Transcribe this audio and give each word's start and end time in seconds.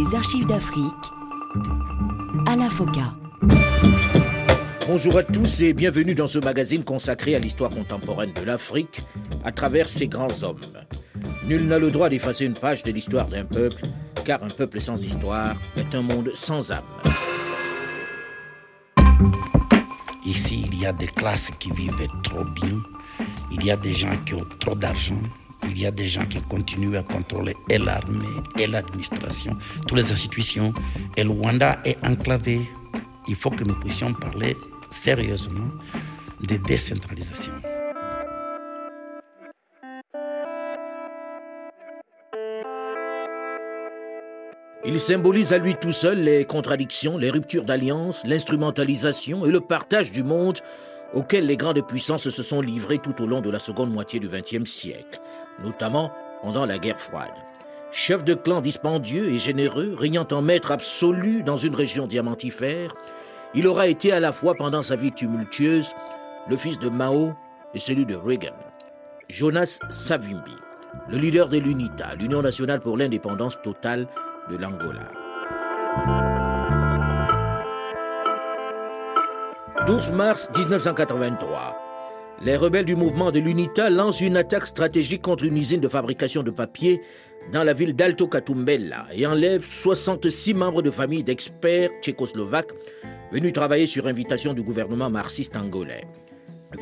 Les 0.00 0.14
archives 0.14 0.46
d'Afrique 0.46 1.12
à 2.46 2.56
la 2.56 2.70
FOCA. 2.70 3.12
Bonjour 4.86 5.18
à 5.18 5.22
tous 5.22 5.60
et 5.60 5.74
bienvenue 5.74 6.14
dans 6.14 6.26
ce 6.26 6.38
magazine 6.38 6.84
consacré 6.84 7.34
à 7.34 7.38
l'histoire 7.38 7.68
contemporaine 7.68 8.32
de 8.32 8.40
l'Afrique 8.40 9.02
à 9.44 9.52
travers 9.52 9.90
ses 9.90 10.08
grands 10.08 10.42
hommes. 10.42 10.60
Nul 11.46 11.66
n'a 11.66 11.78
le 11.78 11.90
droit 11.90 12.08
d'effacer 12.08 12.46
une 12.46 12.54
page 12.54 12.82
de 12.82 12.92
l'histoire 12.92 13.26
d'un 13.26 13.44
peuple, 13.44 13.82
car 14.24 14.42
un 14.42 14.48
peuple 14.48 14.80
sans 14.80 15.04
histoire 15.04 15.56
est 15.76 15.94
un 15.94 16.00
monde 16.00 16.30
sans 16.32 16.72
âme. 16.72 16.82
Ici, 20.24 20.64
il 20.66 20.80
y 20.80 20.86
a 20.86 20.94
des 20.94 21.08
classes 21.08 21.50
qui 21.58 21.70
vivent 21.72 22.08
trop 22.22 22.44
bien, 22.44 22.78
il 23.52 23.62
y 23.62 23.70
a 23.70 23.76
des 23.76 23.92
gens 23.92 24.16
qui 24.24 24.32
ont 24.32 24.46
trop 24.60 24.74
d'argent, 24.74 25.20
il 25.64 25.80
y 25.80 25.86
a 25.86 25.90
des 25.90 26.08
gens 26.08 26.26
qui 26.26 26.40
continuent 26.42 26.96
à 26.96 27.02
contrôler 27.02 27.54
et 27.68 27.78
l'armée 27.78 28.26
et 28.58 28.66
l'administration, 28.66 29.56
toutes 29.86 29.98
les 29.98 30.12
institutions. 30.12 30.72
Et 31.16 31.24
le 31.24 31.30
Rwanda 31.30 31.78
est 31.84 31.98
enclavé. 32.04 32.60
Il 33.28 33.34
faut 33.34 33.50
que 33.50 33.64
nous 33.64 33.78
puissions 33.78 34.12
parler 34.14 34.56
sérieusement 34.90 35.68
de 36.46 36.56
décentralisation. 36.56 37.52
Il 44.82 44.98
symbolise 44.98 45.52
à 45.52 45.58
lui 45.58 45.76
tout 45.76 45.92
seul 45.92 46.20
les 46.24 46.46
contradictions, 46.46 47.18
les 47.18 47.30
ruptures 47.30 47.64
d'alliance, 47.64 48.22
l'instrumentalisation 48.24 49.44
et 49.44 49.50
le 49.50 49.60
partage 49.60 50.10
du 50.10 50.22
monde 50.22 50.58
auxquels 51.12 51.46
les 51.46 51.56
grandes 51.56 51.86
puissances 51.86 52.30
se 52.30 52.42
sont 52.42 52.60
livrées 52.62 52.98
tout 52.98 53.22
au 53.22 53.26
long 53.26 53.40
de 53.40 53.50
la 53.50 53.58
seconde 53.58 53.92
moitié 53.92 54.20
du 54.20 54.28
XXe 54.28 54.68
siècle, 54.68 55.20
notamment 55.62 56.12
pendant 56.42 56.66
la 56.66 56.78
guerre 56.78 56.98
froide. 56.98 57.32
Chef 57.92 58.24
de 58.24 58.34
clan 58.34 58.60
dispendieux 58.60 59.30
et 59.30 59.38
généreux, 59.38 59.94
régnant 59.98 60.26
en 60.30 60.42
maître 60.42 60.70
absolu 60.70 61.42
dans 61.42 61.56
une 61.56 61.74
région 61.74 62.06
diamantifère, 62.06 62.94
il 63.54 63.66
aura 63.66 63.88
été 63.88 64.12
à 64.12 64.20
la 64.20 64.32
fois 64.32 64.54
pendant 64.54 64.82
sa 64.82 64.94
vie 64.96 65.12
tumultueuse 65.12 65.92
le 66.48 66.56
fils 66.56 66.78
de 66.78 66.88
Mao 66.88 67.32
et 67.74 67.80
celui 67.80 68.06
de 68.06 68.14
Reagan. 68.14 68.54
Jonas 69.28 69.80
Savimbi, 69.90 70.54
le 71.08 71.18
leader 71.18 71.48
de 71.48 71.58
l'UNITA, 71.58 72.14
l'Union 72.16 72.42
nationale 72.42 72.80
pour 72.80 72.96
l'indépendance 72.96 73.60
totale 73.62 74.06
de 74.50 74.56
l'Angola. 74.56 75.10
12 79.86 80.10
mars 80.10 80.50
1983. 80.56 81.79
Les 82.42 82.56
rebelles 82.56 82.86
du 82.86 82.96
mouvement 82.96 83.30
de 83.30 83.38
l'UNITA 83.38 83.90
lancent 83.90 84.22
une 84.22 84.38
attaque 84.38 84.66
stratégique 84.66 85.20
contre 85.20 85.44
une 85.44 85.58
usine 85.58 85.80
de 85.80 85.88
fabrication 85.88 86.42
de 86.42 86.50
papier 86.50 87.02
dans 87.52 87.64
la 87.64 87.74
ville 87.74 87.94
d'Alto 87.94 88.28
Katumbella 88.28 89.08
et 89.12 89.26
enlèvent 89.26 89.66
66 89.70 90.54
membres 90.54 90.80
de 90.80 90.90
famille 90.90 91.22
d'experts 91.22 91.90
tchécoslovaques 92.00 92.72
venus 93.30 93.52
travailler 93.52 93.86
sur 93.86 94.06
invitation 94.06 94.54
du 94.54 94.62
gouvernement 94.62 95.10
marxiste 95.10 95.54
angolais. 95.54 96.06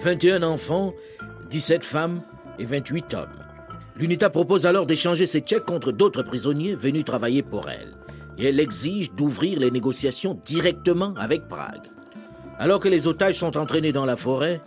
21 0.01 0.45
enfants, 0.45 0.95
17 1.51 1.83
femmes 1.83 2.23
et 2.61 2.64
28 2.64 3.14
hommes. 3.14 3.45
L'UNITA 3.97 4.31
propose 4.31 4.64
alors 4.64 4.86
d'échanger 4.86 5.27
ces 5.27 5.41
Tchèques 5.41 5.64
contre 5.64 5.91
d'autres 5.91 6.23
prisonniers 6.23 6.77
venus 6.77 7.05
travailler 7.05 7.42
pour 7.42 7.69
elle. 7.69 7.97
Et 8.39 8.45
elle 8.45 8.61
exige 8.61 9.11
d'ouvrir 9.11 9.59
les 9.59 9.73
négociations 9.73 10.41
directement 10.45 11.14
avec 11.17 11.48
Prague. 11.48 11.89
Alors 12.61 12.79
que 12.79 12.89
les 12.89 13.09
otages 13.09 13.34
sont 13.34 13.56
entraînés 13.56 13.92
dans 13.92 14.06
la 14.06 14.17
forêt, 14.17 14.61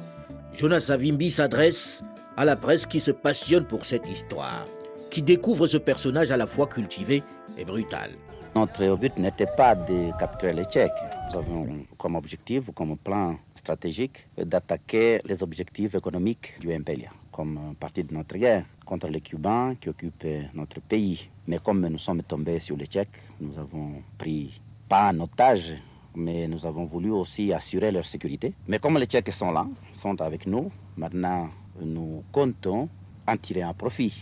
Jonas 0.53 0.81
Savimbi 0.81 1.31
s'adresse 1.31 2.03
à 2.35 2.45
la 2.45 2.55
presse 2.55 2.85
qui 2.85 2.99
se 2.99 3.11
passionne 3.11 3.65
pour 3.65 3.85
cette 3.85 4.07
histoire, 4.07 4.67
qui 5.09 5.21
découvre 5.21 5.65
ce 5.65 5.77
personnage 5.77 6.31
à 6.31 6.37
la 6.37 6.45
fois 6.45 6.67
cultivé 6.67 7.23
et 7.57 7.65
brutal. 7.65 8.11
Notre 8.53 8.97
but 8.97 9.17
n'était 9.17 9.47
pas 9.47 9.75
de 9.75 10.11
capturer 10.19 10.53
les 10.53 10.65
Tchèques. 10.65 10.91
Nous 11.29 11.39
avons 11.39 11.67
comme 11.97 12.15
objectif, 12.15 12.69
comme 12.75 12.97
plan 12.97 13.37
stratégique, 13.55 14.27
d'attaquer 14.37 15.21
les 15.23 15.41
objectifs 15.41 15.95
économiques 15.95 16.59
du 16.59 16.67
MPLA, 16.67 17.09
comme 17.31 17.73
partie 17.79 18.03
de 18.03 18.13
notre 18.13 18.37
guerre 18.37 18.65
contre 18.85 19.07
les 19.07 19.21
Cubains 19.21 19.75
qui 19.79 19.87
occupent 19.87 20.27
notre 20.53 20.81
pays. 20.81 21.29
Mais 21.47 21.59
comme 21.59 21.87
nous 21.87 21.97
sommes 21.97 22.23
tombés 22.23 22.59
sur 22.59 22.75
les 22.75 22.87
Tchèques, 22.87 23.23
nous 23.39 23.57
avons 23.57 24.03
pris 24.17 24.61
pas 24.89 25.09
un 25.09 25.19
otage, 25.21 25.75
mais 26.15 26.47
nous 26.47 26.65
avons 26.65 26.85
voulu 26.85 27.11
aussi 27.11 27.53
assurer 27.53 27.91
leur 27.91 28.05
sécurité. 28.05 28.53
Mais 28.67 28.79
comme 28.79 28.97
les 28.97 29.05
Tchèques 29.05 29.31
sont 29.31 29.51
là, 29.51 29.65
sont 29.93 30.19
avec 30.21 30.45
nous, 30.47 30.71
maintenant 30.97 31.49
nous 31.81 32.23
comptons 32.31 32.89
en 33.27 33.37
tirer 33.37 33.61
un 33.61 33.73
profit. 33.73 34.13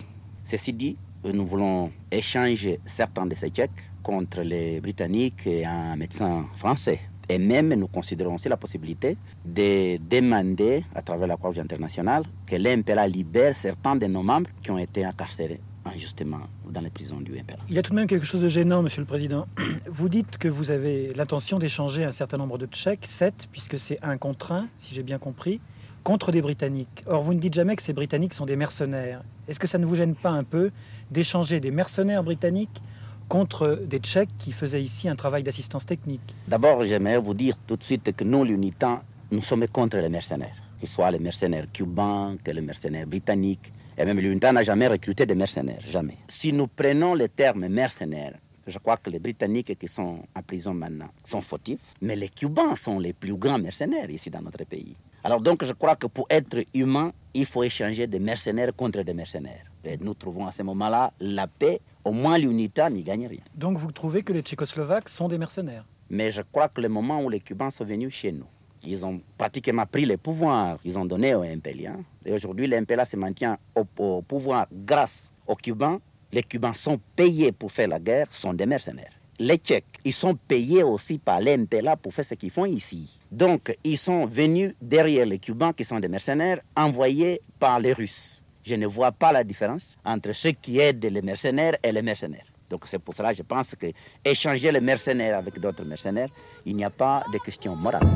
Ceci 0.44 0.73
dit, 0.73 0.97
nous 1.23 1.45
voulons 1.45 1.91
échanger 2.11 2.79
certains 2.85 3.25
de 3.25 3.35
ces 3.35 3.49
Tchèques 3.49 3.91
contre 4.03 4.41
les 4.41 4.79
Britanniques 4.79 5.45
et 5.45 5.66
un 5.66 5.95
médecin 5.95 6.45
français. 6.55 6.99
Et 7.31 7.38
même, 7.38 7.75
nous 7.75 7.88
considérons 7.88 8.35
aussi 8.35 8.49
la 8.49 8.57
possibilité 8.57 9.16
de 9.45 9.97
demander, 9.97 10.83
à 10.95 11.03
travers 11.03 11.28
la 11.28 11.38
Croix 11.38 11.59
internationale, 11.59 12.23
que 12.47 12.55
l'MPLA 12.55 13.07
libère 13.07 13.55
certains 13.55 13.95
de 13.95 14.07
nos 14.07 14.23
membres 14.23 14.49
qui 14.63 14.72
ont 14.72 14.79
été 14.79 15.05
incarcérés 15.05 15.59
injustement 15.89 16.41
dans 16.69 16.81
les 16.81 16.89
prisons 16.89 17.22
du 17.22 17.31
MPLA. 17.33 17.57
Il 17.69 17.75
y 17.75 17.79
a 17.79 17.81
tout 17.81 17.91
de 17.91 17.95
même 17.95 18.07
quelque 18.07 18.25
chose 18.25 18.41
de 18.41 18.47
gênant, 18.47 18.81
Monsieur 18.81 19.01
le 19.01 19.07
Président. 19.07 19.47
Vous 19.89 20.09
dites 20.09 20.38
que 20.38 20.47
vous 20.47 20.72
avez 20.72 21.13
l'intention 21.13 21.59
d'échanger 21.59 22.03
un 22.03 22.11
certain 22.11 22.38
nombre 22.38 22.57
de 22.57 22.66
Tchèques, 22.66 23.05
7, 23.05 23.47
puisque 23.51 23.77
c'est 23.79 23.97
un 24.03 24.17
contre 24.17 24.51
un, 24.51 24.67
si 24.78 24.95
j'ai 24.95 25.03
bien 25.03 25.17
compris, 25.17 25.59
contre 26.03 26.31
des 26.31 26.41
Britanniques. 26.41 27.03
Or, 27.07 27.22
vous 27.22 27.33
ne 27.33 27.39
dites 27.39 27.53
jamais 27.53 27.75
que 27.75 27.83
ces 27.83 27.94
Britanniques 27.94 28.33
sont 28.33 28.45
des 28.45 28.55
mercenaires. 28.55 29.22
Est-ce 29.47 29.59
que 29.59 29.67
ça 29.67 29.78
ne 29.78 29.85
vous 29.85 29.95
gêne 29.95 30.16
pas 30.16 30.31
un 30.31 30.44
peu 30.44 30.72
d'échanger 31.11 31.59
des 31.59 31.72
mercenaires 31.72 32.23
britanniques 32.23 32.81
contre 33.28 33.83
des 33.85 33.99
Tchèques 33.99 34.35
qui 34.38 34.51
faisaient 34.51 34.81
ici 34.81 35.07
un 35.07 35.16
travail 35.16 35.44
d'assistance 35.44 35.85
technique? 35.85 36.35
D'abord, 36.47 36.83
j'aimerais 36.83 37.19
vous 37.19 37.33
dire 37.33 37.55
tout 37.67 37.78
de 37.78 37.83
suite 37.83 38.16
que 38.16 38.23
nous, 38.23 38.44
l'UNITA, 38.44 39.03
nous 39.31 39.41
sommes 39.41 39.67
contre 39.67 39.97
les 39.97 40.09
mercenaires, 40.09 40.55
qu'ils 40.79 40.89
soient 40.89 41.11
les 41.11 41.19
mercenaires 41.19 41.67
cubains, 41.72 42.35
que 42.44 42.51
les 42.51 42.61
mercenaires 42.61 43.05
britanniques. 43.05 43.72
Et 43.99 44.05
même 44.05 44.17
l'UNITA 44.17 44.53
n'a 44.53 44.63
jamais 44.63 44.87
recruté 44.87 45.25
des 45.25 45.35
mercenaires, 45.35 45.81
jamais. 45.81 46.19
Si 46.29 46.53
nous 46.53 46.67
prenons 46.67 47.15
le 47.15 47.27
terme 47.27 47.67
mercenaires, 47.67 48.37
je 48.65 48.79
crois 48.79 48.95
que 48.95 49.09
les 49.09 49.19
Britanniques 49.19 49.77
qui 49.77 49.89
sont 49.89 50.21
en 50.33 50.41
prison 50.41 50.73
maintenant 50.73 51.09
sont 51.25 51.41
fautifs, 51.41 51.95
mais 52.01 52.15
les 52.15 52.29
Cubains 52.29 52.75
sont 52.75 52.97
les 52.97 53.11
plus 53.11 53.35
grands 53.35 53.59
mercenaires 53.59 54.09
ici 54.09 54.29
dans 54.29 54.41
notre 54.41 54.63
pays. 54.63 54.95
Alors 55.21 55.41
donc 55.41 55.65
je 55.65 55.73
crois 55.73 55.97
que 55.97 56.07
pour 56.07 56.27
être 56.29 56.63
humain, 56.73 57.11
il 57.33 57.45
faut 57.45 57.61
échanger 57.61 58.07
des 58.07 58.19
mercenaires 58.19 58.73
contre 58.73 59.01
des 59.01 59.13
mercenaires. 59.13 59.65
Et 59.83 59.97
nous 59.97 60.13
trouvons 60.13 60.47
à 60.47 60.53
ce 60.53 60.63
moment-là 60.63 61.11
la 61.19 61.47
paix. 61.47 61.81
Au 62.05 62.13
moins 62.13 62.37
l'UNITA 62.37 62.89
n'y 62.89 63.03
gagne 63.03 63.27
rien. 63.27 63.43
Donc 63.53 63.77
vous 63.77 63.91
trouvez 63.91 64.23
que 64.23 64.31
les 64.31 64.43
Tchécoslovaques 64.43 65.09
sont 65.09 65.27
des 65.27 65.37
mercenaires? 65.37 65.85
Mais 66.09 66.31
je 66.31 66.41
crois 66.41 66.69
que 66.69 66.79
le 66.79 66.87
moment 66.87 67.21
où 67.21 67.29
les 67.29 67.41
Cubains 67.41 67.69
sont 67.69 67.83
venus 67.83 68.13
chez 68.13 68.31
nous, 68.31 68.47
ils 68.84 69.06
ont 69.06 69.22
pratiquement 69.38 69.85
pris 69.85 70.06
le 70.06 70.17
pouvoir, 70.17 70.78
ils 70.84 70.97
ont 70.97 71.06
donné 71.06 71.35
aux 71.35 71.44
MPLA. 71.44 71.95
Et 72.25 72.34
aujourd'hui, 72.34 72.67
les 72.67 72.79
MPLA 72.81 73.06
se 73.06 73.17
maintient 73.17 73.57
au, 73.75 73.85
au 73.97 74.22
pouvoir 74.22 74.67
grâce 74.72 75.31
aux 75.47 75.56
Cubains. 75.56 76.00
Les 76.31 76.44
Cubains 76.44 76.73
sont 76.73 77.00
payés 77.16 77.51
pour 77.51 77.72
faire 77.72 77.88
la 77.88 78.00
guerre, 78.00 78.28
sont 78.31 78.53
des 78.53 78.66
mercenaires. 78.66 79.13
Les 79.40 79.57
Tchèques, 79.57 80.00
ils 80.03 80.13
sont 80.13 80.35
payés 80.35 80.84
aussi 80.84 81.17
par 81.17 81.40
les 81.40 81.57
MPLA 81.57 81.95
pour 81.95 82.13
faire 82.13 82.25
ce 82.25 82.35
qu'ils 82.35 82.51
font 82.51 82.66
ici. 82.66 83.17
Donc, 83.31 83.73
ils 83.84 83.97
sont 83.97 84.25
venus 84.25 84.73
derrière 84.81 85.25
les 85.25 85.40
Cubains 85.40 85.73
qui 85.73 85.85
sont 85.85 86.00
des 86.00 86.09
mercenaires 86.09 86.59
envoyés 86.75 87.41
par 87.57 87.79
les 87.79 87.94
Russes. 87.94 88.44
Je 88.63 88.75
ne 88.75 88.85
vois 88.85 89.11
pas 89.11 89.31
la 89.31 89.44
différence 89.44 89.97
entre 90.03 90.34
ceux 90.34 90.51
qui 90.51 90.79
aident 90.79 91.06
les 91.06 91.22
mercenaires 91.22 91.75
et 91.81 91.91
les 91.91 92.01
mercenaires. 92.01 92.46
Donc 92.69 92.84
c'est 92.85 93.00
pour 93.00 93.16
cela 93.16 93.31
que 93.31 93.38
je 93.38 93.44
pense 93.44 93.75
que 93.75 93.88
échanger 94.23 94.72
les 94.72 94.81
mercenaires 94.81 95.38
avec 95.38 95.59
d'autres 95.59 95.84
mercenaires, 95.84 96.29
il 96.66 96.75
n'y 96.75 96.84
a 96.84 96.90
pas 96.91 97.23
de 97.34 97.40
question 97.40 97.75
morale. 97.75 98.07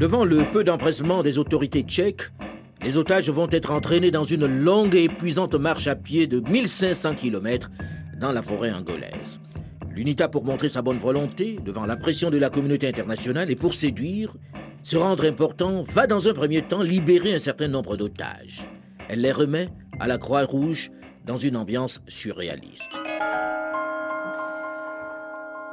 Devant 0.00 0.24
le 0.24 0.50
peu 0.50 0.64
d'empressement 0.64 1.22
des 1.22 1.38
autorités 1.38 1.82
tchèques, 1.82 2.32
les 2.82 2.98
otages 2.98 3.30
vont 3.30 3.46
être 3.50 3.70
entraînés 3.70 4.10
dans 4.10 4.24
une 4.24 4.44
longue 4.44 4.96
et 4.96 5.04
épuisante 5.04 5.54
marche 5.54 5.86
à 5.86 5.94
pied 5.94 6.26
de 6.26 6.40
1500 6.40 7.14
km 7.14 7.70
dans 8.20 8.32
la 8.32 8.42
forêt 8.42 8.72
angolaise. 8.72 9.38
L'UNITA, 9.94 10.28
pour 10.28 10.44
montrer 10.44 10.68
sa 10.68 10.82
bonne 10.82 10.98
volonté 10.98 11.60
devant 11.64 11.86
la 11.86 11.96
pression 11.96 12.30
de 12.30 12.38
la 12.38 12.50
communauté 12.50 12.88
internationale 12.88 13.52
et 13.52 13.56
pour 13.56 13.72
séduire, 13.72 14.34
se 14.82 14.96
rendre 14.96 15.24
important, 15.24 15.84
va 15.84 16.08
dans 16.08 16.26
un 16.26 16.32
premier 16.32 16.62
temps 16.62 16.82
libérer 16.82 17.32
un 17.32 17.38
certain 17.38 17.68
nombre 17.68 17.96
d'otages. 17.96 18.68
Elle 19.08 19.20
les 19.20 19.32
remet 19.32 19.68
à 20.00 20.08
la 20.08 20.18
Croix-Rouge 20.18 20.90
dans 21.24 21.38
une 21.38 21.56
ambiance 21.56 22.02
surréaliste. 22.08 22.98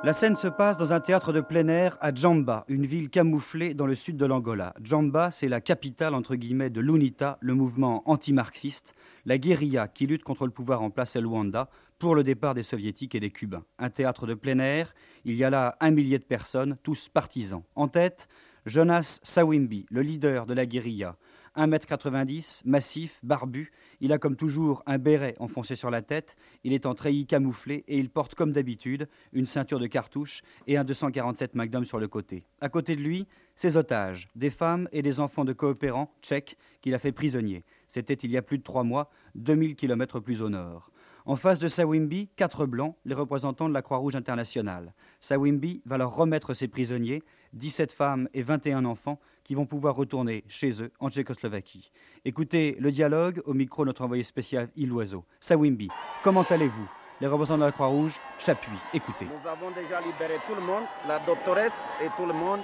La 0.04 0.14
scène 0.14 0.36
se 0.36 0.48
passe 0.48 0.78
dans 0.78 0.94
un 0.94 1.00
théâtre 1.00 1.32
de 1.32 1.42
plein 1.42 1.68
air 1.68 1.96
à 2.02 2.12
Djamba, 2.12 2.66
une 2.68 2.88
ville 2.88 3.12
camouflée 3.12 3.76
dans 3.76 3.86
le 3.86 3.94
sud 3.94 4.18
de 4.18 4.26
l'Angola. 4.26 4.74
Djamba, 4.82 5.30
c'est 5.30 5.48
la 5.48 5.62
capitale 5.62 6.16
de 6.20 6.82
l'UNITA, 6.82 7.38
le 7.40 7.54
mouvement 7.54 8.02
anti-marxiste, 8.10 8.96
la 9.28 9.38
guérilla 9.38 9.88
qui 9.88 10.08
lutte 10.08 10.24
contre 10.24 10.46
le 10.46 10.52
pouvoir 10.52 10.82
en 10.82 10.90
place 10.90 11.16
à 11.16 11.22
Luanda 11.22 11.70
pour 12.00 12.16
le 12.16 12.24
départ 12.24 12.56
des 12.56 12.64
soviétiques 12.64 13.14
et 13.14 13.20
des 13.20 13.30
cubains. 13.30 13.64
Un 13.78 13.92
théâtre 13.92 14.26
de 14.26 14.34
plein 14.34 14.58
air, 14.58 14.96
il 15.24 15.36
y 15.36 15.44
a 15.44 15.52
là 15.52 15.78
un 15.80 15.92
millier 15.92 16.18
de 16.18 16.24
personnes, 16.24 16.78
tous 16.82 17.08
partisans. 17.08 17.62
En 17.76 17.88
tête, 17.88 18.28
Jonas 18.66 19.20
Sawimbi, 19.22 19.86
le 19.92 20.02
leader 20.02 20.48
de 20.48 20.56
la 20.56 20.66
guérilla, 20.66 21.16
1m90, 21.56 22.62
massif, 22.66 23.20
barbu, 23.24 23.72
il 24.00 24.14
a 24.14 24.18
comme 24.18 24.36
toujours 24.36 24.84
un 24.86 24.98
béret 24.98 25.36
enfoncé 25.40 25.76
sur 25.76 25.92
la 25.92 26.02
tête, 26.02 26.36
il 26.64 26.74
est 26.74 26.86
en 26.86 26.96
treillis 26.96 27.26
camouflé 27.26 27.84
et 27.88 27.98
il 27.98 28.10
porte 28.10 28.36
comme 28.36 28.52
d'habitude 28.52 29.08
une 29.34 29.46
ceinture 29.46 29.80
de 29.80 29.88
cartouches 29.88 30.42
et 30.68 30.78
un 30.78 30.84
247 30.84 31.56
Magnum 31.56 31.86
sur 31.86 32.00
le 32.00 32.08
côté. 32.08 32.46
À 32.62 32.70
côté 32.70 32.96
de 32.96 33.02
lui, 33.02 33.28
ses 33.56 33.78
otages, 33.78 34.30
des 34.36 34.50
femmes 34.50 34.88
et 34.92 35.02
des 35.02 35.20
enfants 35.20 35.46
de 35.46 35.54
coopérants 35.54 36.14
tchèques 36.22 36.58
qu'il 36.82 36.96
a 36.96 37.00
fait 37.00 37.12
prisonniers. 37.12 37.64
C'était 37.90 38.14
il 38.14 38.32
y 38.32 38.38
a 38.38 38.42
plus 38.42 38.58
de 38.58 38.64
trois 38.64 38.84
mois, 38.84 39.10
2000 39.36 39.76
kilomètres 39.76 40.20
plus 40.20 40.42
au 40.42 40.50
nord. 40.50 40.92
En 41.26 41.36
face 41.36 41.60
de 41.60 41.68
Sawimbi, 41.68 42.30
quatre 42.36 42.66
blancs, 42.66 42.96
les 43.06 43.14
représentants 43.14 43.70
de 43.70 43.74
la 43.74 43.84
Croix-Rouge 43.84 44.16
internationale. 44.16 44.94
Sawimbi 45.20 45.82
va 45.86 45.98
leur 45.98 46.16
remettre 46.16 46.56
ses 46.56 46.68
prisonniers, 46.68 47.22
17 47.54 47.92
femmes 47.92 48.28
et 48.34 48.42
21 48.42 48.86
enfants, 48.86 49.20
qui 49.44 49.56
vont 49.56 49.66
pouvoir 49.66 49.96
retourner 49.96 50.44
chez 50.48 50.82
eux 50.82 50.92
en 51.00 51.10
Tchécoslovaquie. 51.10 51.92
Écoutez 52.26 52.76
le 52.80 52.92
dialogue 52.92 53.42
au 53.46 53.54
micro 53.54 53.84
de 53.84 53.88
notre 53.88 54.04
envoyé 54.04 54.24
spécial 54.24 54.70
Iloiseau. 54.76 55.26
Sawimbi, 55.40 55.90
comment 56.24 56.44
allez-vous? 56.44 56.88
Les 57.20 57.28
représentants 57.28 57.60
de 57.60 57.66
la 57.66 57.72
Croix-Rouge 57.72 58.20
s'appuient. 58.40 58.72
Écoutez. 58.94 59.26
Nous 59.26 59.50
avons 59.50 59.70
déjà 59.72 60.02
libéré 60.02 60.40
tout 60.48 60.56
le 60.56 60.62
monde. 60.62 60.84
La 61.08 61.20
doctoresse 61.20 61.72
et 62.04 62.08
tout 62.18 62.26
le 62.26 62.34
monde 62.34 62.62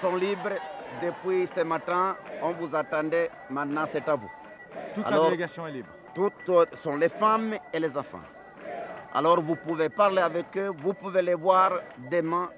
sont 0.00 0.14
libres 0.14 0.56
depuis 1.02 1.48
ce 1.56 1.62
matin. 1.62 2.16
On 2.42 2.52
vous 2.52 2.74
attendait. 2.76 3.28
Maintenant, 3.50 3.86
c'est 3.92 4.06
à 4.08 4.14
vous. 4.14 4.30
Toute 4.94 5.10
la 5.10 5.20
délégation 5.24 5.66
est 5.66 5.72
libre 5.72 5.88
toutes 6.14 6.34
sont 6.82 6.96
les 6.96 7.08
femmes 7.08 7.56
et 7.72 7.78
les 7.78 7.96
enfants. 7.96 8.20
Alors 9.14 9.40
vous 9.40 9.56
pouvez 9.56 9.88
parler 9.88 10.20
avec 10.20 10.56
eux, 10.56 10.70
vous 10.78 10.94
pouvez 10.94 11.22
les 11.22 11.34
voir 11.34 11.72
demain, 12.10 12.48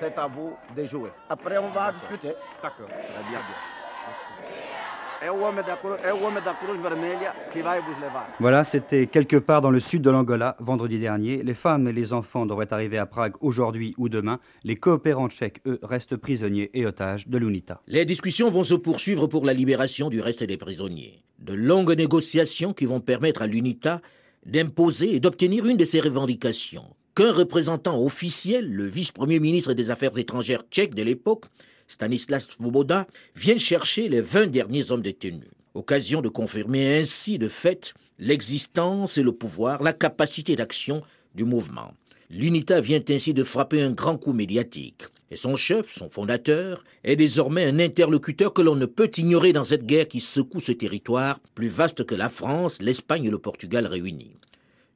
c'est 0.00 0.18
à 0.18 0.26
vous 0.26 0.56
de 0.76 0.86
jouer. 0.86 1.10
Après 1.28 1.58
on 1.58 1.70
va 1.70 1.92
discuter. 1.92 2.34
D'accord, 2.62 2.88
très 2.88 3.30
bien. 3.30 3.40
Voilà, 8.40 8.62
c'était 8.64 9.06
quelque 9.06 9.36
part 9.36 9.62
dans 9.62 9.70
le 9.70 9.80
sud 9.80 10.02
de 10.02 10.10
l'Angola, 10.10 10.54
vendredi 10.60 10.98
dernier. 10.98 11.42
Les 11.42 11.54
femmes 11.54 11.88
et 11.88 11.92
les 11.92 12.12
enfants 12.12 12.44
devraient 12.44 12.72
arriver 12.72 12.98
à 12.98 13.06
Prague 13.06 13.32
aujourd'hui 13.40 13.94
ou 13.96 14.10
demain. 14.10 14.38
Les 14.64 14.76
coopérants 14.76 15.30
tchèques, 15.30 15.62
eux, 15.66 15.78
restent 15.82 16.16
prisonniers 16.16 16.70
et 16.74 16.84
otages 16.84 17.26
de 17.26 17.38
l'UNITA. 17.38 17.80
Les 17.86 18.04
discussions 18.04 18.50
vont 18.50 18.64
se 18.64 18.74
poursuivre 18.74 19.26
pour 19.26 19.46
la 19.46 19.54
libération 19.54 20.10
du 20.10 20.20
reste 20.20 20.44
des 20.44 20.58
prisonniers. 20.58 21.22
De 21.38 21.54
longues 21.54 21.96
négociations 21.96 22.74
qui 22.74 22.84
vont 22.84 23.00
permettre 23.00 23.40
à 23.40 23.46
l'UNITA 23.46 24.00
d'imposer 24.44 25.14
et 25.14 25.20
d'obtenir 25.20 25.64
une 25.64 25.78
de 25.78 25.86
ses 25.86 26.00
revendications. 26.00 26.84
Qu'un 27.14 27.32
représentant 27.32 28.02
officiel, 28.02 28.68
le 28.68 28.88
vice-premier 28.88 29.38
ministre 29.38 29.72
des 29.72 29.90
Affaires 29.90 30.18
étrangères 30.18 30.64
tchèque 30.68 30.96
de 30.96 31.02
l'époque, 31.04 31.44
Stanislas 31.86 32.48
Svoboda, 32.48 33.06
vient 33.36 33.56
chercher 33.56 34.08
les 34.08 34.20
20 34.20 34.48
derniers 34.48 34.90
hommes 34.90 35.02
détenus. 35.02 35.48
Occasion 35.74 36.22
de 36.22 36.28
confirmer 36.28 36.98
ainsi 36.98 37.38
de 37.38 37.46
fait 37.46 37.94
l'existence 38.18 39.16
et 39.16 39.22
le 39.22 39.30
pouvoir, 39.30 39.80
la 39.80 39.92
capacité 39.92 40.56
d'action 40.56 41.02
du 41.36 41.44
mouvement. 41.44 41.92
L'UNITA 42.30 42.80
vient 42.80 43.02
ainsi 43.08 43.32
de 43.32 43.44
frapper 43.44 43.80
un 43.80 43.92
grand 43.92 44.16
coup 44.16 44.32
médiatique. 44.32 45.04
Et 45.30 45.36
son 45.36 45.54
chef, 45.54 45.96
son 45.96 46.10
fondateur, 46.10 46.82
est 47.04 47.14
désormais 47.14 47.64
un 47.64 47.78
interlocuteur 47.78 48.52
que 48.52 48.62
l'on 48.62 48.74
ne 48.74 48.86
peut 48.86 49.10
ignorer 49.16 49.52
dans 49.52 49.62
cette 49.62 49.86
guerre 49.86 50.08
qui 50.08 50.20
secoue 50.20 50.60
ce 50.60 50.72
territoire, 50.72 51.38
plus 51.54 51.68
vaste 51.68 52.04
que 52.04 52.16
la 52.16 52.28
France, 52.28 52.82
l'Espagne 52.82 53.26
et 53.26 53.30
le 53.30 53.38
Portugal 53.38 53.86
réunis. 53.86 54.36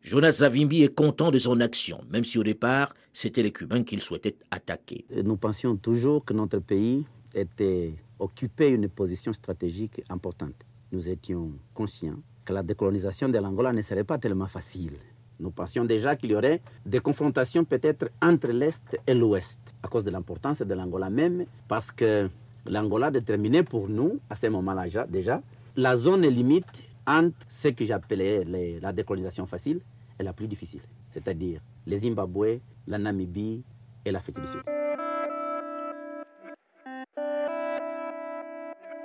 Jonas 0.08 0.32
Savimbi 0.32 0.84
est 0.84 0.94
content 0.94 1.30
de 1.30 1.38
son 1.38 1.60
action, 1.60 2.00
même 2.08 2.24
si 2.24 2.38
au 2.38 2.42
départ, 2.42 2.94
c'était 3.12 3.42
les 3.42 3.52
Cubains 3.52 3.82
qu'il 3.82 4.00
souhaitait 4.00 4.36
attaquer. 4.50 5.04
Nous 5.22 5.36
pensions 5.36 5.76
toujours 5.76 6.24
que 6.24 6.32
notre 6.32 6.60
pays 6.60 7.04
était 7.34 7.92
occupé 8.18 8.68
une 8.68 8.88
position 8.88 9.34
stratégique 9.34 10.00
importante. 10.08 10.54
Nous 10.92 11.10
étions 11.10 11.52
conscients 11.74 12.16
que 12.46 12.54
la 12.54 12.62
décolonisation 12.62 13.28
de 13.28 13.36
l'Angola 13.36 13.70
ne 13.74 13.82
serait 13.82 14.02
pas 14.02 14.16
tellement 14.16 14.46
facile. 14.46 14.94
Nous 15.40 15.50
pensions 15.50 15.84
déjà 15.84 16.16
qu'il 16.16 16.30
y 16.30 16.34
aurait 16.34 16.62
des 16.86 17.00
confrontations 17.00 17.66
peut-être 17.66 18.08
entre 18.22 18.48
l'Est 18.48 18.98
et 19.06 19.12
l'Ouest, 19.12 19.60
à 19.82 19.88
cause 19.88 20.04
de 20.04 20.10
l'importance 20.10 20.62
de 20.62 20.72
l'Angola 20.72 21.10
même, 21.10 21.44
parce 21.68 21.92
que 21.92 22.30
l'Angola 22.64 23.10
déterminait 23.10 23.62
pour 23.62 23.90
nous, 23.90 24.20
à 24.30 24.36
ce 24.36 24.46
moment-là 24.46 25.06
déjà, 25.06 25.42
la 25.76 25.98
zone 25.98 26.26
limite 26.26 26.87
entre 27.08 27.38
ce 27.48 27.68
que 27.68 27.84
j'appelais 27.84 28.44
la 28.80 28.92
décolonisation 28.92 29.46
facile 29.46 29.80
est 30.18 30.22
la 30.22 30.34
plus 30.34 30.46
difficile, 30.46 30.82
c'est-à-dire 31.08 31.60
les 31.86 31.98
Zimbabwe, 31.98 32.60
la 32.86 32.98
Namibie 32.98 33.62
et 34.04 34.10
l'Afrique 34.10 34.40
du 34.40 34.46
Sud. 34.46 34.60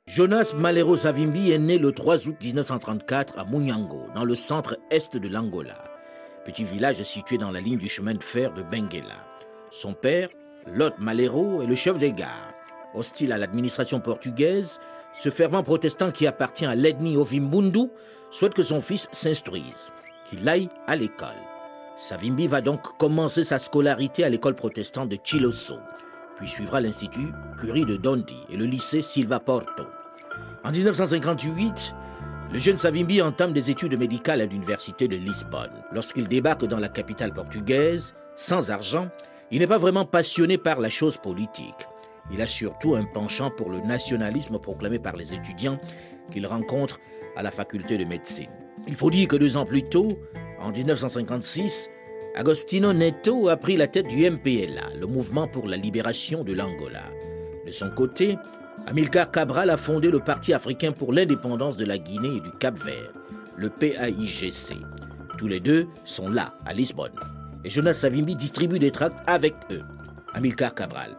Jonas 0.05 0.53
Malero 0.55 0.97
Savimbi 0.97 1.51
est 1.51 1.57
né 1.57 1.79
le 1.79 1.91
3 1.91 2.27
août 2.27 2.35
1934 2.43 3.39
à 3.39 3.45
Munyango, 3.45 4.01
dans 4.13 4.25
le 4.25 4.35
centre-est 4.35 5.17
de 5.17 5.27
l'Angola, 5.29 5.81
petit 6.45 6.65
village 6.65 7.01
situé 7.03 7.37
dans 7.37 7.51
la 7.51 7.61
ligne 7.61 7.79
du 7.79 7.87
chemin 7.87 8.13
de 8.13 8.21
fer 8.21 8.53
de 8.53 8.63
Benguela. 8.63 9.25
Son 9.71 9.93
père, 9.93 10.29
Lot 10.67 10.93
Malero, 10.99 11.61
est 11.61 11.67
le 11.67 11.75
chef 11.75 11.97
des 11.97 12.11
gares. 12.11 12.53
Hostile 12.93 13.31
à 13.31 13.39
l'administration 13.39 13.99
portugaise, 13.99 14.79
ce 15.13 15.29
fervent 15.29 15.63
protestant 15.63 16.11
qui 16.11 16.27
appartient 16.27 16.65
à 16.65 16.75
l'ethnie 16.75 17.17
Ovimbundu 17.17 17.89
souhaite 18.31 18.53
que 18.53 18.63
son 18.63 18.81
fils 18.81 19.07
s'instruise 19.11 19.91
qu'il 20.25 20.47
aille 20.47 20.69
à 20.87 20.95
l'école. 20.95 21.29
Savimbi 21.97 22.47
va 22.47 22.61
donc 22.61 22.97
commencer 22.97 23.43
sa 23.43 23.59
scolarité 23.59 24.23
à 24.23 24.29
l'école 24.29 24.55
protestante 24.55 25.09
de 25.09 25.17
Chiloso, 25.23 25.77
puis 26.37 26.47
suivra 26.47 26.81
l'Institut 26.81 27.31
Curie 27.59 27.85
de 27.85 27.97
Dondi 27.97 28.37
et 28.49 28.57
le 28.57 28.65
lycée 28.65 29.01
Silva 29.01 29.39
Porto. 29.39 29.83
En 30.63 30.71
1958, 30.71 31.93
le 32.51 32.59
jeune 32.59 32.77
Savimbi 32.77 33.21
entame 33.21 33.53
des 33.53 33.69
études 33.69 33.97
médicales 33.97 34.41
à 34.41 34.45
l'université 34.45 35.07
de 35.07 35.15
Lisbonne. 35.15 35.71
Lorsqu'il 35.91 36.27
débarque 36.27 36.65
dans 36.65 36.79
la 36.79 36.89
capitale 36.89 37.33
portugaise, 37.33 38.15
sans 38.35 38.71
argent, 38.71 39.09
il 39.51 39.59
n'est 39.59 39.67
pas 39.67 39.77
vraiment 39.77 40.05
passionné 40.05 40.57
par 40.57 40.79
la 40.79 40.89
chose 40.89 41.17
politique. 41.17 41.87
Il 42.31 42.41
a 42.41 42.47
surtout 42.47 42.95
un 42.95 43.03
penchant 43.03 43.51
pour 43.51 43.69
le 43.69 43.79
nationalisme 43.79 44.59
proclamé 44.59 44.99
par 44.99 45.15
les 45.15 45.33
étudiants 45.33 45.79
qu'il 46.31 46.47
rencontre 46.47 46.99
à 47.35 47.43
la 47.43 47.51
faculté 47.51 47.97
de 47.97 48.05
médecine. 48.05 48.49
Il 48.87 48.95
faut 48.95 49.09
dire 49.09 49.27
que 49.27 49.35
deux 49.35 49.57
ans 49.57 49.65
plus 49.65 49.83
tôt, 49.83 50.19
en 50.59 50.71
1956, 50.71 51.89
Agostino 52.35 52.93
Neto 52.93 53.49
a 53.49 53.57
pris 53.57 53.77
la 53.77 53.87
tête 53.87 54.07
du 54.07 54.29
MPLA, 54.29 54.97
le 54.99 55.05
mouvement 55.05 55.47
pour 55.47 55.67
la 55.67 55.77
libération 55.77 56.43
de 56.43 56.53
l'Angola. 56.53 57.03
De 57.65 57.71
son 57.71 57.89
côté, 57.91 58.37
Amilcar 58.87 59.31
Cabral 59.31 59.69
a 59.69 59.77
fondé 59.77 60.09
le 60.09 60.19
Parti 60.19 60.53
africain 60.53 60.91
pour 60.91 61.13
l'indépendance 61.13 61.77
de 61.77 61.85
la 61.85 61.97
Guinée 61.97 62.37
et 62.37 62.41
du 62.41 62.51
Cap-Vert, 62.59 63.13
le 63.55 63.69
PAIGC. 63.69 64.75
Tous 65.37 65.47
les 65.47 65.59
deux 65.59 65.87
sont 66.05 66.27
là, 66.27 66.55
à 66.65 66.73
Lisbonne. 66.73 67.13
Et 67.63 67.69
Jonas 67.69 67.93
Savimbi 67.93 68.35
distribue 68.35 68.79
des 68.79 68.91
tracts 68.91 69.19
avec 69.27 69.53
eux. 69.71 69.83
Amilcar 70.33 70.73
Cabral. 70.75 71.15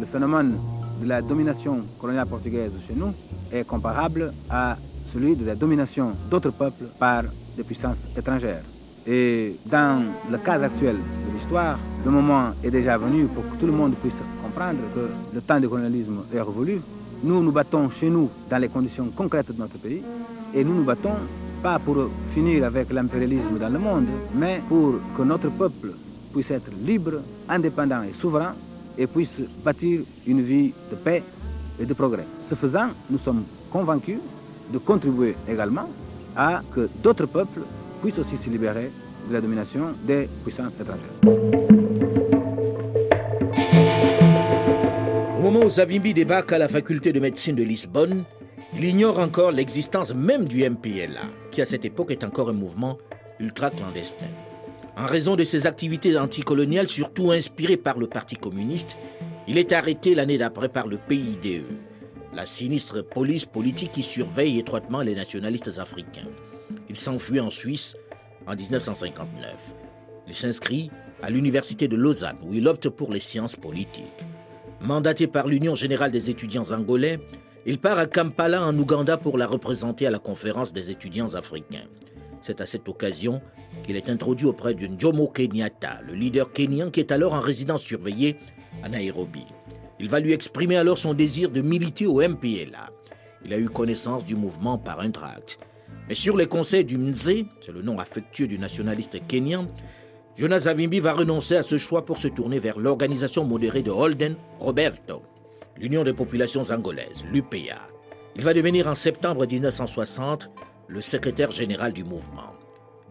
Le 0.00 0.06
phénomène 0.06 0.56
de 1.02 1.06
la 1.06 1.20
domination 1.20 1.82
coloniale 1.98 2.26
portugaise 2.26 2.72
chez 2.88 2.94
nous 2.94 3.12
est 3.52 3.64
comparable 3.66 4.32
à 4.48 4.78
celui 5.12 5.36
de 5.36 5.44
la 5.44 5.54
domination 5.54 6.12
d'autres 6.30 6.52
peuples 6.52 6.86
par 6.98 7.24
des 7.54 7.62
puissances 7.64 7.98
étrangères. 8.16 8.62
Et 9.06 9.56
dans 9.66 10.02
le 10.30 10.38
cas 10.38 10.58
actuel 10.58 10.96
de 10.96 11.38
l'histoire, 11.38 11.78
le 12.02 12.10
moment 12.10 12.52
est 12.64 12.70
déjà 12.70 12.96
venu 12.96 13.26
pour 13.26 13.42
que 13.50 13.56
tout 13.56 13.66
le 13.66 13.72
monde 13.72 13.92
puisse 13.96 14.14
comprendre 14.42 14.78
que 14.94 15.34
le 15.34 15.40
temps 15.42 15.60
du 15.60 15.68
colonialisme 15.68 16.20
est 16.32 16.40
révolu. 16.40 16.80
Nous 17.22 17.42
nous 17.42 17.52
battons 17.52 17.90
chez 17.90 18.08
nous 18.08 18.30
dans 18.48 18.58
les 18.58 18.68
conditions 18.68 19.10
concrètes 19.14 19.52
de 19.52 19.58
notre 19.58 19.76
pays 19.76 20.02
et 20.54 20.64
nous 20.64 20.76
nous 20.76 20.84
battons 20.84 21.16
pas 21.62 21.78
pour 21.78 22.08
finir 22.32 22.64
avec 22.64 22.90
l'impérialisme 22.90 23.58
dans 23.60 23.68
le 23.68 23.78
monde, 23.78 24.06
mais 24.34 24.62
pour 24.66 24.94
que 25.14 25.22
notre 25.22 25.50
peuple 25.50 25.92
puisse 26.32 26.50
être 26.50 26.70
libre, 26.86 27.20
indépendant 27.50 28.02
et 28.02 28.14
souverain 28.18 28.54
et 29.00 29.06
puisse 29.06 29.30
bâtir 29.64 30.02
une 30.26 30.42
vie 30.42 30.72
de 30.90 30.94
paix 30.94 31.22
et 31.80 31.86
de 31.86 31.94
progrès. 31.94 32.26
Ce 32.50 32.54
faisant, 32.54 32.88
nous 33.08 33.18
sommes 33.18 33.44
convaincus 33.72 34.18
de 34.70 34.78
contribuer 34.78 35.34
également 35.50 35.88
à 36.36 36.60
que 36.74 36.88
d'autres 37.02 37.26
peuples 37.26 37.62
puissent 38.02 38.18
aussi 38.18 38.36
se 38.44 38.50
libérer 38.50 38.90
de 39.28 39.32
la 39.32 39.40
domination 39.40 39.94
des 40.04 40.28
puissances 40.44 40.72
étrangères. 40.78 41.40
Au 45.38 45.42
moment 45.42 45.64
où 45.64 45.70
Savimbi 45.70 46.12
débarque 46.12 46.52
à 46.52 46.58
la 46.58 46.68
faculté 46.68 47.14
de 47.14 47.20
médecine 47.20 47.56
de 47.56 47.62
Lisbonne, 47.62 48.24
il 48.74 48.84
ignore 48.84 49.18
encore 49.18 49.50
l'existence 49.50 50.14
même 50.14 50.44
du 50.44 50.68
MPLA, 50.68 51.22
qui 51.50 51.62
à 51.62 51.66
cette 51.66 51.86
époque 51.86 52.10
est 52.10 52.22
encore 52.22 52.50
un 52.50 52.54
mouvement 52.54 52.98
ultra-clandestin. 53.40 54.28
En 54.96 55.06
raison 55.06 55.36
de 55.36 55.44
ses 55.44 55.66
activités 55.66 56.16
anticoloniales, 56.18 56.88
surtout 56.88 57.30
inspirées 57.30 57.76
par 57.76 57.98
le 57.98 58.06
Parti 58.06 58.36
communiste, 58.36 58.96
il 59.48 59.58
est 59.58 59.72
arrêté 59.72 60.14
l'année 60.14 60.38
d'après 60.38 60.68
par 60.68 60.86
le 60.86 60.98
PIDE, 60.98 61.64
la 62.34 62.46
sinistre 62.46 63.02
police 63.02 63.46
politique 63.46 63.92
qui 63.92 64.02
surveille 64.02 64.58
étroitement 64.58 65.00
les 65.00 65.14
nationalistes 65.14 65.78
africains. 65.78 66.28
Il 66.88 66.96
s'enfuit 66.96 67.40
en 67.40 67.50
Suisse 67.50 67.96
en 68.46 68.54
1959. 68.54 69.74
Il 70.28 70.34
s'inscrit 70.34 70.90
à 71.22 71.30
l'université 71.30 71.88
de 71.88 71.96
Lausanne 71.96 72.38
où 72.42 72.54
il 72.54 72.68
opte 72.68 72.88
pour 72.88 73.12
les 73.12 73.20
sciences 73.20 73.56
politiques. 73.56 74.04
Mandaté 74.80 75.26
par 75.26 75.46
l'Union 75.46 75.74
générale 75.74 76.12
des 76.12 76.30
étudiants 76.30 76.70
angolais, 76.70 77.18
Il 77.66 77.78
part 77.78 77.98
à 77.98 78.06
Kampala 78.06 78.64
en 78.64 78.76
Ouganda 78.78 79.18
pour 79.18 79.36
la 79.36 79.46
représenter 79.46 80.06
à 80.06 80.10
la 80.10 80.18
conférence 80.18 80.72
des 80.72 80.90
étudiants 80.90 81.34
africains. 81.34 81.84
C'est 82.40 82.62
à 82.62 82.66
cette 82.66 82.88
occasion 82.88 83.42
qu'il 83.82 83.96
est 83.96 84.08
introduit 84.08 84.46
auprès 84.46 84.74
de 84.74 84.88
Jomo 84.98 85.28
Kenyatta, 85.28 86.00
le 86.06 86.14
leader 86.14 86.52
kenyan 86.52 86.90
qui 86.90 87.00
est 87.00 87.12
alors 87.12 87.34
en 87.34 87.40
résidence 87.40 87.82
surveillée 87.82 88.36
à 88.82 88.88
Nairobi. 88.88 89.44
Il 89.98 90.08
va 90.08 90.20
lui 90.20 90.32
exprimer 90.32 90.76
alors 90.76 90.98
son 90.98 91.14
désir 91.14 91.50
de 91.50 91.60
militer 91.60 92.06
au 92.06 92.20
MPLA. 92.20 92.90
Il 93.44 93.52
a 93.52 93.58
eu 93.58 93.68
connaissance 93.68 94.24
du 94.24 94.34
mouvement 94.34 94.78
par 94.78 95.00
un 95.00 95.10
tract. 95.10 95.58
Mais 96.08 96.14
sur 96.14 96.36
les 96.36 96.46
conseils 96.46 96.84
du 96.84 96.98
Mzee, 96.98 97.46
c'est 97.60 97.72
le 97.72 97.82
nom 97.82 97.98
affectueux 97.98 98.46
du 98.46 98.58
nationaliste 98.58 99.26
kenyan, 99.26 99.66
Jonas 100.36 100.60
Savimbi 100.60 101.00
va 101.00 101.12
renoncer 101.12 101.56
à 101.56 101.62
ce 101.62 101.76
choix 101.76 102.06
pour 102.06 102.16
se 102.16 102.28
tourner 102.28 102.58
vers 102.58 102.78
l'organisation 102.78 103.44
modérée 103.44 103.82
de 103.82 103.90
Holden 103.90 104.36
Roberto, 104.58 105.22
l'Union 105.76 106.02
des 106.02 106.14
populations 106.14 106.62
angolaises, 106.70 107.24
l'UPA. 107.30 107.88
Il 108.36 108.42
va 108.42 108.54
devenir 108.54 108.86
en 108.86 108.94
septembre 108.94 109.46
1960 109.46 110.50
le 110.88 111.00
secrétaire 111.00 111.50
général 111.50 111.92
du 111.92 112.04
mouvement. 112.04 112.54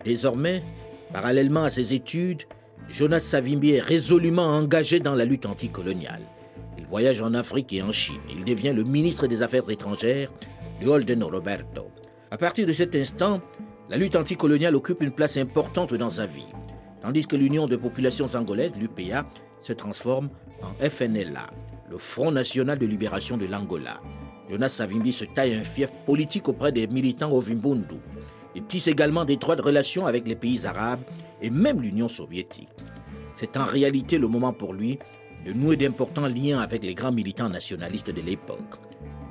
Désormais, 0.03 0.63
parallèlement 1.11 1.63
à 1.63 1.69
ses 1.69 1.93
études, 1.93 2.43
Jonas 2.89 3.19
Savimbi 3.19 3.71
est 3.71 3.81
résolument 3.81 4.45
engagé 4.45 4.99
dans 4.99 5.13
la 5.13 5.25
lutte 5.25 5.45
anticoloniale. 5.45 6.21
Il 6.77 6.85
voyage 6.85 7.21
en 7.21 7.33
Afrique 7.33 7.73
et 7.73 7.81
en 7.81 7.91
Chine. 7.91 8.21
Il 8.29 8.45
devient 8.45 8.73
le 8.75 8.83
ministre 8.83 9.27
des 9.27 9.43
Affaires 9.43 9.69
étrangères 9.69 10.31
de 10.81 10.87
Holden 10.87 11.23
Roberto. 11.23 11.91
À 12.31 12.37
partir 12.37 12.65
de 12.65 12.73
cet 12.73 12.95
instant, 12.95 13.41
la 13.89 13.97
lutte 13.97 14.15
anticoloniale 14.15 14.75
occupe 14.75 15.01
une 15.01 15.11
place 15.11 15.37
importante 15.37 15.93
dans 15.93 16.09
sa 16.09 16.25
vie, 16.25 16.47
tandis 17.01 17.27
que 17.27 17.35
l'Union 17.35 17.67
des 17.67 17.77
populations 17.77 18.27
angolaises, 18.35 18.71
l'UPA, 18.79 19.27
se 19.61 19.73
transforme 19.73 20.29
en 20.61 20.89
FNLA, 20.89 21.47
le 21.89 21.97
Front 21.97 22.31
national 22.31 22.77
de 22.77 22.85
libération 22.85 23.35
de 23.35 23.45
l'Angola. 23.45 23.99
Jonas 24.49 24.69
Savimbi 24.69 25.11
se 25.11 25.25
taille 25.25 25.55
un 25.55 25.63
fief 25.63 25.91
politique 26.05 26.47
auprès 26.47 26.71
des 26.71 26.87
militants 26.87 27.31
au 27.31 27.39
Vimbundu. 27.39 27.97
Il 28.55 28.63
tisse 28.63 28.87
également 28.87 29.25
d'étroites 29.25 29.61
relations 29.61 30.05
avec 30.05 30.27
les 30.27 30.35
pays 30.35 30.65
arabes 30.65 31.01
et 31.41 31.49
même 31.49 31.81
l'Union 31.81 32.07
soviétique. 32.07 32.69
C'est 33.35 33.57
en 33.57 33.65
réalité 33.65 34.17
le 34.17 34.27
moment 34.27 34.53
pour 34.53 34.73
lui 34.73 34.99
de 35.45 35.53
nouer 35.53 35.77
d'importants 35.77 36.27
liens 36.27 36.59
avec 36.59 36.83
les 36.83 36.93
grands 36.93 37.11
militants 37.11 37.49
nationalistes 37.49 38.09
de 38.09 38.21
l'époque. 38.21 38.75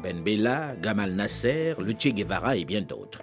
Ben 0.02 0.22
Bella, 0.22 0.75
Gamal 0.80 1.12
Nasser, 1.12 1.75
le 1.78 1.92
Che 1.92 2.08
Guevara 2.08 2.56
et 2.56 2.64
bien 2.64 2.82
d'autres. 2.82 3.22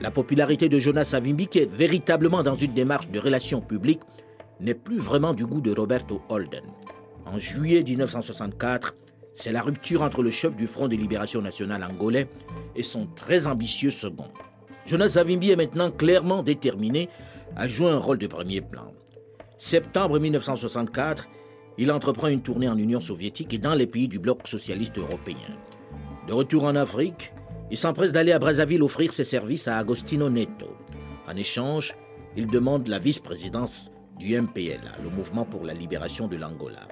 La 0.00 0.10
popularité 0.10 0.68
de 0.68 0.78
Jonas 0.78 1.06
Savimbi, 1.06 1.46
qui 1.46 1.60
est 1.60 1.70
véritablement 1.70 2.42
dans 2.42 2.56
une 2.56 2.74
démarche 2.74 3.08
de 3.08 3.18
relations 3.18 3.60
publiques, 3.60 4.02
n'est 4.60 4.74
plus 4.74 4.98
vraiment 4.98 5.32
du 5.32 5.46
goût 5.46 5.60
de 5.60 5.72
Roberto 5.72 6.20
Holden. 6.28 6.64
En 7.26 7.38
juillet 7.38 7.82
1964, 7.82 8.94
c'est 9.32 9.52
la 9.52 9.62
rupture 9.62 10.02
entre 10.02 10.22
le 10.22 10.30
chef 10.30 10.54
du 10.56 10.66
Front 10.66 10.88
de 10.88 10.96
libération 10.96 11.40
nationale 11.40 11.84
angolais 11.84 12.28
et 12.74 12.82
son 12.82 13.06
très 13.06 13.46
ambitieux 13.46 13.90
second. 13.90 14.28
Jonas 14.88 15.10
Savimbi 15.10 15.50
est 15.50 15.56
maintenant 15.56 15.90
clairement 15.90 16.42
déterminé 16.42 17.10
à 17.56 17.68
jouer 17.68 17.90
un 17.90 17.98
rôle 17.98 18.16
de 18.16 18.26
premier 18.26 18.62
plan. 18.62 18.94
Septembre 19.58 20.18
1964, 20.18 21.28
il 21.76 21.92
entreprend 21.92 22.28
une 22.28 22.40
tournée 22.40 22.70
en 22.70 22.78
Union 22.78 22.98
soviétique 22.98 23.52
et 23.52 23.58
dans 23.58 23.74
les 23.74 23.86
pays 23.86 24.08
du 24.08 24.18
bloc 24.18 24.46
socialiste 24.48 24.96
européen. 24.96 25.36
De 26.26 26.32
retour 26.32 26.64
en 26.64 26.74
Afrique, 26.74 27.34
il 27.70 27.76
s'empresse 27.76 28.12
d'aller 28.12 28.32
à 28.32 28.38
Brazzaville 28.38 28.82
offrir 28.82 29.12
ses 29.12 29.24
services 29.24 29.68
à 29.68 29.76
Agostino 29.76 30.30
Neto. 30.30 30.74
En 31.28 31.36
échange, 31.36 31.94
il 32.34 32.46
demande 32.46 32.88
la 32.88 32.98
vice-présidence 32.98 33.90
du 34.18 34.40
MPLA, 34.40 35.02
le 35.04 35.10
Mouvement 35.10 35.44
pour 35.44 35.64
la 35.64 35.74
libération 35.74 36.28
de 36.28 36.36
l'Angola. 36.36 36.88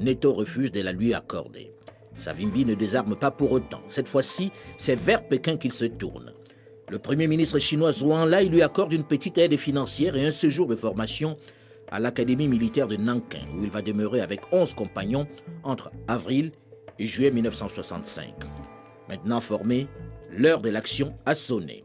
Neto 0.00 0.32
refuse 0.32 0.72
de 0.72 0.80
la 0.80 0.92
lui 0.92 1.12
accorder. 1.12 1.70
Savimbi 2.14 2.64
ne 2.64 2.74
désarme 2.74 3.14
pas 3.14 3.30
pour 3.30 3.52
autant. 3.52 3.82
Cette 3.88 4.08
fois-ci, 4.08 4.52
c'est 4.78 4.98
vers 4.98 5.28
Pékin 5.28 5.58
qu'il 5.58 5.72
se 5.72 5.84
tourne. 5.84 6.32
Le 6.88 7.00
Premier 7.00 7.26
ministre 7.26 7.58
chinois 7.58 7.92
Zhuang 7.92 8.26
Lai 8.26 8.48
lui 8.48 8.62
accorde 8.62 8.92
une 8.92 9.02
petite 9.02 9.38
aide 9.38 9.56
financière 9.56 10.14
et 10.14 10.24
un 10.24 10.30
séjour 10.30 10.68
de 10.68 10.76
formation 10.76 11.36
à 11.90 11.98
l'Académie 11.98 12.46
militaire 12.46 12.86
de 12.86 12.94
Nankin, 12.94 13.44
où 13.56 13.64
il 13.64 13.70
va 13.70 13.82
demeurer 13.82 14.20
avec 14.20 14.42
11 14.52 14.74
compagnons 14.74 15.26
entre 15.64 15.90
avril 16.06 16.52
et 17.00 17.06
juillet 17.08 17.32
1965. 17.32 18.34
Maintenant 19.08 19.40
formé, 19.40 19.88
l'heure 20.30 20.60
de 20.60 20.68
l'action 20.68 21.14
a 21.26 21.34
sonné. 21.34 21.84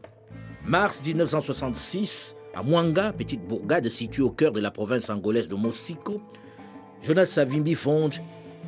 Mars 0.64 1.02
1966, 1.04 2.36
à 2.54 2.62
Mwanga, 2.62 3.12
petite 3.12 3.44
bourgade 3.44 3.88
située 3.88 4.22
au 4.22 4.30
cœur 4.30 4.52
de 4.52 4.60
la 4.60 4.70
province 4.70 5.10
angolaise 5.10 5.48
de 5.48 5.56
Mosiko, 5.56 6.20
Jonas 7.02 7.26
Savimbi 7.26 7.74
fonde 7.74 8.14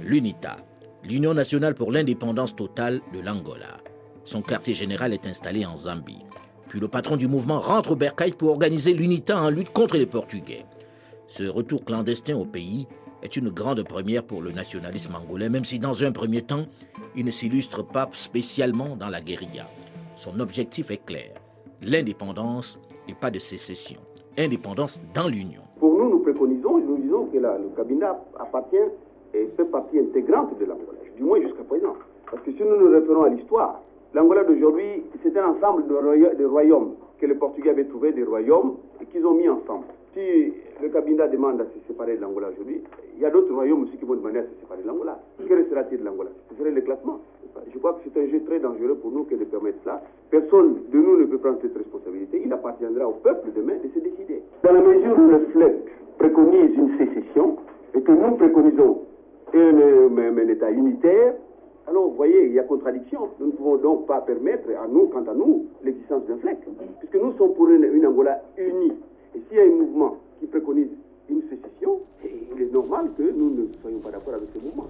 l'UNITA, 0.03 0.57
l'Union 1.05 1.33
nationale 1.33 1.77
pour 1.77 1.93
l'indépendance 1.93 2.57
totale 2.57 3.01
de 3.13 3.21
l'Angola. 3.21 3.79
Son 4.25 4.41
quartier 4.41 4.73
général 4.73 5.13
est 5.13 5.27
installé 5.27 5.67
en 5.67 5.77
Zambie. 5.77 6.25
Puis 6.69 6.81
le 6.81 6.89
patron 6.89 7.17
du 7.17 7.29
mouvement 7.29 7.61
rentre 7.61 7.93
au 7.93 7.97
Bercail 7.97 8.33
pour 8.33 8.51
organiser 8.51 8.95
l'UNITA 8.95 9.39
en 9.39 9.51
lutte 9.51 9.71
contre 9.71 9.97
les 9.97 10.07
Portugais. 10.07 10.65
Ce 11.27 11.43
retour 11.45 11.85
clandestin 11.85 12.37
au 12.37 12.47
pays 12.47 12.87
est 13.23 13.37
une 13.37 13.51
grande 13.51 13.83
première 13.83 14.25
pour 14.25 14.43
le 14.43 14.51
nationalisme 14.51 15.15
angolais, 15.15 15.49
même 15.49 15.65
si 15.65 15.79
dans 15.79 16.05
un 16.05 16.13
premier 16.13 16.43
temps, 16.43 16.67
il 17.17 17.25
ne 17.25 17.31
s'illustre 17.31 17.87
pas 17.87 18.09
spécialement 18.13 18.97
dans 18.97 19.09
la 19.09 19.21
guérilla. 19.21 19.67
Son 20.17 20.41
objectif 20.41 20.91
est 20.91 21.05
clair, 21.05 21.35
l'indépendance 21.83 22.79
et 23.09 23.15
pas 23.15 23.31
de 23.31 23.39
sécession. 23.39 24.01
Indépendance 24.39 25.01
dans 25.13 25.29
l'Union. 25.29 25.63
Pour 25.79 25.97
nous, 25.99 26.11
nous 26.11 26.19
préconisons, 26.21 26.79
nous 26.79 26.99
disons 26.99 27.27
que 27.27 27.37
le 27.37 27.77
cabinet 27.77 28.07
appartient 28.39 28.77
et 29.35 29.49
fait 29.57 29.65
partie 29.65 29.99
intégrante 29.99 30.59
de 30.59 30.65
l'Angola, 30.65 30.99
du 31.17 31.23
moins 31.23 31.41
jusqu'à 31.41 31.63
présent. 31.65 31.95
Parce 32.31 32.43
que 32.43 32.53
si 32.53 32.63
nous 32.63 32.77
nous 32.77 32.91
référons 32.91 33.25
à 33.25 33.29
l'histoire, 33.29 33.81
l'Angola 34.15 34.45
d'aujourd'hui, 34.45 35.03
c'est 35.23 35.37
un 35.37 35.49
ensemble 35.49 35.87
de, 35.89 36.45
royaumes 36.45 36.95
que 37.19 37.27
les 37.27 37.35
Portugais 37.35 37.71
avaient 37.71 37.85
trouvé 37.85 38.13
des 38.13 38.23
royaumes 38.23 38.77
et 39.03 39.07
qu'ils 39.07 39.27
ont 39.27 39.35
mis 39.35 39.49
ensemble. 39.49 39.85
Si 40.15 40.53
le 40.81 40.89
cabinet 40.89 41.29
demande 41.29 41.61
à 41.61 41.65
se 41.65 41.87
séparer 41.89 42.17
de 42.17 42.23
l'Angola 42.23 42.49
aujourd'hui, 42.55 42.81
il 43.17 43.23
y 43.23 43.27
a 43.27 43.31
d'autres 43.31 43.53
royaumes 43.53 43.83
aussi 43.83 43.97
qui 43.97 44.05
vont 44.05 44.15
demander 44.15 44.39
à 44.39 44.43
se 44.43 44.61
séparer 44.61 44.83
de 44.83 44.87
l'Angola. 44.87 45.19
Que 45.39 45.55
restera-t-il 45.55 45.99
de 45.99 46.05
l'Angola? 46.05 46.31
Ce 46.51 46.57
serait 46.57 46.71
le 46.71 46.81
classement. 46.83 47.19
Je 47.73 47.79
crois 47.79 47.95
que 47.95 48.01
c'est 48.05 48.21
un 48.21 48.27
jeu 48.29 48.41
très 48.47 48.61
dangereux 48.61 48.95
pour 48.95 49.11
nous 49.11 49.25
que 49.25 49.35
de 49.35 49.45
permettre 49.45 49.79
cela. 49.83 50.03
Personne 50.31 50.77
de 50.93 50.99
nous 50.99 51.17
ne 51.19 51.25
peut 51.25 51.39
prendre 51.39 51.59
cette 51.63 51.77
responsabilité. 51.77 52.43
Il 52.45 52.53
appartiendra 52.53 53.09
au 53.09 53.13
peuple 53.13 53.51
demain 53.55 53.75
de 53.83 53.89
se 53.93 53.99
décider. 53.99 54.43
Dans 54.63 54.73
la 54.73 54.81
mesure 54.81 55.19
où 55.19 55.31
le 55.31 55.39
FLEC 55.53 55.75
préconise 56.19 56.75
une 56.77 56.97
sécession 56.99 57.57
et 57.95 58.01
que 58.01 58.13
nous 58.13 58.37
préconisons 58.37 59.03
un, 59.55 60.19
un 60.19 60.49
État 60.49 60.71
unitaire, 60.71 61.35
alors, 61.87 62.09
vous 62.09 62.17
voyez, 62.17 62.47
il 62.47 62.53
y 62.53 62.59
a 62.59 62.63
contradiction. 62.63 63.29
Nous 63.39 63.47
ne 63.47 63.53
pouvons 63.53 63.77
donc 63.77 64.07
pas 64.07 64.21
permettre 64.23 64.69
à 64.83 64.89
nous, 64.89 65.09
quant 65.09 65.25
à 65.31 65.35
nous, 65.35 65.67
l'existence 65.83 66.25
d'un 66.27 66.39
FLEC. 66.39 66.59
Puisque 66.99 67.23
nous 67.23 67.37
sommes 67.37 67.53
pour 67.55 67.69
une, 67.69 68.07
Angola 68.07 68.41
unie. 68.57 68.93
Et 69.35 69.43
s'il 69.49 69.59
y 69.59 69.61
a 69.61 69.65
un 69.65 69.77
mouvement 69.77 70.17
qui 70.41 70.47
préconise 70.47 70.89
une 71.29 71.43
sécession, 71.43 72.01
il 72.25 72.63
est 72.63 72.73
normal 72.73 73.11
que 73.19 73.23
nous 73.23 73.51
ne 73.51 73.67
soyons 73.83 73.99
pas 73.99 74.11
d'accord 74.11 74.35
avec 74.35 74.49
ce 74.55 74.61
mouvement. 74.65 74.89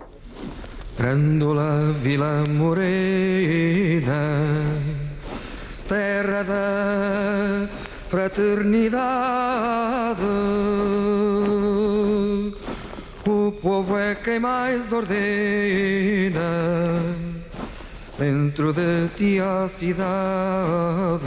Dentro 18.18 18.72
de 18.72 19.08
ti 19.16 19.38
a 19.38 19.68
cidade, 19.68 21.24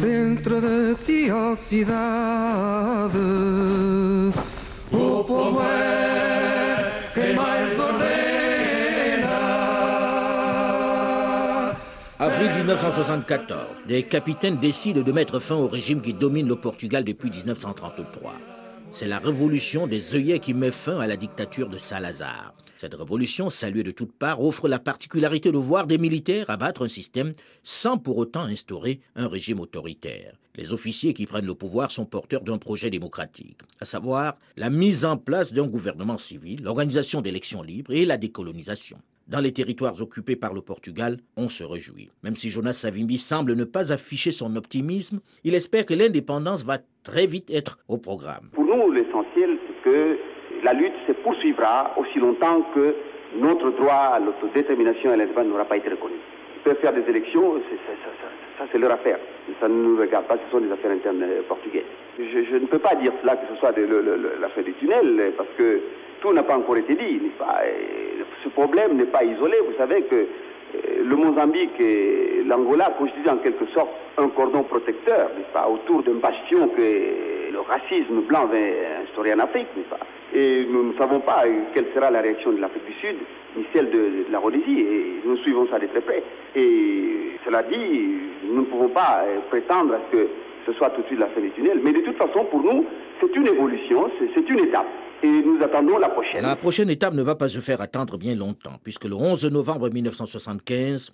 dentro 0.00 0.60
de 0.60 0.96
ti 1.04 1.30
a 1.30 1.54
cidade. 1.56 3.18
Avril 12.20 12.50
1974, 12.56 13.84
des 13.86 14.02
capitaines 14.02 14.56
décident 14.56 15.02
de 15.02 15.12
mettre 15.12 15.38
fin 15.38 15.54
au 15.54 15.68
régime 15.68 16.00
qui 16.00 16.12
domine 16.12 16.48
le 16.48 16.56
Portugal 16.56 17.04
depuis 17.04 17.30
1933. 17.30 18.57
C'est 18.90 19.06
la 19.06 19.18
révolution 19.18 19.86
des 19.86 20.14
œillets 20.14 20.40
qui 20.40 20.54
met 20.54 20.70
fin 20.70 20.98
à 20.98 21.06
la 21.06 21.16
dictature 21.16 21.68
de 21.68 21.78
Salazar. 21.78 22.54
Cette 22.78 22.94
révolution, 22.94 23.50
saluée 23.50 23.82
de 23.82 23.90
toutes 23.90 24.12
parts, 24.12 24.42
offre 24.42 24.66
la 24.66 24.78
particularité 24.78 25.52
de 25.52 25.58
voir 25.58 25.86
des 25.86 25.98
militaires 25.98 26.48
abattre 26.48 26.84
un 26.84 26.88
système 26.88 27.32
sans 27.62 27.98
pour 27.98 28.16
autant 28.16 28.42
instaurer 28.42 29.00
un 29.14 29.28
régime 29.28 29.60
autoritaire. 29.60 30.34
Les 30.54 30.72
officiers 30.72 31.12
qui 31.12 31.26
prennent 31.26 31.46
le 31.46 31.54
pouvoir 31.54 31.90
sont 31.90 32.06
porteurs 32.06 32.42
d'un 32.42 32.58
projet 32.58 32.88
démocratique, 32.88 33.58
à 33.80 33.84
savoir 33.84 34.36
la 34.56 34.70
mise 34.70 35.04
en 35.04 35.16
place 35.16 35.52
d'un 35.52 35.66
gouvernement 35.66 36.18
civil, 36.18 36.62
l'organisation 36.62 37.20
d'élections 37.20 37.62
libres 37.62 37.92
et 37.92 38.04
la 38.04 38.16
décolonisation. 38.16 38.98
Dans 39.28 39.40
les 39.40 39.52
territoires 39.52 40.00
occupés 40.00 40.36
par 40.36 40.54
le 40.54 40.62
Portugal, 40.62 41.18
on 41.36 41.50
se 41.50 41.62
réjouit. 41.62 42.08
Même 42.24 42.34
si 42.34 42.48
Jonas 42.48 42.72
Savimbi 42.72 43.18
semble 43.18 43.52
ne 43.52 43.64
pas 43.64 43.92
afficher 43.92 44.32
son 44.32 44.56
optimisme, 44.56 45.20
il 45.44 45.54
espère 45.54 45.84
que 45.84 45.92
l'indépendance 45.92 46.64
va 46.64 46.78
très 47.04 47.26
vite 47.26 47.50
être 47.50 47.76
au 47.88 47.98
programme. 47.98 48.48
Pour 48.54 48.64
nous, 48.64 48.90
l'essentiel, 48.90 49.58
c'est 49.66 49.90
que 49.90 50.18
la 50.64 50.72
lutte 50.72 50.94
se 51.06 51.12
poursuivra 51.12 51.92
aussi 51.98 52.18
longtemps 52.18 52.62
que 52.74 52.94
notre 53.36 53.70
droit 53.72 54.16
à 54.16 54.18
l'autodétermination 54.18 55.10
et 55.10 55.12
à 55.12 55.16
l'indépendance 55.18 55.52
n'aura 55.52 55.66
pas 55.66 55.76
été 55.76 55.90
reconnu. 55.90 56.16
Ils 56.56 56.62
peuvent 56.62 56.80
faire 56.80 56.94
des 56.94 57.04
élections, 57.06 57.60
ça, 58.56 58.64
c'est 58.72 58.78
leur 58.78 58.92
affaire. 58.92 59.18
Ça 59.60 59.68
ne 59.68 59.74
nous 59.74 60.00
regarde 60.00 60.24
pas, 60.24 60.38
ce 60.38 60.50
sont 60.50 60.64
des 60.64 60.72
affaires 60.72 60.90
internes 60.90 61.22
euh, 61.22 61.42
portugaises. 61.46 61.84
Je, 62.18 62.56
ne 62.56 62.66
peux 62.66 62.78
pas 62.78 62.94
dire 62.94 63.12
cela 63.20 63.36
que 63.36 63.46
ce 63.52 63.60
soit 63.60 63.72
la 63.76 64.48
fin 64.48 64.62
du 64.62 64.72
tunnel, 64.72 65.34
parce 65.36 65.50
que 65.58 65.82
tout 66.20 66.32
n'a 66.32 66.42
pas 66.42 66.56
encore 66.56 66.76
été 66.76 66.94
dit. 66.94 67.20
ce 68.42 68.48
problème 68.50 68.96
n'est 68.96 69.04
pas 69.04 69.24
isolé. 69.24 69.56
Vous 69.66 69.76
savez 69.76 70.02
que 70.02 70.16
euh, 70.16 71.02
le 71.04 71.16
Mozambique 71.16 71.80
et 71.80 72.42
l'Angola 72.44 72.94
constituent 72.98 73.30
en 73.30 73.38
quelque 73.38 73.66
sorte 73.72 73.90
un 74.16 74.28
cordon 74.28 74.62
protecteur, 74.64 75.30
pas, 75.52 75.68
autour 75.68 76.02
d'un 76.02 76.14
bastion 76.14 76.68
que 76.68 77.52
le 77.52 77.60
racisme 77.60 78.20
blanc 78.22 78.46
va 78.46 78.58
instaurer 79.04 79.34
en 79.34 79.38
Afrique, 79.40 79.68
pas. 79.88 79.98
Et 80.34 80.66
nous 80.70 80.92
ne 80.92 80.98
savons 80.98 81.20
pas 81.20 81.44
quelle 81.72 81.86
sera 81.94 82.10
la 82.10 82.20
réaction 82.20 82.52
de 82.52 82.60
l'Afrique 82.60 82.84
du 82.84 82.92
Sud, 82.94 83.16
ni 83.56 83.64
celle 83.72 83.90
de, 83.90 84.26
la 84.30 84.38
Rhodésie, 84.38 84.80
et 84.80 85.20
nous 85.24 85.38
suivons 85.38 85.66
ça 85.70 85.78
de 85.78 85.86
très 85.86 86.02
près. 86.02 86.22
Et 86.54 87.32
cela 87.46 87.62
dit, 87.62 88.18
nous 88.44 88.60
ne 88.60 88.66
pouvons 88.66 88.88
pas 88.88 89.24
euh, 89.24 89.38
prétendre 89.48 89.94
à 89.94 89.98
ce 90.10 90.16
que 90.16 90.28
ce 90.66 90.72
soit 90.74 90.90
tout 90.90 91.00
de 91.00 91.06
suite 91.06 91.20
la 91.20 91.28
fin 91.28 91.40
du 91.40 91.50
tunnel, 91.52 91.80
mais 91.82 91.92
de 91.92 92.00
toute 92.00 92.18
façon, 92.18 92.44
pour 92.44 92.62
nous, 92.62 92.84
c'est 93.20 93.34
une 93.34 93.46
évolution, 93.46 94.10
c'est 94.34 94.48
une 94.50 94.58
étape 94.58 94.86
et 95.22 95.42
nous 95.42 95.58
attendons 95.62 95.98
la 95.98 96.08
prochaine. 96.08 96.42
La 96.42 96.56
prochaine 96.56 96.90
étape 96.90 97.14
ne 97.14 97.22
va 97.22 97.34
pas 97.34 97.48
se 97.48 97.60
faire 97.60 97.80
attendre 97.80 98.18
bien 98.18 98.34
longtemps, 98.34 98.78
puisque 98.82 99.04
le 99.04 99.14
11 99.14 99.44
novembre 99.46 99.90
1975, 99.90 101.12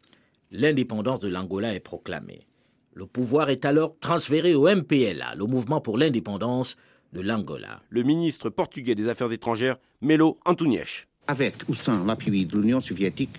l'indépendance 0.52 1.20
de 1.20 1.28
l'Angola 1.28 1.74
est 1.74 1.80
proclamée. 1.80 2.46
Le 2.94 3.06
pouvoir 3.06 3.50
est 3.50 3.64
alors 3.64 3.98
transféré 3.98 4.54
au 4.54 4.68
MPLA, 4.68 5.34
le 5.36 5.46
mouvement 5.46 5.80
pour 5.80 5.98
l'indépendance 5.98 6.76
de 7.12 7.20
l'Angola. 7.20 7.80
Le 7.90 8.02
ministre 8.02 8.50
portugais 8.50 8.94
des 8.94 9.08
Affaires 9.08 9.32
étrangères, 9.32 9.76
Melo 10.00 10.38
Antunes. 10.44 10.84
Avec 11.26 11.54
ou 11.68 11.74
sans 11.74 12.04
l'appui 12.04 12.46
de 12.46 12.58
l'Union 12.58 12.80
soviétique 12.80 13.36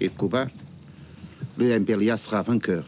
et 0.00 0.08
Cuba, 0.08 0.46
le 1.58 1.78
MPLA 1.78 2.16
sera 2.16 2.42
vainqueur. 2.42 2.84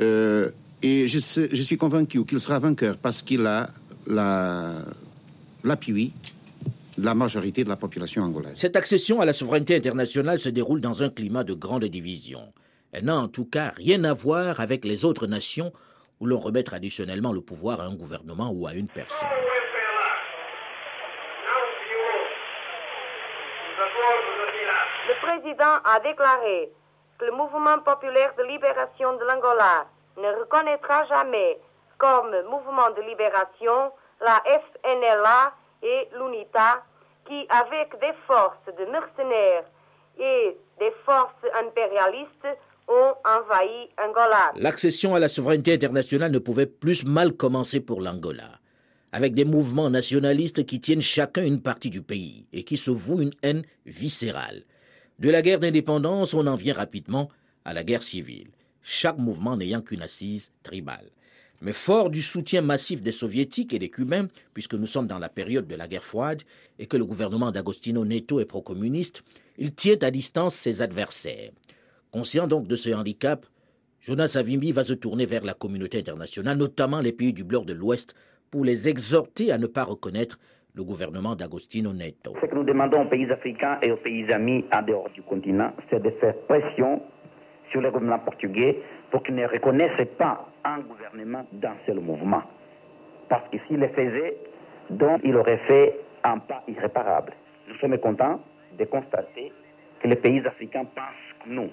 Euh, 0.00 0.50
et 0.82 1.08
je, 1.08 1.18
je 1.18 1.62
suis 1.62 1.76
convaincu 1.76 2.24
qu'il 2.24 2.40
sera 2.40 2.58
vainqueur 2.58 2.98
parce 2.98 3.22
qu'il 3.22 3.46
a 3.46 3.70
la, 4.06 4.84
l'appui 5.68 6.12
de 6.96 7.04
la 7.04 7.14
majorité 7.14 7.62
de 7.62 7.68
la 7.68 7.76
population 7.76 8.22
angolaise. 8.22 8.56
Cette 8.56 8.74
accession 8.74 9.20
à 9.20 9.24
la 9.24 9.32
souveraineté 9.32 9.76
internationale 9.76 10.40
se 10.40 10.48
déroule 10.48 10.80
dans 10.80 11.02
un 11.04 11.10
climat 11.10 11.44
de 11.44 11.54
grande 11.54 11.84
division. 11.84 12.52
Elle 12.90 13.04
n'a 13.04 13.16
en 13.16 13.28
tout 13.28 13.44
cas 13.44 13.72
rien 13.76 14.02
à 14.04 14.14
voir 14.14 14.58
avec 14.60 14.84
les 14.84 15.04
autres 15.04 15.26
nations 15.28 15.72
où 16.20 16.26
l'on 16.26 16.40
remet 16.40 16.64
traditionnellement 16.64 17.32
le 17.32 17.40
pouvoir 17.40 17.80
à 17.80 17.84
un 17.84 17.94
gouvernement 17.94 18.50
ou 18.50 18.66
à 18.66 18.72
une 18.72 18.88
personne. 18.88 19.28
Le 25.08 25.14
président 25.22 25.74
a 25.84 26.00
déclaré 26.00 26.72
que 27.18 27.26
le 27.26 27.32
mouvement 27.32 27.78
populaire 27.84 28.32
de 28.36 28.42
libération 28.44 29.16
de 29.16 29.24
l'Angola 29.24 29.86
ne 30.16 30.40
reconnaîtra 30.40 31.04
jamais 31.06 31.58
comme 31.98 32.30
mouvement 32.50 32.90
de 32.96 33.02
libération 33.02 33.92
la 34.20 34.42
FNLA 34.44 35.52
et 35.82 36.08
l'UNITA 36.16 36.82
qui, 37.26 37.46
avec 37.48 37.98
des 38.00 38.14
forces 38.26 38.66
de 38.66 38.84
mercenaires 38.90 39.64
et 40.18 40.56
des 40.78 40.92
forces 41.04 41.46
impérialistes, 41.64 42.58
ont 42.88 43.14
envahi 43.24 43.88
Angola. 44.02 44.52
L'accession 44.56 45.14
à 45.14 45.18
la 45.18 45.28
souveraineté 45.28 45.74
internationale 45.74 46.32
ne 46.32 46.38
pouvait 46.38 46.66
plus 46.66 47.04
mal 47.04 47.32
commencer 47.32 47.80
pour 47.80 48.00
l'Angola, 48.00 48.50
avec 49.12 49.34
des 49.34 49.44
mouvements 49.44 49.90
nationalistes 49.90 50.64
qui 50.64 50.80
tiennent 50.80 51.02
chacun 51.02 51.44
une 51.44 51.62
partie 51.62 51.90
du 51.90 52.02
pays 52.02 52.46
et 52.52 52.64
qui 52.64 52.76
se 52.76 52.90
vouent 52.90 53.20
une 53.20 53.34
haine 53.42 53.64
viscérale. 53.84 54.64
De 55.18 55.30
la 55.30 55.42
guerre 55.42 55.58
d'indépendance, 55.58 56.32
on 56.32 56.46
en 56.46 56.54
vient 56.54 56.74
rapidement 56.74 57.28
à 57.64 57.74
la 57.74 57.84
guerre 57.84 58.02
civile, 58.02 58.50
chaque 58.82 59.18
mouvement 59.18 59.56
n'ayant 59.56 59.82
qu'une 59.82 60.02
assise 60.02 60.52
tribale. 60.62 61.10
Mais 61.60 61.72
fort 61.72 62.08
du 62.08 62.22
soutien 62.22 62.62
massif 62.62 63.02
des 63.02 63.12
soviétiques 63.12 63.74
et 63.74 63.78
des 63.78 63.90
cubains, 63.90 64.28
puisque 64.54 64.74
nous 64.74 64.86
sommes 64.86 65.08
dans 65.08 65.18
la 65.18 65.28
période 65.28 65.66
de 65.66 65.74
la 65.74 65.88
guerre 65.88 66.04
froide 66.04 66.42
et 66.78 66.86
que 66.86 66.96
le 66.96 67.04
gouvernement 67.04 67.50
d'Agostino 67.50 68.04
Neto 68.04 68.38
est 68.38 68.44
pro-communiste, 68.44 69.24
il 69.56 69.74
tient 69.74 69.96
à 70.02 70.10
distance 70.10 70.54
ses 70.54 70.82
adversaires. 70.82 71.50
Conscient 72.12 72.46
donc 72.46 72.68
de 72.68 72.76
ce 72.76 72.90
handicap, 72.90 73.44
Jonas 74.00 74.28
Savimbi 74.28 74.70
va 74.70 74.84
se 74.84 74.92
tourner 74.92 75.26
vers 75.26 75.44
la 75.44 75.54
communauté 75.54 75.98
internationale, 75.98 76.56
notamment 76.56 77.00
les 77.00 77.12
pays 77.12 77.32
du 77.32 77.42
bloc 77.42 77.66
de 77.66 77.74
l'Ouest, 77.74 78.14
pour 78.50 78.64
les 78.64 78.88
exhorter 78.88 79.50
à 79.50 79.58
ne 79.58 79.66
pas 79.66 79.84
reconnaître 79.84 80.38
le 80.74 80.84
gouvernement 80.84 81.34
d'Agostino 81.34 81.92
Neto. 81.92 82.34
Ce 82.40 82.46
que 82.46 82.54
nous 82.54 82.62
demandons 82.62 83.02
aux 83.02 83.08
pays 83.08 83.28
africains 83.30 83.78
et 83.82 83.90
aux 83.90 83.96
pays 83.96 84.32
amis 84.32 84.64
en 84.72 84.82
dehors 84.82 85.10
du 85.10 85.22
continent, 85.22 85.72
c'est 85.90 86.00
de 86.00 86.10
faire 86.20 86.36
pression 86.46 87.02
sur 87.72 87.80
le 87.80 87.90
gouvernement 87.90 88.20
portugais 88.20 88.80
pour 89.10 89.22
qu'il 89.22 89.34
ne 89.34 89.46
reconnaisse 89.46 90.06
pas 90.18 90.48
un 90.64 90.80
gouvernement 90.80 91.46
d'un 91.52 91.74
seul 91.86 92.00
mouvement. 92.00 92.42
Parce 93.28 93.48
que 93.50 93.58
s'il 93.66 93.78
le 93.78 93.88
faisait, 93.88 94.36
donc 94.90 95.20
il 95.24 95.36
aurait 95.36 95.60
fait 95.66 96.00
un 96.24 96.38
pas 96.38 96.62
irréparable. 96.68 97.32
Nous 97.68 97.76
sommes 97.76 97.98
contents 97.98 98.40
de 98.78 98.84
constater 98.84 99.52
que 100.00 100.08
les 100.08 100.16
pays 100.16 100.40
africains 100.46 100.84
pensent 100.84 101.42
comme 101.42 101.54
nous. 101.54 101.70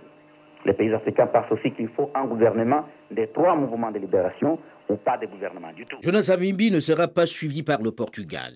Les 0.65 0.74
pays 0.74 0.93
africains 0.93 1.28
pensent 1.28 1.52
aussi 1.52 1.71
qu'il 1.71 1.89
faut 1.89 2.10
un 2.15 2.26
gouvernement 2.26 2.86
des 3.12 3.28
trois 3.28 3.56
mouvements 3.56 3.91
de 3.91 4.00
libération 4.00 4.60
ou 4.89 4.95
pas 4.95 5.17
de 5.17 5.28
gouvernement 5.28 5.71
du 5.74 5.86
tout. 5.86 5.98
Jonas 6.02 6.24
Savimbi 6.24 6.71
ne 6.71 6.80
sera 6.80 7.08
pas 7.08 7.26
suivi 7.28 7.63
par 7.63 7.82
le 7.82 7.91
Portugal. 7.91 8.54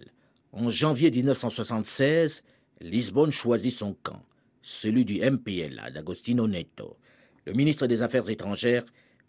En 0.52 0.70
janvier 0.70 1.12
1976, 1.12 2.44
Lisbonne 2.82 3.32
choisit 3.32 3.72
son 3.72 3.96
camp, 4.02 4.22
celui 4.62 5.06
du 5.06 5.20
MPLA 5.20 5.92
d'Agostino 5.92 6.48
Neto. 6.48 6.98
Le 7.46 7.54
ministre 7.54 7.88
des 7.88 8.02
Affaires 8.02 8.30
étrangères 8.30 8.84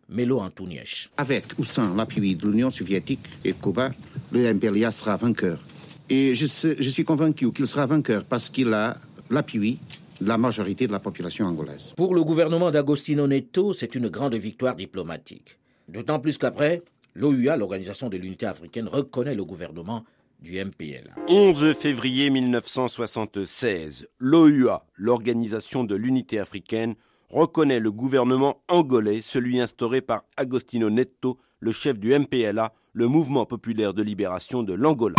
Melo 0.09 0.41
Antunes. 0.41 0.83
Avec 1.17 1.45
ou 1.59 1.65
sans 1.65 1.95
l'appui 1.95 2.35
de 2.35 2.47
l'Union 2.47 2.71
soviétique 2.71 3.27
et 3.45 3.53
Cuba, 3.53 3.93
le 4.33 4.53
MPLA 4.53 4.91
sera 4.93 5.17
vainqueur. 5.17 5.61
Et 6.09 6.35
je, 6.35 6.47
suis 6.47 7.05
convaincu 7.05 7.53
qu'il 7.53 7.69
sera 7.69 7.87
vainqueur 7.87 8.25
parce 8.25 8.51
qu'il 8.51 8.75
a 8.75 8.97
l'appui 9.31 9.79
de 10.21 10.27
la 10.27 10.37
majorité 10.37 10.89
de 10.89 10.93
la 10.93 10.99
population 10.99 11.47
angolaise. 11.47 11.93
Pour 11.97 12.15
le 12.15 12.25
gouvernement 12.25 12.73
d'Agostino 12.73 13.29
Neto, 13.29 13.73
c'est 13.73 13.95
une 13.95 14.09
grande 14.09 14.35
victoire 14.35 14.75
diplomatique. 14.75 15.57
D'autant 15.89 16.19
plus 16.19 16.37
qu'après, 16.37 16.83
l'OUA, 17.15 17.57
l'Organisation 17.57 18.09
de 18.09 18.17
l'Unité 18.17 18.47
africaine, 18.47 18.89
reconnaît 18.89 19.37
le 19.37 19.45
gouvernement 19.45 20.05
du 20.43 20.63
MPLA. 20.63 21.15
11 21.29 21.75
février 21.75 22.31
1976, 22.31 24.09
l'OUA, 24.19 24.85
l'Organisation 24.97 25.85
de 25.85 25.95
l'Unité 25.95 26.41
africaine, 26.41 26.97
reconnaît 27.31 27.81
le 27.81 27.93
gouvernement 27.93 28.63
angolais, 28.69 29.21
celui 29.23 29.61
instauré 29.61 30.01
par 30.01 30.25
Agostino 30.37 30.91
Neto, 30.91 31.39
le 31.61 31.73
chef 31.73 31.99
du 31.99 32.19
MPLA, 32.19 32.73
le 32.93 33.07
mouvement 33.07 33.47
populaire 33.47 33.95
de 33.95 34.03
libération 34.03 34.63
de 34.63 34.75
l'Angola. 34.75 35.15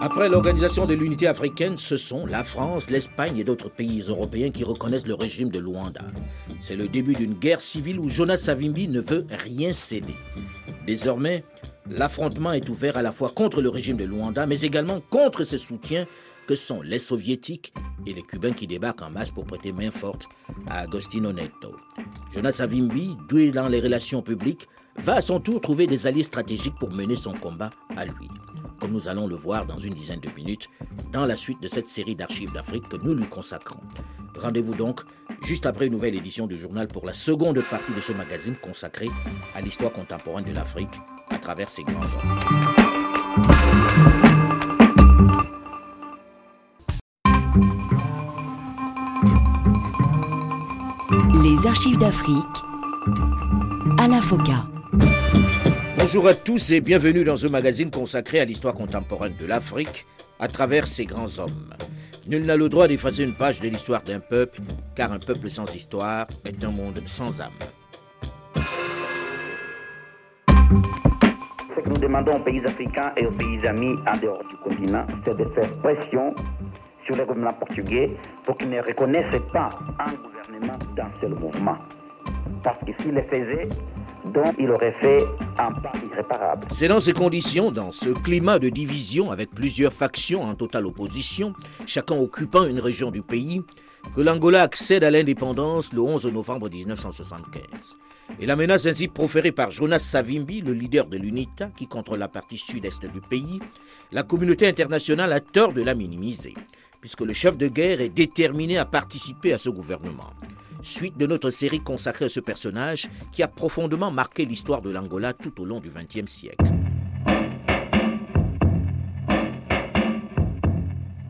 Après 0.00 0.28
l'Organisation 0.28 0.86
de 0.86 0.94
l'Unité 0.94 1.26
africaine, 1.26 1.76
ce 1.76 1.96
sont 1.96 2.26
la 2.26 2.44
France, 2.44 2.90
l'Espagne 2.90 3.38
et 3.38 3.44
d'autres 3.44 3.68
pays 3.68 4.02
européens 4.08 4.50
qui 4.50 4.64
reconnaissent 4.64 5.06
le 5.06 5.14
régime 5.14 5.50
de 5.50 5.58
Luanda. 5.58 6.02
C'est 6.60 6.76
le 6.76 6.88
début 6.88 7.14
d'une 7.14 7.34
guerre 7.34 7.60
civile 7.60 8.00
où 8.00 8.08
Jonas 8.08 8.38
Savimbi 8.38 8.88
ne 8.88 9.00
veut 9.00 9.26
rien 9.28 9.72
céder. 9.72 10.14
Désormais, 10.86 11.44
l'affrontement 11.90 12.52
est 12.52 12.68
ouvert 12.68 12.96
à 12.96 13.02
la 13.02 13.12
fois 13.12 13.30
contre 13.30 13.60
le 13.60 13.68
régime 13.68 13.96
de 13.96 14.04
Luanda, 14.04 14.46
mais 14.46 14.60
également 14.60 15.00
contre 15.00 15.44
ses 15.44 15.58
soutiens 15.58 16.06
que 16.46 16.54
sont 16.54 16.80
les 16.82 16.98
soviétiques 16.98 17.72
et 18.06 18.14
les 18.14 18.22
cubains 18.22 18.52
qui 18.52 18.66
débarquent 18.66 19.02
en 19.02 19.10
masse 19.10 19.30
pour 19.30 19.44
prêter 19.44 19.72
main 19.72 19.90
forte 19.90 20.28
à 20.66 20.80
Agostino 20.80 21.32
Neto. 21.32 21.74
Jonas 22.32 22.52
Savimbi, 22.52 23.16
doué 23.28 23.50
dans 23.50 23.68
les 23.68 23.80
relations 23.80 24.22
publiques, 24.22 24.68
va 24.98 25.16
à 25.16 25.20
son 25.20 25.40
tour 25.40 25.60
trouver 25.60 25.86
des 25.86 26.06
alliés 26.06 26.22
stratégiques 26.22 26.78
pour 26.78 26.90
mener 26.90 27.16
son 27.16 27.32
combat 27.34 27.70
à 27.96 28.04
lui. 28.06 28.28
Comme 28.80 28.92
nous 28.92 29.08
allons 29.08 29.26
le 29.26 29.34
voir 29.36 29.66
dans 29.66 29.78
une 29.78 29.94
dizaine 29.94 30.20
de 30.20 30.30
minutes, 30.36 30.68
dans 31.12 31.26
la 31.26 31.36
suite 31.36 31.60
de 31.60 31.68
cette 31.68 31.88
série 31.88 32.14
d'archives 32.14 32.52
d'Afrique 32.52 32.88
que 32.88 32.96
nous 32.96 33.14
lui 33.14 33.28
consacrons. 33.28 33.80
Rendez-vous 34.38 34.74
donc 34.74 35.00
juste 35.42 35.66
après 35.66 35.86
une 35.86 35.92
nouvelle 35.92 36.14
édition 36.14 36.46
du 36.46 36.58
journal 36.58 36.88
pour 36.88 37.06
la 37.06 37.14
seconde 37.14 37.62
partie 37.70 37.92
de 37.92 38.00
ce 38.00 38.12
magazine 38.12 38.56
consacré 38.56 39.08
à 39.54 39.60
l'histoire 39.60 39.92
contemporaine 39.92 40.44
de 40.44 40.52
l'Afrique 40.52 41.00
à 41.28 41.38
travers 41.38 41.70
ses 41.70 41.84
grands 41.84 42.02
hommes. 42.02 42.46
Les 51.56 51.66
archives 51.66 51.96
d'Afrique, 51.96 52.62
Alain 53.98 54.20
Foka. 54.20 54.66
Bonjour 55.96 56.28
à 56.28 56.34
tous 56.34 56.70
et 56.72 56.82
bienvenue 56.82 57.24
dans 57.24 57.36
ce 57.36 57.46
magazine 57.46 57.90
consacré 57.90 58.40
à 58.40 58.44
l'histoire 58.44 58.74
contemporaine 58.74 59.34
de 59.40 59.46
l'Afrique 59.46 60.04
à 60.38 60.48
travers 60.48 60.86
ses 60.86 61.06
grands 61.06 61.38
hommes. 61.38 61.70
Nul 62.26 62.44
n'a 62.44 62.56
le 62.56 62.68
droit 62.68 62.88
d'effacer 62.88 63.22
une 63.22 63.34
page 63.34 63.60
de 63.60 63.68
l'histoire 63.68 64.02
d'un 64.02 64.20
peuple, 64.20 64.60
car 64.94 65.12
un 65.12 65.18
peuple 65.18 65.48
sans 65.48 65.72
histoire 65.74 66.26
est 66.44 66.62
un 66.62 66.70
monde 66.70 67.00
sans 67.06 67.40
âme. 67.40 67.52
que 70.46 71.88
nous 71.88 71.98
demandons 71.98 72.36
aux 72.36 72.44
pays 72.44 72.60
africains 72.66 73.12
et 73.16 73.24
aux 73.24 73.32
pays 73.32 73.66
amis 73.66 73.94
en 74.06 74.18
dehors 74.18 74.44
du 74.50 74.56
continent, 74.56 75.06
c'est 75.24 75.36
de 75.36 75.44
faire 75.54 75.72
pression 75.78 76.34
sur 77.06 77.16
le 77.16 77.24
gouvernement 77.24 77.54
portugais 77.54 78.10
pour 78.44 78.58
qu'ils 78.58 78.70
ne 78.70 78.82
reconnaissent 78.82 79.40
pas 79.52 79.70
un 80.00 80.12
gouvernement 80.12 80.35
C'est 86.70 86.88
dans 86.88 87.00
ces 87.00 87.12
conditions, 87.12 87.70
dans 87.70 87.92
ce 87.92 88.10
climat 88.10 88.58
de 88.58 88.68
division 88.68 89.30
avec 89.30 89.50
plusieurs 89.50 89.92
factions 89.92 90.42
en 90.42 90.54
totale 90.54 90.86
opposition, 90.86 91.52
chacun 91.86 92.16
occupant 92.16 92.64
une 92.64 92.80
région 92.80 93.10
du 93.10 93.22
pays, 93.22 93.62
que 94.14 94.20
l'Angola 94.20 94.62
accède 94.62 95.04
à 95.04 95.10
l'indépendance 95.10 95.92
le 95.92 96.00
11 96.00 96.26
novembre 96.32 96.68
1975. 96.70 97.96
Et 98.40 98.46
la 98.46 98.56
menace 98.56 98.86
ainsi 98.86 99.08
proférée 99.08 99.52
par 99.52 99.70
Jonas 99.70 100.00
Savimbi, 100.00 100.60
le 100.60 100.72
leader 100.72 101.06
de 101.06 101.16
l'UNITA, 101.16 101.70
qui 101.76 101.86
contrôle 101.86 102.18
la 102.18 102.28
partie 102.28 102.58
sud-est 102.58 103.06
du 103.06 103.20
pays, 103.20 103.60
la 104.12 104.22
communauté 104.22 104.66
internationale 104.66 105.32
a 105.32 105.40
tort 105.40 105.72
de 105.72 105.82
la 105.82 105.94
minimiser, 105.94 106.54
puisque 107.00 107.20
le 107.20 107.32
chef 107.32 107.56
de 107.56 107.68
guerre 107.68 108.00
est 108.00 108.08
déterminé 108.08 108.78
à 108.78 108.84
participer 108.84 109.52
à 109.52 109.58
ce 109.58 109.70
gouvernement. 109.70 110.30
Suite 110.82 111.18
de 111.18 111.26
notre 111.26 111.50
série 111.50 111.80
consacrée 111.80 112.26
à 112.26 112.28
ce 112.28 112.40
personnage 112.40 113.08
qui 113.32 113.42
a 113.42 113.48
profondément 113.48 114.10
marqué 114.10 114.44
l'histoire 114.44 114.82
de 114.82 114.90
l'Angola 114.90 115.32
tout 115.32 115.60
au 115.60 115.64
long 115.64 115.80
du 115.80 115.90
XXe 115.90 116.30
siècle. 116.30 116.64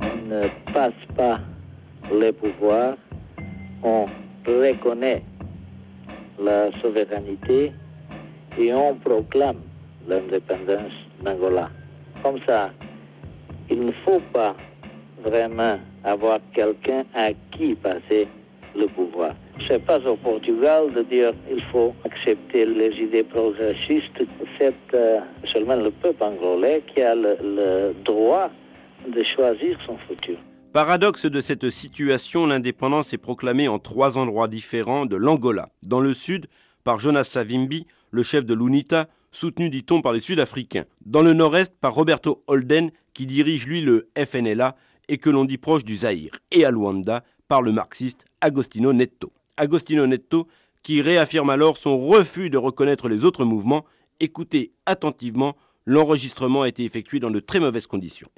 On 0.01 0.29
ne 0.29 0.73
passe 0.73 0.93
pas 1.17 1.41
les 2.13 2.33
pouvoirs, 2.33 2.97
on 3.83 4.07
reconnaît 4.47 5.25
la 6.39 6.71
souveraineté 6.81 7.73
et 8.59 8.75
on 8.75 8.95
proclame 8.97 9.61
l'indépendance 10.07 10.93
d'Angola. 11.23 11.71
Comme 12.23 12.39
ça, 12.47 12.73
il 13.71 13.81
ne 13.81 13.93
faut 14.05 14.21
pas 14.33 14.55
vraiment 15.27 15.79
avoir 16.05 16.39
quelqu'un 16.55 17.05
à 17.15 17.33
qui 17.53 17.75
passer 17.75 18.29
le 18.77 18.87
pouvoir. 18.87 19.35
C'est 19.67 19.85
pas 19.85 19.99
au 20.07 20.17
Portugal 20.17 20.93
de 20.95 21.03
dire 21.03 21.33
il 21.51 21.63
faut 21.73 21.95
accepter 22.05 22.67
les 22.67 22.93
idées 23.01 23.25
progressistes. 23.25 24.21
C'est 24.59 24.75
euh, 24.95 25.19
seulement 25.45 25.77
le 25.77 25.91
peuple 25.91 26.23
angolais 26.23 26.83
qui 26.95 27.03
a 27.03 27.15
le 27.15 27.95
droit 28.05 28.51
de 29.09 29.23
choisir 29.23 29.79
son 29.87 29.97
futur. 29.99 30.37
Paradoxe 30.73 31.27
de 31.27 31.41
cette 31.41 31.71
situation, 31.71 32.47
l'indépendance 32.47 33.15
est 33.15 33.19
proclamée 33.19 33.67
en 33.67 33.79
trois 33.79 34.19
endroits 34.19 34.49
différents 34.49 35.07
de 35.07 35.17
l'Angola. 35.17 35.71
Dans 35.83 36.01
le 36.01 36.13
sud, 36.13 36.47
par 36.85 36.99
Jonas 36.99 37.25
Savimbi, 37.25 37.87
le 38.11 38.23
chef 38.23 38.45
de 38.45 38.53
l'UNITA, 38.53 39.07
soutenu, 39.33 39.71
dit-on, 39.71 40.03
par 40.03 40.13
les 40.13 40.21
Sud-Africains. 40.21 40.85
Dans 41.05 41.23
le 41.23 41.33
nord-est, 41.33 41.81
par 41.81 41.95
Roberto 41.95 42.43
Holden, 42.47 42.91
qui 43.15 43.25
dirige, 43.25 43.67
lui, 43.67 43.81
le 43.81 44.09
FNLA 44.17 44.77
et 45.09 45.19
que 45.19 45.31
l'on 45.31 45.45
dit 45.45 45.59
proche 45.59 45.85
du 45.85 45.97
Zaïre. 45.97 46.33
Et 46.51 46.65
à 46.65 46.71
Luanda, 46.71 47.23
par 47.49 47.63
le 47.63 47.73
marxiste 47.73 48.25
Agostino 48.41 48.93
Netto. 48.93 49.33
Agostino 49.57 50.07
Netto 50.07 50.47
qui 50.83 51.03
réaffirme 51.03 51.51
alors 51.51 51.77
son 51.77 51.99
refus 51.99 52.51
de 52.51 52.59
reconnaître 52.59 53.09
les 53.09 53.25
autres 53.25 53.45
mouvements. 53.45 53.85
Écoutez 54.21 54.73
attentivement, 54.87 55.57
l'enregistrement 55.85 56.63
a 56.63 56.69
été 56.69 56.85
effectué 56.85 57.19
dans 57.21 57.31
de 57.31 57.41
très 57.41 57.61
mauvaises 57.61 57.87
conditions. 57.87 58.29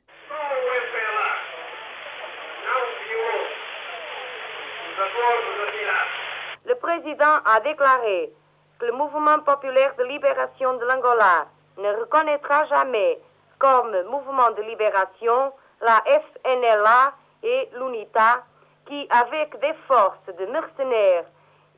Le 6.64 6.74
président 6.74 7.40
a 7.44 7.60
déclaré 7.60 8.32
que 8.78 8.86
le 8.86 8.92
mouvement 8.92 9.40
populaire 9.40 9.94
de 9.98 10.04
libération 10.04 10.76
de 10.78 10.84
l'Angola 10.84 11.48
ne 11.78 12.00
reconnaîtra 12.00 12.66
jamais 12.66 13.18
comme 13.58 13.90
mouvement 14.10 14.50
de 14.56 14.62
libération 14.62 15.52
la 15.80 16.02
FNLA 16.04 17.14
et 17.42 17.68
l'UNITA 17.78 18.44
qui, 18.86 19.06
avec 19.10 19.58
des 19.60 19.74
forces 19.86 20.26
de 20.26 20.46
mercenaires 20.46 21.24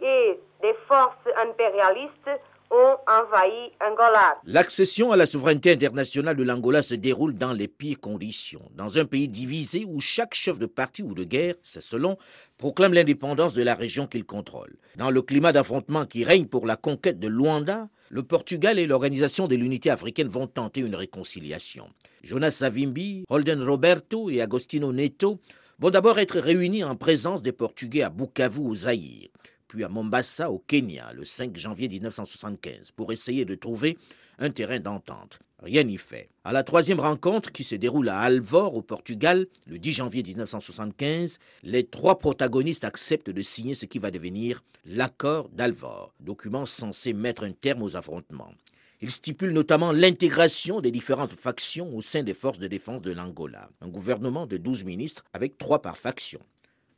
et 0.01 0.41
des 0.63 0.75
forces 0.87 1.29
impérialistes, 1.37 2.31
ont 2.71 2.97
envahi 3.07 3.73
Angola. 3.81 4.39
L'accession 4.45 5.11
à 5.11 5.17
la 5.17 5.27
souveraineté 5.27 5.73
internationale 5.73 6.37
de 6.37 6.45
l'Angola 6.45 6.83
se 6.83 6.95
déroule 6.95 7.35
dans 7.35 7.53
les 7.53 7.67
pires 7.67 7.99
conditions, 7.99 8.63
dans 8.77 8.97
un 8.97 9.05
pays 9.05 9.27
divisé 9.27 9.85
où 9.89 10.01
chaque 10.01 10.35
chef 10.35 10.59
de 10.59 10.67
parti 10.67 11.03
ou 11.03 11.15
de 11.15 11.25
guerre, 11.25 11.55
c'est 11.63 11.83
selon, 11.83 12.17
proclame 12.61 12.93
l'indépendance 12.93 13.55
de 13.55 13.63
la 13.63 13.75
région 13.75 14.07
qu'il 14.07 14.27
contrôle. 14.27 14.77
Dans 14.97 15.11
le 15.11 15.23
climat 15.23 15.51
d'affrontement 15.51 16.05
qui 16.05 16.25
règne 16.25 16.45
pour 16.45 16.67
la 16.67 16.77
conquête 16.77 17.19
de 17.19 17.27
Luanda, 17.27 17.89
le 18.11 18.23
Portugal 18.23 18.79
et 18.79 18.87
l'Organisation 18.87 19.49
de 19.49 19.57
l'Unité 19.57 19.89
africaine 19.89 20.29
vont 20.29 20.47
tenter 20.47 20.81
une 20.81 20.95
réconciliation. 20.95 21.89
Jonas 22.23 22.51
Savimbi, 22.51 23.25
Holden 23.31 23.63
Roberto 23.63 24.29
et 24.29 24.43
Agostino 24.43 24.93
Neto 24.93 25.41
vont 25.79 25.89
d'abord 25.89 26.19
être 26.19 26.39
réunis 26.39 26.85
en 26.85 26.97
présence 26.97 27.41
des 27.41 27.53
Portugais 27.53 28.03
à 28.03 28.11
Bukavu 28.11 28.61
au 28.61 28.75
Zaïre 28.75 29.31
puis 29.71 29.85
à 29.85 29.89
Mombasa, 29.89 30.51
au 30.51 30.59
Kenya, 30.59 31.13
le 31.15 31.25
5 31.25 31.57
janvier 31.57 31.89
1975, 31.89 32.91
pour 32.91 33.13
essayer 33.13 33.45
de 33.45 33.55
trouver 33.55 33.97
un 34.41 34.51
terrain 34.51 34.81
d'entente. 34.81 35.39
Rien 35.63 35.83
n'y 35.83 35.99
fait. 35.99 36.31
À 36.45 36.53
la 36.53 36.63
troisième 36.63 37.01
rencontre, 37.01 37.53
qui 37.53 37.65
se 37.65 37.75
déroule 37.75 38.09
à 38.09 38.21
Alvor, 38.21 38.75
au 38.75 38.81
Portugal, 38.81 39.47
le 39.67 39.79
10 39.79 39.93
janvier 39.93 40.23
1975, 40.23 41.39
les 41.65 41.85
trois 41.85 42.19
protagonistes 42.19 42.85
acceptent 42.85 43.29
de 43.29 43.43
signer 43.43 43.75
ce 43.75 43.85
qui 43.85 43.99
va 43.99 44.11
devenir 44.11 44.63
l'accord 44.87 45.51
d'Alvor, 45.51 46.15
document 46.21 46.65
censé 46.65 47.13
mettre 47.13 47.45
un 47.45 47.53
terme 47.53 47.83
aux 47.83 47.95
affrontements. 47.95 48.55
Il 49.03 49.11
stipule 49.11 49.53
notamment 49.53 49.93
l'intégration 49.93 50.81
des 50.81 50.91
différentes 50.91 51.33
factions 51.33 51.95
au 51.95 52.01
sein 52.01 52.23
des 52.23 52.35
forces 52.35 52.59
de 52.59 52.67
défense 52.67 53.03
de 53.03 53.13
l'Angola, 53.13 53.69
un 53.83 53.89
gouvernement 53.89 54.47
de 54.47 54.57
12 54.57 54.85
ministres 54.85 55.25
avec 55.35 55.59
trois 55.59 55.83
par 55.83 55.99
faction. 55.99 56.41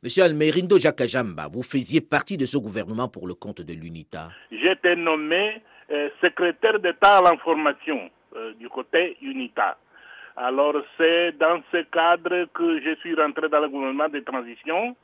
Monsieur 0.03 0.23
Almerindo 0.23 0.79
Jakajamba, 0.79 1.49
vous 1.51 1.63
faisiez 1.63 1.99
partie 1.99 2.37
de 2.37 2.45
ce 2.45 2.57
gouvernement 2.57 3.09
pour 3.09 3.27
le 3.27 3.33
compte 3.35 3.61
de 3.61 3.73
l'UNITA? 3.73 4.31
J'étais 4.51 4.95
nommé 4.95 5.61
euh, 5.91 6.09
secrétaire 6.21 6.79
d'État 6.79 7.17
à 7.17 7.21
l'information 7.21 8.09
euh, 8.35 8.53
du 8.53 8.69
côté 8.69 9.17
UNITA. 9.21 9.77
Alors 10.35 10.75
c'est 10.97 11.37
dans 11.37 11.61
ce 11.71 11.77
cadre 11.91 12.45
que 12.53 12.81
je 12.81 12.95
suis 13.01 13.13
rentré 13.15 13.49
dans 13.49 13.59
le 13.59 13.69
gouvernement 13.69 14.09
de 14.09 14.19
transition. 14.19 14.95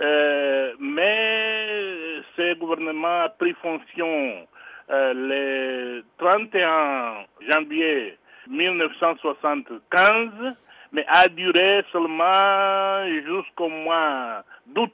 Euh, 0.00 0.74
mais 0.78 2.20
ce 2.36 2.54
gouvernement 2.54 3.22
a 3.22 3.30
pris 3.30 3.54
fonction 3.54 4.46
le 4.90 6.02
31 6.18 7.26
janvier 7.50 8.16
1975 8.48 10.54
mais 10.92 11.04
a 11.08 11.28
duré 11.28 11.84
seulement 11.92 13.04
jusqu'au 13.26 13.68
mois 13.68 14.42
d'août, 14.66 14.92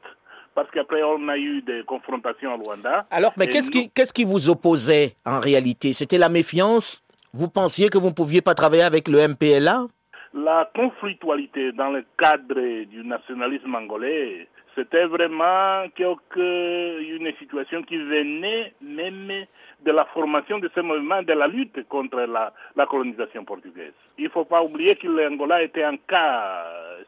parce 0.54 0.70
qu'après 0.70 1.02
on 1.02 1.28
a 1.28 1.36
eu 1.36 1.62
des 1.62 1.82
confrontations 1.84 2.52
à 2.52 2.56
Rwanda. 2.56 3.06
Alors, 3.10 3.32
mais 3.36 3.46
qu'est-ce 3.46 3.70
qui, 3.70 3.90
qu'est-ce 3.90 4.12
qui 4.12 4.24
vous 4.24 4.50
opposait 4.50 5.14
en 5.24 5.40
réalité? 5.40 5.92
C'était 5.92 6.18
la 6.18 6.28
méfiance 6.28 7.03
Vous 7.36 7.48
pensiez 7.50 7.88
que 7.88 7.98
vous 7.98 8.10
ne 8.10 8.14
pouviez 8.14 8.42
pas 8.42 8.54
travailler 8.54 8.84
avec 8.84 9.08
le 9.08 9.18
MPLA 9.26 9.86
La 10.34 10.70
conflictualité 10.72 11.72
dans 11.72 11.90
le 11.90 12.04
cadre 12.16 12.84
du 12.84 13.02
nationalisme 13.04 13.74
angolais, 13.74 14.46
c'était 14.76 15.06
vraiment 15.06 15.82
quelque, 15.96 17.00
une 17.02 17.32
situation 17.40 17.82
qui 17.82 17.96
venait 17.96 18.72
même 18.80 19.46
de 19.84 19.90
la 19.90 20.04
formation 20.14 20.60
de 20.60 20.70
ce 20.76 20.80
mouvement, 20.80 21.24
de 21.24 21.32
la 21.32 21.48
lutte 21.48 21.88
contre 21.88 22.18
la, 22.20 22.52
la 22.76 22.86
colonisation 22.86 23.44
portugaise. 23.44 23.94
Il 24.16 24.26
ne 24.26 24.30
faut 24.30 24.44
pas 24.44 24.62
oublier 24.62 24.94
que 24.94 25.08
l'Angola 25.08 25.60
était 25.64 25.82
un 25.82 25.96
cas 25.96 26.62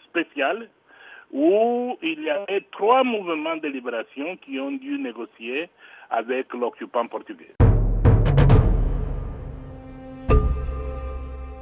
spécial 0.07 0.69
où 1.33 1.97
il 2.03 2.25
y 2.25 2.31
avait 2.31 2.67
trois 2.73 3.05
mouvements 3.05 3.59
de 3.59 3.69
libération 3.69 4.37
qui 4.45 4.59
ont 4.59 4.73
dû 4.73 4.99
négocier 4.99 5.69
avec 6.11 6.53
l'occupant 6.53 7.07
portugais. 7.07 7.55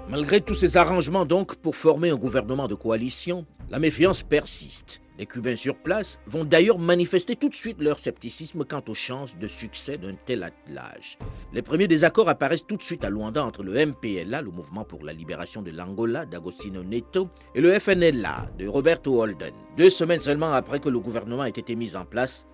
Malgré 0.06 0.42
tous 0.42 0.54
ces 0.54 0.76
arrangements 0.76 1.24
donc 1.24 1.56
pour 1.56 1.74
former 1.74 2.10
un 2.10 2.16
gouvernement 2.16 2.68
de 2.68 2.74
coalition, 2.74 3.46
la 3.70 3.78
méfiance 3.78 4.22
persiste. 4.22 5.00
Les 5.18 5.24
Cubains 5.24 5.56
sur 5.56 5.76
place 5.76 6.20
vont 6.26 6.44
d'ailleurs 6.44 6.78
manifester 6.78 7.36
tout 7.36 7.48
de 7.48 7.54
suite 7.54 7.80
leur 7.80 7.98
scepticisme 7.98 8.64
quant 8.64 8.82
aux 8.86 8.94
chances 8.94 9.38
de 9.38 9.48
succès 9.48 9.96
d'un 9.96 10.14
tel 10.26 10.42
attelage. 10.42 11.18
Les 11.54 11.62
premiers 11.62 11.88
désaccords 11.88 12.28
apparaissent 12.28 12.66
tout 12.66 12.76
de 12.76 12.82
suite 12.82 13.02
à 13.02 13.10
Luanda 13.10 13.42
entre 13.44 13.62
le 13.62 13.72
MPLA, 13.86 14.42
le 14.42 14.50
mouvement 14.50 14.84
pour 14.84 15.04
la 15.04 15.14
libération 15.14 15.62
de 15.62 15.70
l'Angola 15.70 16.26
d'Agostino 16.26 16.82
Neto, 16.82 17.30
et 17.54 17.62
le 17.62 17.78
FNLA 17.78 18.50
de 18.58 18.66
Roberto 18.66 19.22
Holden. 19.22 19.54
Deux 19.78 19.90
semaines 19.90 20.20
seulement 20.20 20.52
après 20.52 20.80
que 20.80 20.90
le 20.90 21.00
gouvernement 21.00 21.46
ait 21.46 21.50
été 21.50 21.76
mis 21.76 21.96
en 21.96 22.04
place, 22.04 22.46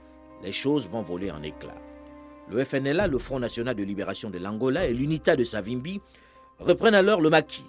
les 0.45 0.53
choses 0.53 0.87
vont 0.87 1.03
voler 1.03 1.33
en 1.33 1.43
éclats. 1.43 1.83
Le 2.49 2.65
FNLA, 2.65 3.09
le 3.09 3.19
Front 3.19 3.41
national 3.41 3.75
de 3.75 3.83
libération 3.83 4.31
de 4.31 4.39
l'Angola 4.39 4.87
et 4.87 4.95
l'UNITA 4.95 5.35
de 5.35 5.45
Savimbi 5.45 6.01
reprennent 6.61 6.95
alors 6.95 7.21
le 7.21 7.31
maquis. 7.31 7.65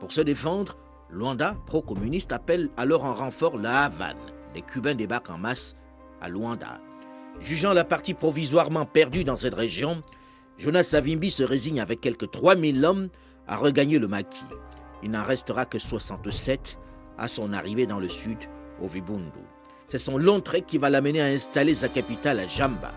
Pour 0.00 0.12
se 0.12 0.20
défendre, 0.20 0.76
Luanda, 1.10 1.56
pro-communiste, 1.66 2.32
appelle 2.32 2.70
alors 2.76 3.04
en 3.04 3.14
renfort 3.14 3.58
la 3.58 3.84
Havane. 3.84 4.16
Les 4.54 4.62
Cubains 4.62 4.94
débarquent 4.94 5.30
en 5.30 5.38
masse 5.38 5.76
à 6.20 6.28
Luanda. 6.28 6.80
Jugeant 7.40 7.72
la 7.72 7.84
partie 7.84 8.14
provisoirement 8.14 8.86
perdue 8.86 9.24
dans 9.24 9.36
cette 9.36 9.54
région, 9.54 10.02
Jonas 10.58 10.82
Savimbi 10.84 11.30
se 11.30 11.42
résigne 11.42 11.80
avec 11.80 12.00
quelques 12.00 12.30
3000 12.30 12.84
hommes 12.84 13.08
a 13.46 13.56
regagné 13.56 13.98
le 13.98 14.08
maquis. 14.08 14.44
Il 15.02 15.10
n'en 15.10 15.24
restera 15.24 15.64
que 15.64 15.78
67 15.78 16.78
à 17.18 17.28
son 17.28 17.52
arrivée 17.52 17.86
dans 17.86 17.98
le 17.98 18.08
sud, 18.08 18.38
au 18.82 18.86
Vibundu. 18.86 19.30
C'est 19.86 19.98
son 19.98 20.18
long 20.18 20.40
trek 20.40 20.62
qui 20.62 20.78
va 20.78 20.88
l'amener 20.88 21.20
à 21.20 21.26
installer 21.26 21.74
sa 21.74 21.88
capitale 21.88 22.38
à 22.38 22.46
Jamba, 22.46 22.92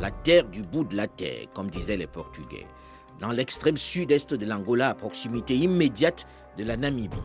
la 0.00 0.10
terre 0.10 0.48
du 0.48 0.62
bout 0.62 0.84
de 0.84 0.96
la 0.96 1.06
terre, 1.06 1.48
comme 1.52 1.68
disaient 1.68 1.96
les 1.96 2.06
Portugais, 2.06 2.66
dans 3.20 3.30
l'extrême 3.30 3.76
sud-est 3.76 4.34
de 4.34 4.46
l'Angola, 4.46 4.90
à 4.90 4.94
proximité 4.94 5.54
immédiate 5.54 6.26
de 6.58 6.64
la 6.64 6.76
Namibie, 6.76 7.16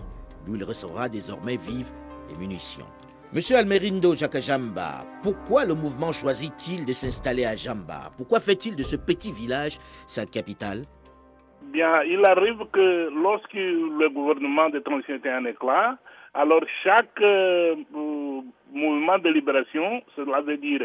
d'où 0.45 0.55
il 0.55 0.63
recevra 0.63 1.09
désormais 1.09 1.57
vivres 1.57 1.91
et 2.31 2.37
munitions. 2.37 2.85
Monsieur 3.33 3.57
Almerindo 3.57 4.15
Jakajamba, 4.15 5.05
pourquoi 5.23 5.65
le 5.65 5.73
mouvement 5.73 6.11
choisit-il 6.11 6.85
de 6.85 6.93
s'installer 6.93 7.45
à 7.45 7.55
Jamba? 7.55 8.11
Pourquoi 8.17 8.39
fait-il 8.39 8.75
de 8.75 8.83
ce 8.83 8.95
petit 8.95 9.31
village 9.31 9.77
sa 10.07 10.25
capitale? 10.25 10.83
Bien, 11.73 12.03
il 12.03 12.23
arrive 12.25 12.63
que 12.71 13.09
lorsque 13.09 13.53
le 13.53 14.09
gouvernement 14.09 14.69
de 14.69 14.79
transition 14.79 15.15
était 15.15 15.33
en 15.33 15.45
éclat, 15.45 15.97
alors 16.33 16.61
chaque 16.83 17.19
euh, 17.21 17.75
mouvement 18.71 19.17
de 19.17 19.29
libération, 19.29 20.01
cela 20.15 20.41
veut 20.41 20.57
dire 20.57 20.81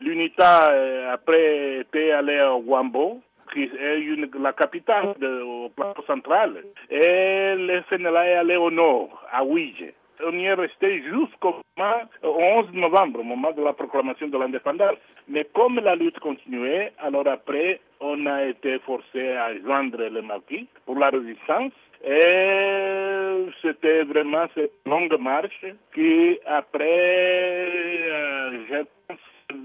l'UNITA 0.00 0.72
euh, 0.72 1.12
après 1.12 1.80
était 1.80 2.12
allé 2.12 2.38
à 2.38 2.54
Wambo, 2.54 3.20
qui 3.52 3.64
est 3.64 4.38
la 4.38 4.52
capitale 4.52 5.14
de, 5.20 5.42
au 5.42 5.68
plateau 5.68 6.02
central, 6.02 6.62
et 6.90 7.54
le 7.56 7.82
FNLA 7.82 8.28
est 8.28 8.34
allé 8.34 8.56
au 8.56 8.70
nord, 8.70 9.22
à 9.30 9.44
Ouije 9.44 9.92
on 10.24 10.38
y 10.38 10.44
est 10.44 10.54
resté 10.54 11.02
jusqu'au 11.02 11.56
11 11.78 12.72
novembre, 12.72 13.20
au 13.20 13.24
moment 13.24 13.52
de 13.52 13.62
la 13.62 13.72
proclamation 13.72 14.28
de 14.28 14.38
l'indépendance. 14.38 14.98
Mais 15.28 15.46
comme 15.54 15.80
la 15.80 15.94
lutte 15.96 16.18
continuait, 16.20 16.92
alors 16.98 17.26
après, 17.26 17.80
on 18.00 18.26
a 18.26 18.44
été 18.44 18.78
forcé 18.80 19.28
à 19.28 19.56
joindre 19.58 19.98
le 19.98 20.22
maquis 20.22 20.68
pour 20.86 20.98
la 20.98 21.10
résistance. 21.10 21.72
Et 22.04 23.46
c'était 23.62 24.02
vraiment 24.02 24.46
cette 24.54 24.72
longue 24.86 25.16
marche 25.20 25.64
qui, 25.94 26.38
après, 26.46 27.68
euh, 28.10 28.50
je 28.68 28.84
pense, 29.06 29.18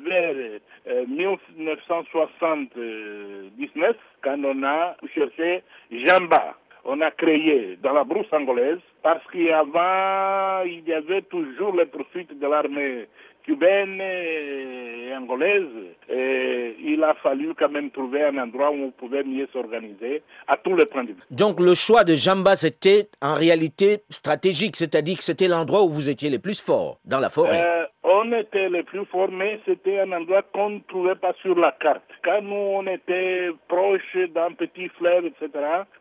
vers 0.05 0.59
1979, 1.07 3.95
quand 4.21 4.43
on 4.43 4.63
a 4.63 4.97
cherché 5.13 5.63
Jamba 5.91 6.55
on 6.87 7.01
a 7.01 7.11
créé 7.11 7.77
dans 7.83 7.91
la 7.91 8.05
brousse 8.05 8.31
angolaise 8.31 8.79
parce 9.03 9.21
qu'avant, 9.31 10.63
il 10.65 10.87
y 10.87 10.93
avait 10.93 11.21
toujours 11.23 11.75
les 11.75 11.85
profits 11.85 12.27
de 12.33 12.47
l'armée 12.47 13.07
cubaine 13.43 14.01
et 14.01 15.13
angolaise. 15.15 15.67
Et 16.09 16.75
il 16.79 17.03
a 17.03 17.13
fallu 17.15 17.53
quand 17.57 17.69
même 17.69 17.91
trouver 17.91 18.23
un 18.23 18.37
endroit 18.37 18.71
où 18.71 18.85
on 18.85 18.91
pouvait 18.91 19.23
mieux 19.23 19.47
s'organiser 19.51 20.21
à 20.47 20.57
tous 20.57 20.75
les 20.75 20.85
points 20.85 21.03
de 21.03 21.09
vue. 21.09 21.21
Donc 21.31 21.59
le 21.59 21.73
choix 21.73 22.03
de 22.03 22.15
Jamba, 22.15 22.55
c'était 22.55 23.09
en 23.21 23.35
réalité 23.35 23.99
stratégique, 24.09 24.75
c'est-à-dire 24.75 25.17
que 25.17 25.23
c'était 25.23 25.47
l'endroit 25.47 25.83
où 25.83 25.89
vous 25.89 26.09
étiez 26.09 26.29
les 26.29 26.39
plus 26.39 26.61
forts, 26.61 26.99
dans 27.05 27.19
la 27.19 27.29
forêt. 27.29 27.63
Euh, 27.63 27.85
on 28.09 28.31
était 28.31 28.69
les 28.69 28.83
plus 28.83 29.05
forts, 29.05 29.31
mais 29.31 29.59
c'était 29.65 29.99
un 29.99 30.13
endroit 30.13 30.41
qu'on 30.53 30.69
ne 30.69 30.79
trouvait 30.87 31.15
pas 31.15 31.33
sur 31.41 31.59
la 31.59 31.73
carte. 31.73 32.09
Quand 32.23 32.41
nous, 32.41 32.55
on 32.55 32.87
était 32.87 33.49
proche 33.67 34.15
d'un 34.33 34.53
petit 34.53 34.87
fleuve, 34.97 35.25
etc., 35.25 35.49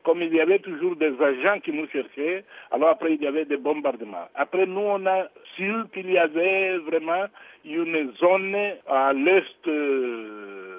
comme 0.05 0.23
il 0.23 0.33
y 0.33 0.41
avait 0.41 0.61
toujours 0.61 0.95
des 0.95 1.13
agents 1.21 1.59
qui 1.59 1.73
nous 1.73 1.89
cherchaient, 1.89 2.45
alors 2.71 2.91
après, 2.91 3.15
il 3.15 3.23
y 3.23 3.27
avait 3.27 3.45
des 3.45 3.57
bombardements. 3.57 4.29
Après, 4.37 4.67
nous, 4.67 4.81
on 4.81 5.05
a 5.07 5.25
su 5.57 5.73
qu'il 5.93 6.09
y 6.13 6.17
avait 6.17 6.79
vraiment 6.79 7.25
une 7.65 8.13
zone 8.21 8.57
à 8.87 9.13
l'est 9.13 9.67
euh, 9.67 10.36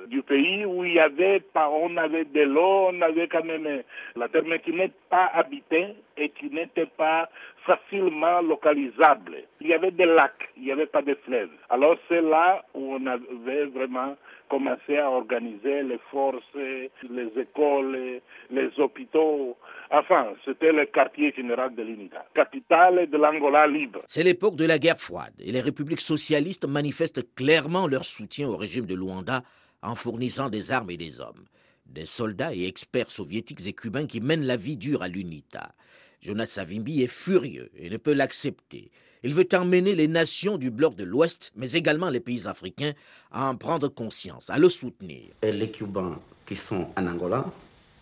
du 0.09 0.21
pays 0.21 0.65
où 0.65 0.83
il 0.83 0.93
y 0.93 0.99
avait 0.99 1.39
pas, 1.39 1.69
on 1.69 1.95
avait 1.97 2.25
de 2.25 2.41
l'eau, 2.41 2.89
on 2.91 3.01
avait 3.01 3.27
quand 3.27 3.43
même 3.43 3.83
la 4.15 4.27
terre, 4.29 4.43
mais 4.45 4.59
qui 4.59 4.73
n'est 4.73 4.91
pas 5.09 5.29
habitée 5.33 5.95
et 6.17 6.29
qui 6.29 6.49
n'était 6.49 6.87
pas 6.87 7.29
facilement 7.65 8.41
localisable. 8.41 9.43
Il 9.61 9.67
y 9.67 9.73
avait 9.73 9.91
des 9.91 10.05
lacs, 10.05 10.49
il 10.55 10.63
n'y 10.63 10.71
avait 10.71 10.85
pas 10.85 11.01
de 11.01 11.15
fleuves. 11.25 11.49
Alors 11.69 11.97
c'est 12.07 12.21
là 12.21 12.63
où 12.73 12.95
on 12.95 13.05
avait 13.05 13.65
vraiment 13.65 14.15
commencé 14.49 14.97
à 14.97 15.09
organiser 15.09 15.83
les 15.83 15.99
forces, 16.09 16.43
les 16.55 17.31
écoles, 17.37 18.21
les 18.49 18.69
hôpitaux. 18.77 19.57
Enfin, 19.91 20.27
c'était 20.45 20.71
le 20.71 20.85
quartier 20.85 21.33
général 21.35 21.75
de 21.75 21.83
l'UNITA, 21.83 22.25
capitale 22.33 23.09
de 23.09 23.17
l'Angola 23.17 23.67
libre. 23.67 24.01
C'est 24.07 24.23
l'époque 24.23 24.55
de 24.55 24.65
la 24.65 24.79
guerre 24.79 24.99
froide 24.99 25.33
et 25.39 25.51
les 25.51 25.61
républiques 25.61 26.01
socialistes 26.01 26.65
manifestent 26.65 27.35
clairement 27.35 27.87
leur 27.87 28.05
soutien 28.05 28.47
au 28.47 28.55
régime 28.55 28.85
de 28.85 28.95
Luanda 28.95 29.41
en 29.81 29.95
fournissant 29.95 30.49
des 30.49 30.71
armes 30.71 30.91
et 30.91 30.97
des 30.97 31.19
hommes. 31.19 31.45
Des 31.85 32.05
soldats 32.05 32.53
et 32.53 32.67
experts 32.67 33.11
soviétiques 33.11 33.65
et 33.65 33.73
cubains 33.73 34.07
qui 34.07 34.19
mènent 34.19 34.45
la 34.45 34.57
vie 34.57 34.77
dure 34.77 35.01
à 35.01 35.07
l'UNITA. 35.07 35.73
Jonas 36.21 36.47
Savimbi 36.47 37.03
est 37.03 37.07
furieux 37.07 37.71
et 37.77 37.89
ne 37.89 37.97
peut 37.97 38.13
l'accepter. 38.13 38.91
Il 39.23 39.33
veut 39.33 39.47
emmener 39.53 39.95
les 39.95 40.07
nations 40.07 40.57
du 40.57 40.69
bloc 40.69 40.95
de 40.95 41.03
l'Ouest, 41.03 41.51
mais 41.55 41.71
également 41.71 42.09
les 42.09 42.19
pays 42.19 42.47
africains, 42.47 42.93
à 43.31 43.49
en 43.49 43.55
prendre 43.55 43.87
conscience, 43.87 44.49
à 44.49 44.59
le 44.59 44.69
soutenir. 44.69 45.31
Et 45.41 45.51
les 45.51 45.71
Cubains 45.71 46.19
qui 46.45 46.55
sont 46.55 46.87
en 46.95 47.07
Angola, 47.07 47.45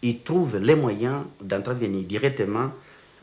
ils 0.01 0.19
trouvent 0.19 0.57
les 0.57 0.75
moyens 0.75 1.23
d'intervenir 1.41 2.03
directement 2.03 2.71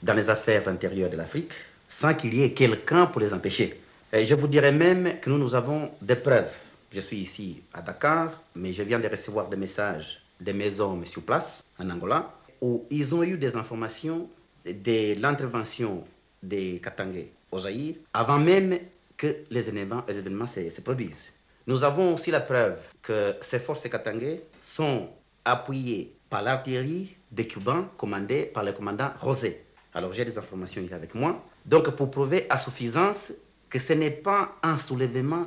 dans 0.03 0.15
les 0.15 0.31
affaires 0.31 0.69
intérieures 0.69 1.11
de 1.11 1.17
l'Afrique 1.17 1.53
sans 1.89 2.15
qu'il 2.15 2.35
y 2.35 2.43
ait 2.43 2.53
quelqu'un 2.53 3.07
pour 3.07 3.21
les 3.21 3.33
empêcher. 3.33 3.79
Et 4.13 4.25
je 4.25 4.35
vous 4.35 4.49
dirais 4.49 4.73
même 4.73 5.21
que 5.21 5.29
nous, 5.31 5.39
nous 5.39 5.55
avons 5.55 5.91
des 6.01 6.17
preuves. 6.17 6.53
Je 6.93 7.01
suis 7.01 7.17
ici 7.21 7.63
à 7.73 7.81
Dakar, 7.81 8.43
mais 8.55 8.73
je 8.73 8.83
viens 8.83 8.99
de 8.99 9.09
recevoir 9.09 9.49
des 9.49 9.57
messages 9.57 10.21
de 10.39 10.53
mes 10.53 10.79
hommes 10.79 11.07
sur 11.07 11.23
place, 11.23 11.65
en 11.79 11.89
Angola, 11.89 12.31
où 12.61 12.85
ils 12.91 13.15
ont 13.15 13.23
eu 13.23 13.39
des 13.39 13.57
informations 13.57 14.29
de 14.67 15.19
l'intervention 15.19 16.05
des 16.43 16.81
Katangais 16.85 17.31
au 17.51 17.59
Zaïre 17.61 17.95
avant 18.13 18.39
même 18.39 18.79
que 19.17 19.37
les 19.51 19.69
événements, 19.69 20.05
se, 20.47 20.81
produisent. 20.83 21.33
Nous 21.67 21.83
avons 21.83 22.13
aussi 22.13 22.31
la 22.31 22.41
preuve 22.41 22.77
que 23.01 23.37
ces 23.41 23.59
forces 23.59 23.89
Katangais 23.89 24.43
sont 24.61 25.09
appuyées 25.47 26.13
par 26.29 26.43
l'artillerie 26.43 27.15
des 27.31 27.47
Cubains 27.47 27.89
commandée 27.97 28.43
par 28.53 28.65
le 28.65 28.73
commandant 28.73 29.11
Rosé. 29.19 29.63
Alors 29.95 30.13
j'ai 30.13 30.25
des 30.27 30.37
informations 30.37 30.83
ici 30.83 30.93
avec 30.93 31.15
moi. 31.15 31.43
Donc 31.65 31.89
pour 31.91 32.11
prouver 32.11 32.47
à 32.51 32.59
suffisance 32.59 33.33
que 33.73 33.79
ce 33.79 33.95
n'est 33.95 34.11
pas 34.11 34.57
un 34.63 34.77
soulèvement 34.77 35.47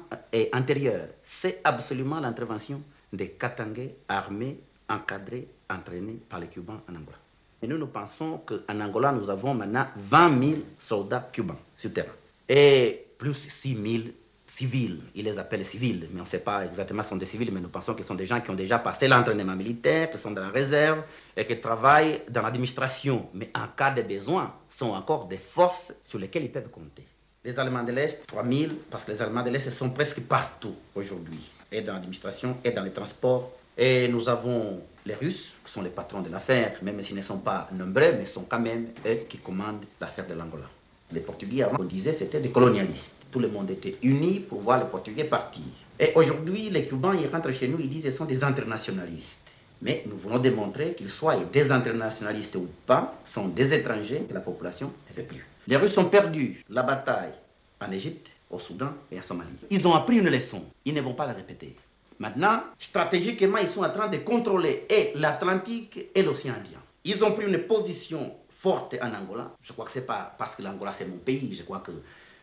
intérieur, 0.52 1.10
c'est 1.22 1.62
absolument 1.64 2.20
l'intervention 2.20 2.82
des 3.14 3.30
Katangais 3.30 3.98
armés, 4.10 4.58
encadrés, 4.90 5.48
entraînés 5.70 6.18
par 6.28 6.40
les 6.40 6.48
Cubains 6.48 6.82
en 6.90 6.96
Angola. 6.96 7.20
Et 7.62 7.68
nous, 7.68 7.78
nous 7.78 7.86
pensons 7.86 8.40
qu'en 8.40 8.82
Angola, 8.82 9.12
nous 9.12 9.30
avons 9.30 9.54
maintenant 9.54 9.86
20 9.96 10.40
000 10.40 10.62
soldats 10.80 11.30
cubains 11.32 11.60
sur 11.78 11.94
terrain. 11.94 12.14
Et 12.50 13.06
plus 13.20 13.36
6 13.36 13.76
000 13.76 14.04
civils. 14.48 15.02
Ils 15.14 15.26
les 15.26 15.38
appellent 15.38 15.64
civils, 15.64 16.10
mais 16.12 16.20
on 16.20 16.24
ne 16.24 16.28
sait 16.28 16.40
pas 16.40 16.66
exactement 16.66 17.04
si 17.04 17.10
sont 17.10 17.18
des 17.18 17.28
civils, 17.28 17.52
mais 17.52 17.62
nous 17.62 17.70
pensons 17.70 17.94
qu'ils 17.94 18.06
sont 18.06 18.16
des 18.16 18.26
gens 18.26 18.42
qui 18.42 18.50
ont 18.50 18.56
déjà 18.56 18.80
passé 18.80 19.08
l'entraînement 19.08 19.56
militaire, 19.56 20.10
qui 20.10 20.18
sont 20.18 20.32
dans 20.32 20.42
la 20.42 20.50
réserve 20.50 21.04
et 21.38 21.46
qui 21.46 21.60
travaillent 21.62 22.24
dans 22.28 22.42
l'administration. 22.42 23.30
Mais 23.36 23.52
en 23.54 23.68
cas 23.68 23.92
de 23.92 24.02
besoin, 24.02 24.52
sont 24.68 24.90
encore 24.94 25.28
des 25.28 25.38
forces 25.38 25.94
sur 26.04 26.18
lesquelles 26.18 26.46
ils 26.46 26.52
peuvent 26.52 26.70
compter. 26.70 27.06
Les 27.46 27.60
Allemands 27.60 27.84
de 27.84 27.92
l'Est, 27.92 28.26
3 28.26 28.44
000, 28.44 28.72
parce 28.90 29.06
que 29.06 29.12
les 29.12 29.22
Allemands 29.22 29.44
de 29.44 29.52
l'Est 29.52 29.70
sont 29.70 29.92
presque 29.92 30.20
partout 30.22 30.74
aujourd'hui, 30.96 31.40
et 31.72 31.82
dans 31.82 31.94
l'administration, 31.94 32.58
et 32.64 32.72
dans 32.72 32.82
les 32.82 32.90
transports. 32.90 33.52
Et 33.78 34.08
nous 34.08 34.28
avons 34.28 34.80
les 35.06 35.14
Russes, 35.14 35.54
qui 35.64 35.72
sont 35.72 35.84
les 35.84 35.92
patrons 35.92 36.22
de 36.22 36.32
l'affaire, 36.32 36.74
même 36.82 37.00
s'ils 37.04 37.16
ne 37.16 37.22
sont 37.22 37.38
pas 37.38 37.70
nombreux, 37.72 38.14
mais 38.18 38.26
sont 38.26 38.46
quand 38.50 38.60
même 38.60 38.88
eux 39.06 39.20
qui 39.30 39.38
commandent 39.38 39.86
l'affaire 40.02 40.26
de 40.26 40.34
l'Angola. 40.34 40.66
Les 41.12 41.20
Portugais, 41.20 41.62
avant, 41.62 41.78
on 41.82 41.84
disait, 41.84 42.14
c'était 42.14 42.40
des 42.40 42.50
colonialistes. 42.50 43.12
Tout 43.30 43.38
le 43.40 43.48
monde 43.48 43.70
était 43.70 43.96
uni 44.02 44.40
pour 44.40 44.62
voir 44.62 44.80
les 44.80 44.90
Portugais 44.90 45.26
partir. 45.26 45.62
Et 46.00 46.14
aujourd'hui, 46.16 46.72
les 46.72 46.88
Cubains, 46.88 47.14
ils 47.14 47.28
rentrent 47.28 47.52
chez 47.52 47.68
nous, 47.68 47.80
ils 47.80 47.90
disent 47.90 48.06
qu'ils 48.06 48.12
sont 48.12 48.26
des 48.26 48.44
internationalistes. 48.44 49.42
Mais 49.84 50.04
nous 50.08 50.18
voulons 50.18 50.40
démontrer 50.40 50.96
qu'ils 50.96 51.12
soient 51.12 51.36
des 51.36 51.72
internationalistes 51.72 52.56
ou 52.56 52.68
pas, 52.88 53.14
sont 53.24 53.50
des 53.50 53.72
étrangers 53.72 54.26
que 54.28 54.34
la 54.34 54.40
population 54.40 54.92
ne 55.12 55.16
veut 55.16 55.28
plus. 55.28 55.46
Les 55.68 55.78
Russes 55.78 55.98
ont 55.98 56.06
perdu 56.06 56.64
la 56.70 56.84
bataille 56.84 57.34
en 57.82 57.92
Égypte, 57.92 58.30
au 58.50 58.60
Soudan 58.60 58.94
et 59.12 59.20
en 59.20 59.24
Somalie. 59.24 59.50
Ils 59.70 59.88
ont 59.88 59.94
appris 59.94 60.18
une 60.18 60.30
leçon. 60.30 60.64
Ils 60.86 60.94
ne 60.94 61.02
vont 61.02 61.14
pas 61.14 61.26
la 61.26 61.34
répéter. 61.34 61.76
Maintenant, 62.20 62.62
stratégiquement, 62.80 63.58
ils 63.58 63.68
sont 63.68 63.84
en 63.84 63.90
train 63.90 64.08
de 64.08 64.18
contrôler 64.18 64.86
et 64.90 65.12
l'Atlantique 65.16 66.08
et 66.14 66.24
l'océan 66.24 66.54
Indien. 66.54 66.80
Ils 67.04 67.24
ont 67.24 67.34
pris 67.34 67.46
une 67.46 67.60
position 67.60 68.34
forte 68.50 68.96
en 69.02 69.14
Angola. 69.14 69.52
Je 69.62 69.74
crois 69.74 69.86
que 69.86 69.92
ce 69.92 70.00
n'est 70.00 70.06
pas 70.06 70.34
parce 70.38 70.56
que 70.56 70.62
l'Angola 70.62 70.94
c'est 70.94 71.06
mon 71.06 71.18
pays. 71.18 71.54
Je 71.54 71.64
crois 71.64 71.80
que 71.80 71.92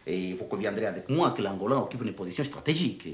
et 0.07 0.35
vous 0.35 0.45
conviendrez 0.45 0.87
avec 0.87 1.09
moi 1.09 1.31
que 1.31 1.43
l'Angola 1.43 1.77
occupe 1.77 2.03
une 2.03 2.13
position 2.13 2.45
stratégique 2.45 3.09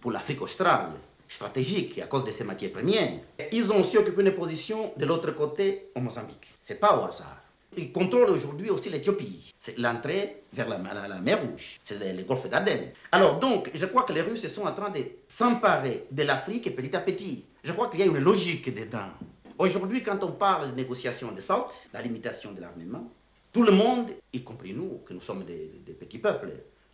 pour 0.00 0.10
l'Afrique 0.10 0.42
australe, 0.42 0.90
stratégique 1.28 2.00
à 2.00 2.06
cause 2.06 2.24
de 2.24 2.32
ses 2.32 2.44
matières 2.44 2.72
premières. 2.72 3.20
Ils 3.52 3.70
ont 3.70 3.80
aussi 3.80 3.96
occupé 3.96 4.22
une 4.22 4.32
position 4.32 4.92
de 4.96 5.06
l'autre 5.06 5.30
côté 5.32 5.90
au 5.94 6.00
Mozambique. 6.00 6.48
C'est 6.60 6.74
pas 6.74 6.98
au 6.98 7.04
hasard. 7.04 7.41
Ils 7.76 7.90
contrôlent 7.90 8.30
aujourd'hui 8.30 8.68
aussi 8.70 8.90
l'Éthiopie. 8.90 9.52
C'est 9.58 9.78
l'entrée 9.78 10.42
vers 10.52 10.68
la, 10.68 10.78
mer 10.78 11.40
Rouge. 11.42 11.78
C'est 11.82 11.98
le, 11.98 12.16
le, 12.16 12.22
golfe 12.24 12.48
d'Aden. 12.48 12.90
Alors 13.10 13.38
donc, 13.38 13.70
je 13.74 13.86
crois 13.86 14.02
que 14.02 14.12
les 14.12 14.20
Russes 14.20 14.46
sont 14.48 14.64
en 14.64 14.72
train 14.72 14.90
de 14.90 15.02
s'emparer 15.26 16.06
de 16.10 16.22
l'Afrique 16.22 16.74
petit 16.76 16.94
à 16.94 17.00
petit. 17.00 17.44
Je 17.64 17.72
crois 17.72 17.88
qu'il 17.88 18.00
y 18.00 18.02
a 18.02 18.06
une 18.06 18.18
logique 18.18 18.74
dedans. 18.74 19.08
Aujourd'hui, 19.58 20.02
quand 20.02 20.22
on 20.22 20.32
parle 20.32 20.72
de 20.72 20.76
négociation 20.76 21.32
de 21.32 21.40
sorte, 21.40 21.74
la 21.92 22.02
limitation 22.02 22.52
de 22.52 22.60
l'armement, 22.60 23.10
tout 23.52 23.62
le 23.62 23.72
monde, 23.72 24.10
y 24.32 24.42
compris 24.42 24.72
nous, 24.74 25.00
que 25.06 25.14
nous 25.14 25.20
sommes 25.20 25.44
des, 25.44 25.70
des 25.86 25.92
petits 25.92 26.18
peuples, 26.18 26.50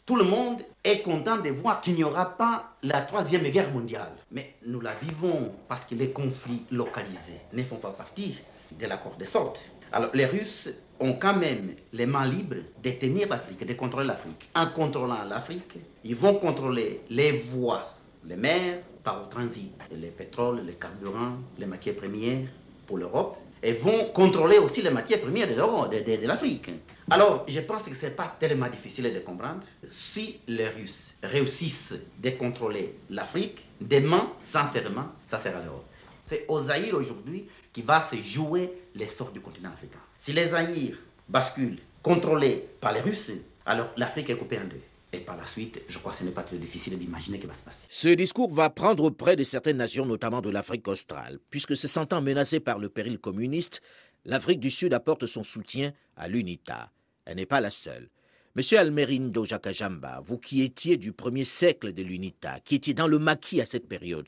tout 0.06 0.16
le 0.16 0.24
monde 0.24 0.62
est 0.84 1.02
content 1.02 1.36
de 1.36 1.50
voir 1.50 1.80
qu'il 1.80 1.94
n'y 1.94 2.04
aura 2.04 2.36
pas 2.36 2.76
la 2.82 3.02
troisième 3.02 3.42
guerre 3.50 3.70
mondiale. 3.70 4.12
Mais 4.30 4.54
nous 4.66 4.80
la 4.80 4.94
vivons 4.94 5.52
parce 5.68 5.84
que 5.84 5.94
les 5.94 6.10
conflits 6.12 6.64
localisés 6.70 7.40
ne 7.52 7.62
font 7.62 7.76
pas 7.76 7.90
partie 7.90 8.38
de 8.78 8.86
l'accord 8.86 9.16
de 9.16 9.24
sorte. 9.24 9.60
Alors 9.92 10.10
les 10.14 10.26
Russes 10.26 10.70
ont 11.00 11.14
quand 11.14 11.34
même 11.34 11.74
les 11.92 12.06
mains 12.06 12.26
libres 12.26 12.56
de 12.82 12.90
tenir 12.90 13.28
l'Afrique, 13.28 13.64
de 13.64 13.74
contrôler 13.74 14.06
l'Afrique. 14.06 14.50
En 14.54 14.66
contrôlant 14.66 15.24
l'Afrique, 15.28 15.74
ils 16.04 16.16
vont 16.16 16.34
contrôler 16.34 17.02
les 17.10 17.32
voies, 17.32 17.94
les 18.26 18.36
mers, 18.36 18.78
par 19.02 19.22
le 19.22 19.28
transit, 19.28 19.72
les 19.92 20.08
pétroles, 20.08 20.62
les 20.66 20.74
carburants, 20.74 21.36
les 21.58 21.66
matières 21.66 21.94
premières 21.96 22.48
pour 22.86 22.98
l'Europe, 22.98 23.38
et 23.62 23.72
vont 23.72 24.06
contrôler 24.12 24.58
aussi 24.58 24.82
les 24.82 24.90
matières 24.90 25.20
premières 25.20 25.48
de, 25.48 26.26
l'Afrique. 26.26 26.70
Alors, 27.10 27.44
je 27.48 27.60
pense 27.60 27.84
que 27.84 27.94
ce 27.94 28.06
n'est 28.06 28.12
pas 28.12 28.36
tellement 28.38 28.68
difficile 28.68 29.12
de 29.12 29.20
comprendre. 29.20 29.60
Si 29.88 30.40
les 30.46 30.68
Russes 30.68 31.14
réussissent 31.22 31.94
de 32.18 32.30
contrôler 32.30 32.94
l'Afrique, 33.10 33.64
demain, 33.80 34.30
sincèrement, 34.42 35.06
ça 35.30 35.38
sera 35.38 35.60
l'Europe. 35.62 35.87
C'est 36.28 36.44
aux 36.48 36.62
Zaïre 36.62 36.94
aujourd'hui 36.94 37.46
qui 37.72 37.82
va 37.82 38.06
se 38.10 38.16
jouer 38.16 38.72
les 38.94 39.08
sorts 39.08 39.32
du 39.32 39.40
continent 39.40 39.70
africain. 39.70 40.00
Si 40.16 40.32
les 40.32 40.48
Zaïre 40.48 40.96
basculent, 41.28 41.78
contrôlés 42.02 42.68
par 42.80 42.92
les 42.92 43.00
Russes, 43.00 43.32
alors 43.66 43.88
l'Afrique 43.96 44.30
est 44.30 44.36
coupée 44.36 44.58
en 44.58 44.64
deux. 44.64 44.80
Et 45.12 45.20
par 45.20 45.38
la 45.38 45.46
suite, 45.46 45.80
je 45.88 45.98
crois 45.98 46.12
que 46.12 46.18
ce 46.18 46.24
n'est 46.24 46.30
pas 46.30 46.42
très 46.42 46.58
difficile 46.58 46.98
d'imaginer 46.98 47.38
ce 47.38 47.42
qui 47.42 47.46
va 47.46 47.54
se 47.54 47.62
passer. 47.62 47.86
Ce 47.88 48.08
discours 48.08 48.52
va 48.52 48.68
prendre 48.68 49.08
près 49.08 49.36
de 49.36 49.44
certaines 49.44 49.78
nations, 49.78 50.04
notamment 50.04 50.42
de 50.42 50.50
l'Afrique 50.50 50.86
australe, 50.86 51.38
puisque 51.48 51.76
se 51.76 51.88
sentant 51.88 52.20
menacée 52.20 52.60
par 52.60 52.78
le 52.78 52.90
péril 52.90 53.18
communiste, 53.18 53.80
l'Afrique 54.26 54.60
du 54.60 54.70
Sud 54.70 54.92
apporte 54.92 55.26
son 55.26 55.44
soutien 55.44 55.92
à 56.16 56.28
l'UNITA. 56.28 56.90
Elle 57.24 57.36
n'est 57.36 57.46
pas 57.46 57.62
la 57.62 57.70
seule. 57.70 58.10
Monsieur 58.54 58.78
Almerindo 58.78 59.46
Jakajamba, 59.46 60.20
vous 60.26 60.36
qui 60.36 60.62
étiez 60.62 60.96
du 60.96 61.12
premier 61.12 61.44
siècle 61.44 61.94
de 61.94 62.02
l'UNITA, 62.02 62.60
qui 62.60 62.74
étiez 62.74 62.92
dans 62.92 63.06
le 63.06 63.18
maquis 63.18 63.60
à 63.62 63.66
cette 63.66 63.88
période, 63.88 64.26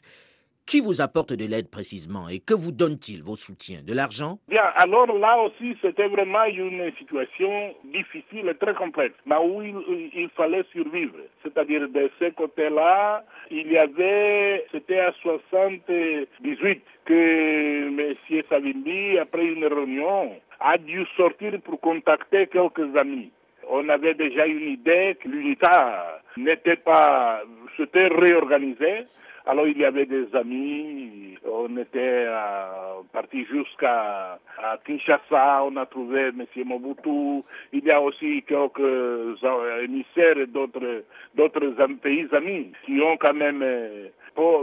qui 0.70 0.80
vous 0.80 1.00
apporte 1.00 1.33
de 1.33 1.46
l'aide 1.46 1.68
précisément 1.68 2.28
et 2.28 2.38
que 2.38 2.54
vous 2.54 2.70
donne-t-il 2.70 3.24
vos 3.24 3.35
soutiens? 3.35 3.80
De 3.85 3.92
l'argent? 3.92 4.38
Bien, 4.48 4.62
alors 4.76 5.12
là 5.18 5.37
aussi, 5.42 5.76
c'était 5.83 6.06
vraiment 6.06 6.44
une 6.44 6.92
situation 6.96 7.74
difficile 7.92 8.46
et 8.48 8.54
très 8.54 8.74
complexe, 8.74 9.16
mais 9.26 9.35
où 9.35 9.61
il, 9.62 10.30
fallait 10.37 10.62
survivre. 10.70 11.16
C'est-à-dire, 11.42 11.88
de 11.88 12.09
ce 12.20 12.30
côté-là, 12.30 13.24
il 13.50 13.66
y 13.72 13.78
avait, 13.78 14.64
c'était 14.70 15.00
à 15.00 15.12
78 15.22 16.83
que 17.04 17.88
M. 17.88 18.42
Savimbi, 18.48 19.18
après 19.18 19.46
une 19.46 19.66
réunion, 19.66 20.37
a 20.61 20.78
dû 20.78 21.04
sortir 21.16 21.61
pour 21.64 21.80
contacter 21.80 22.46
quelques 22.46 22.96
amis. 22.96 23.33
On 23.72 23.88
avait 23.88 24.14
déjà 24.14 24.46
une 24.46 24.68
idée 24.68 25.16
que 25.22 25.28
l'UNITA 25.28 26.20
n'était 26.37 26.76
pas, 26.76 27.40
s'était 27.76 28.09
réorganisée 28.09 29.06
alors 29.46 29.66
il 29.66 29.78
y 29.78 29.85
avait 29.85 30.06
des 30.06 30.26
amis, 30.37 31.37
on 31.44 31.74
était 31.78 31.98
euh, 32.28 33.00
parti 33.12 33.44
jusqu'à 33.46 34.38
Kinshasa, 34.85 35.64
on 35.64 35.76
a 35.76 35.87
trouvé 35.87 36.28
M. 36.28 36.44
Mobutu, 36.66 37.42
il 37.72 37.85
y 37.85 37.90
a 37.90 38.00
aussi 38.00 38.44
quelques 38.46 38.78
euh, 38.80 39.83
émissaires 39.83 40.46
d'autres 40.48 41.04
d'autres 41.35 41.74
pays 42.02 42.28
amis 42.33 42.70
qui 42.85 43.00
ont 43.00 43.16
quand 43.16 43.33
même 43.35 43.62
euh, 43.62 44.09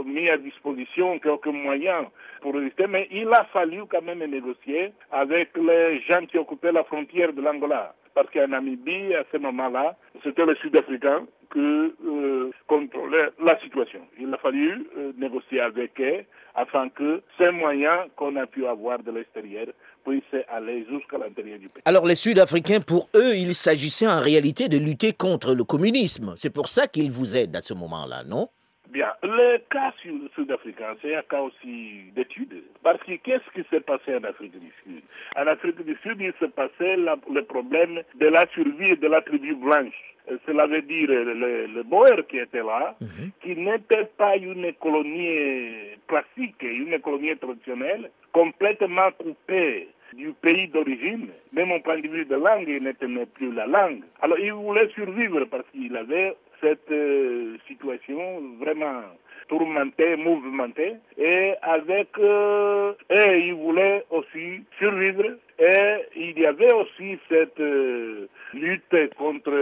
mis 0.06 0.30
à 0.30 0.38
disposition 0.38 1.18
quelques 1.18 1.46
moyens 1.46 2.06
pour 2.40 2.54
résister, 2.54 2.86
mais 2.86 3.08
il 3.10 3.28
a 3.28 3.44
fallu 3.52 3.82
quand 3.90 4.02
même 4.02 4.24
négocier 4.24 4.92
avec 5.10 5.50
les 5.56 6.00
gens 6.02 6.24
qui 6.26 6.38
occupaient 6.38 6.72
la 6.72 6.84
frontière 6.84 7.32
de 7.32 7.42
l'Angola. 7.42 7.94
Parce 8.18 8.30
qu'en 8.32 8.48
Namibie, 8.48 9.14
à 9.14 9.22
ce 9.30 9.38
moment-là, 9.38 9.96
c'était 10.24 10.44
le 10.44 10.56
Sud-Africain 10.56 11.24
qui 11.52 11.60
euh, 11.60 12.50
contrôlait 12.66 13.28
la 13.38 13.56
situation. 13.60 14.00
Il 14.18 14.34
a 14.34 14.38
fallu 14.38 14.88
euh, 14.96 15.12
négocier 15.16 15.60
avec 15.60 16.00
eux 16.00 16.24
afin 16.56 16.88
que 16.88 17.22
ces 17.38 17.52
moyens 17.52 18.08
qu'on 18.16 18.34
a 18.34 18.48
pu 18.48 18.66
avoir 18.66 18.98
de 18.98 19.12
l'extérieur 19.12 19.68
puissent 20.04 20.24
aller 20.48 20.84
jusqu'à 20.90 21.18
l'intérieur 21.18 21.60
du 21.60 21.68
pays. 21.68 21.82
Alors 21.84 22.06
les 22.06 22.16
Sud-Africains, 22.16 22.80
pour 22.80 23.08
eux, 23.14 23.36
il 23.36 23.54
s'agissait 23.54 24.08
en 24.08 24.20
réalité 24.20 24.68
de 24.68 24.78
lutter 24.78 25.12
contre 25.12 25.54
le 25.54 25.62
communisme. 25.62 26.34
C'est 26.38 26.52
pour 26.52 26.66
ça 26.66 26.88
qu'ils 26.88 27.12
vous 27.12 27.36
aident 27.36 27.54
à 27.54 27.62
ce 27.62 27.72
moment-là, 27.74 28.24
non? 28.24 28.48
Bien, 28.90 29.12
le 29.22 29.58
cas 29.70 29.92
sud-africain, 30.34 30.96
c'est 31.02 31.14
un 31.14 31.22
cas 31.22 31.42
aussi 31.42 32.10
d'étude. 32.16 32.62
Parce 32.82 33.02
que 33.02 33.16
qu'est-ce 33.16 33.50
qui 33.54 33.68
s'est 33.68 33.80
passé 33.80 34.14
en 34.16 34.24
Afrique 34.24 34.58
du 34.58 34.72
Sud? 34.82 35.02
En 35.36 35.46
Afrique 35.46 35.84
du 35.84 35.94
Sud, 36.02 36.16
il 36.20 36.32
s'est 36.38 36.48
passé 36.48 36.96
le 36.96 37.40
problème 37.42 38.02
de 38.14 38.26
la 38.26 38.46
survie 38.54 38.96
de 38.96 39.06
la 39.06 39.20
tribu 39.20 39.54
blanche. 39.54 40.16
Cela 40.46 40.66
veut 40.66 40.82
dire 40.82 41.08
le, 41.08 41.66
le 41.66 41.82
Boer 41.82 42.26
qui 42.28 42.38
était 42.38 42.62
là, 42.62 42.96
qui 43.42 43.56
n'était 43.56 44.08
pas 44.16 44.36
une 44.36 44.72
colonie 44.74 45.96
classique, 46.06 46.62
une 46.62 46.98
colonie 47.00 47.36
traditionnelle, 47.36 48.10
complètement 48.32 49.10
coupée 49.18 49.88
du 50.14 50.32
pays 50.32 50.68
d'origine, 50.68 51.28
même 51.52 51.72
au 51.72 51.80
point 51.80 51.98
de 51.98 52.08
vue 52.08 52.24
de 52.24 52.34
langue, 52.34 52.68
il 52.68 52.82
n'était 52.82 53.06
plus 53.34 53.52
la 53.52 53.66
langue. 53.66 54.02
Alors 54.22 54.38
il 54.38 54.52
voulait 54.52 54.88
survivre 54.94 55.44
parce 55.46 55.64
qu'il 55.72 55.94
avait 55.96 56.34
cette 56.60 56.90
euh, 56.90 57.56
situation 57.66 58.42
vraiment 58.60 59.02
tourmentée, 59.48 60.16
mouvementée, 60.16 60.96
et 61.16 61.54
avec, 61.62 62.08
euh, 62.18 62.92
et 63.08 63.46
il 63.46 63.54
voulait 63.54 64.04
aussi 64.10 64.62
survivre, 64.78 65.24
et 65.58 66.04
il 66.16 66.38
y 66.38 66.46
avait 66.46 66.72
aussi 66.74 67.18
cette 67.28 67.58
euh, 67.58 68.28
lutte 68.52 69.14
contre 69.16 69.52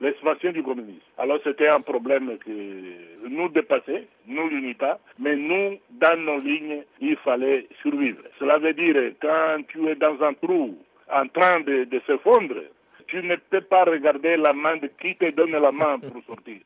l'expansion 0.00 0.52
du 0.52 0.62
communisme. 0.62 1.00
Alors 1.18 1.38
c'était 1.44 1.68
un 1.68 1.80
problème 1.80 2.38
que 2.38 3.28
nous 3.28 3.48
dépassait, 3.50 4.06
nous 4.26 4.48
l'UNITA, 4.48 4.98
mais 5.18 5.36
nous, 5.36 5.78
dans 5.90 6.18
nos 6.18 6.38
lignes, 6.38 6.82
il 7.00 7.16
fallait 7.16 7.66
survivre. 7.82 8.22
Cela 8.38 8.58
veut 8.58 8.72
dire, 8.72 8.96
quand 9.20 9.58
tu 9.68 9.86
es 9.88 9.94
dans 9.94 10.22
un 10.22 10.32
trou 10.34 10.76
en 11.12 11.26
train 11.28 11.60
de, 11.60 11.84
de 11.84 12.00
se 12.06 12.16
fondre, 12.18 12.62
tu 13.10 13.22
ne 13.22 13.36
peux 13.50 13.60
pas 13.60 13.84
regarder 13.84 14.36
la 14.36 14.52
main 14.52 14.76
de 14.76 14.88
qui 15.00 15.16
te 15.16 15.30
donne 15.30 15.50
la 15.52 15.72
main 15.72 15.98
pour 15.98 16.22
sortir. 16.26 16.58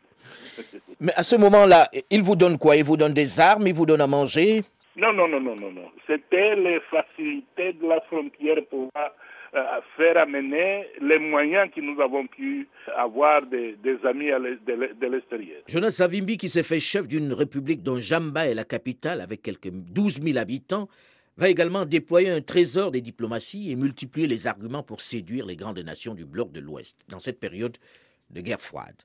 Mais 1.01 1.13
à 1.17 1.23
ce 1.23 1.37
moment-là, 1.37 1.89
il 2.11 2.23
vous 2.23 2.37
donne 2.37 2.59
quoi? 2.59 2.77
Il 2.77 2.85
vous 2.85 2.97
donne 2.97 3.15
des 3.15 3.41
armes, 3.41 3.67
il 3.67 3.75
vous 3.75 3.87
donne 3.87 4.01
à 4.01 4.07
manger? 4.07 4.63
Non, 4.97 5.13
non, 5.13 5.27
non, 5.27 5.41
non, 5.41 5.57
non, 5.57 5.73
non. 5.73 5.91
C'était 6.07 6.55
les 6.55 6.81
facilités 6.91 7.73
de 7.73 7.87
la 7.89 8.01
frontière 8.03 8.59
pour 8.71 8.91
euh, 8.97 9.61
faire 9.97 10.17
amener 10.23 10.87
les 11.01 11.19
moyens 11.19 11.69
que 11.75 11.81
nous 11.81 12.01
avons 12.01 12.27
pu 12.27 12.69
avoir 12.97 13.43
des, 13.43 13.77
des 13.83 13.97
amis 14.07 14.27
de 14.27 15.07
l'extérieur. 15.07 15.63
Jonas 15.67 15.91
Savimbi, 15.91 16.37
qui 16.37 16.49
s'est 16.49 16.63
fait 16.63 16.81
chef 16.81 17.09
d'une 17.09 17.33
république 17.33 17.83
dont 17.83 18.01
Jamba 18.01 18.47
est 18.47 18.55
la 18.55 18.65
capitale 18.65 19.21
avec 19.21 19.43
quelques 19.43 19.71
12 19.71 20.21
000 20.23 20.39
habitants, 20.39 20.89
va 21.37 21.49
également 21.49 21.85
déployer 21.85 22.31
un 22.31 22.41
trésor 22.41 22.91
des 22.91 23.01
diplomaties 23.01 23.71
et 23.71 23.77
multiplier 23.77 24.27
les 24.27 24.47
arguments 24.47 24.83
pour 24.83 25.01
séduire 25.01 25.47
les 25.47 25.57
grandes 25.57 25.81
nations 25.81 26.15
du 26.15 26.25
bloc 26.25 26.53
de 26.53 26.61
l'Ouest 26.61 27.01
dans 27.09 27.19
cette 27.19 27.41
période 27.41 27.77
de 28.31 28.41
guerre 28.41 28.61
froide. 28.61 28.97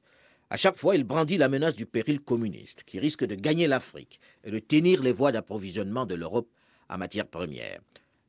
À 0.51 0.57
chaque 0.57 0.77
fois, 0.77 0.95
il 0.95 1.03
brandit 1.03 1.37
la 1.37 1.49
menace 1.49 1.75
du 1.75 1.85
péril 1.85 2.21
communiste 2.21 2.83
qui 2.83 2.99
risque 2.99 3.25
de 3.25 3.35
gagner 3.35 3.67
l'Afrique 3.67 4.19
et 4.43 4.51
de 4.51 4.59
tenir 4.59 5.03
les 5.03 5.11
voies 5.11 5.31
d'approvisionnement 5.31 6.05
de 6.05 6.15
l'Europe 6.15 6.49
en 6.89 6.97
matières 6.97 7.27
premières. 7.27 7.81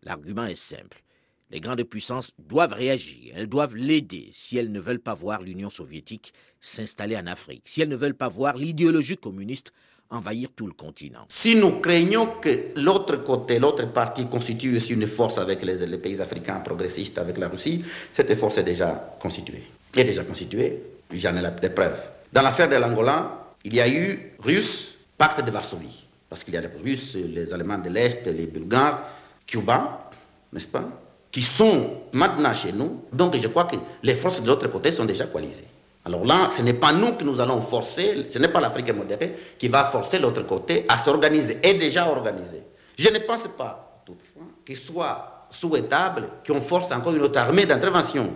L'argument 0.03 0.45
est 0.45 0.57
simple. 0.57 1.03
Les 1.51 1.61
grandes 1.61 1.83
puissances 1.83 2.33
doivent 2.39 2.75
réagir, 2.75 3.33
elles 3.37 3.49
doivent 3.49 3.75
l'aider 3.75 4.31
si 4.33 4.57
elles 4.57 4.71
ne 4.71 4.81
veulent 4.81 5.01
pas 5.01 5.15
voir 5.15 5.43
l'Union 5.43 5.69
soviétique 5.69 6.33
s'installer 6.61 7.17
en 7.17 7.27
Afrique, 7.27 7.69
si 7.69 7.81
elles 7.81 7.89
ne 7.89 7.97
veulent 7.97 8.15
pas 8.15 8.29
voir 8.29 8.57
l'idéologie 8.57 9.17
communiste 9.17 9.73
envahir 10.11 10.49
tout 10.55 10.67
le 10.67 10.73
continent. 10.73 11.27
Si 11.29 11.55
nous 11.55 11.81
craignons 11.81 12.41
que 12.41 12.73
l'autre 12.77 13.17
côté, 13.17 13.59
l'autre 13.59 13.87
partie 13.93 14.27
constitue 14.27 14.77
aussi 14.77 14.93
une 14.93 15.07
force 15.07 15.39
avec 15.39 15.63
les, 15.63 15.99
pays 15.99 16.21
africains 16.21 16.61
progressistes, 16.61 17.19
avec 17.19 17.39
la 17.39 17.49
Russie, 17.49 17.85
cette 18.13 18.35
force 18.37 18.59
est 18.59 18.65
déjà 18.65 19.17
constituée. 19.21 19.63
Est 19.97 20.05
déjà 20.05 20.25
constituée, 20.25 20.83
j'en 21.13 21.37
ai 21.37 21.43
la, 21.43 21.51
des 21.51 21.71
preuves. 21.71 22.01
Dans 22.33 22.43
l'affaire 22.43 22.69
de 22.69 22.77
l'Angola, 22.77 23.55
il 23.65 23.75
y 23.75 23.81
a 23.81 23.89
eu 23.89 24.33
Russes, 24.41 24.95
pacte 25.17 25.45
de 25.45 25.51
Varsovie, 25.51 26.05
parce 26.29 26.45
qu'il 26.45 26.55
y 26.55 26.57
a 26.57 26.61
les 26.61 26.69
Russes, 26.83 27.15
les 27.15 27.53
Allemands 27.53 27.79
de 27.79 27.89
l'Est, 27.89 28.27
les 28.27 28.47
Bulgares, 28.47 29.03
Cuba, 29.47 30.11
n'est-ce 30.53 30.69
pas, 30.69 30.89
qui 31.31 31.43
sont 31.43 32.03
maintenant 32.13 32.55
chez 32.55 32.73
nous. 32.73 33.05
Donc 33.13 33.37
je 33.37 33.47
crois 33.49 33.65
que 33.65 33.77
les 34.03 34.15
forces 34.15 34.43
de 34.43 34.49
l'autre 34.49 34.67
côté 34.69 34.91
sont 34.91 35.05
déjà 35.05 35.27
coalisées. 35.27 35.67
Alors 36.05 36.25
là, 36.25 36.49
ce 36.57 36.63
n'est 36.63 36.75
pas 36.75 36.93
nous 36.93 37.13
que 37.13 37.25
nous 37.25 37.41
allons 37.41 37.61
forcer, 37.61 38.27
ce 38.31 38.39
n'est 38.39 38.49
pas 38.49 38.61
l'Afrique 38.61 38.93
modérée 38.95 39.35
qui 39.59 39.69
va 39.69 39.85
forcer 39.85 40.19
l'autre 40.19 40.43
côté 40.47 40.87
à 40.89 40.97
s'organiser, 40.97 41.59
est 41.63 41.75
déjà 41.75 42.09
organisé. 42.09 42.63
Je 42.97 43.09
ne 43.09 43.19
pense 43.19 43.49
pas, 43.57 44.03
toutefois, 44.07 44.43
qu'il 44.65 44.77
soit 44.77 45.47
souhaitable 45.51 46.29
qu'on 46.47 46.61
force 46.61 46.91
encore 46.93 47.15
une 47.15 47.23
autre 47.23 47.39
armée 47.39 47.67
d'intervention. 47.67 48.31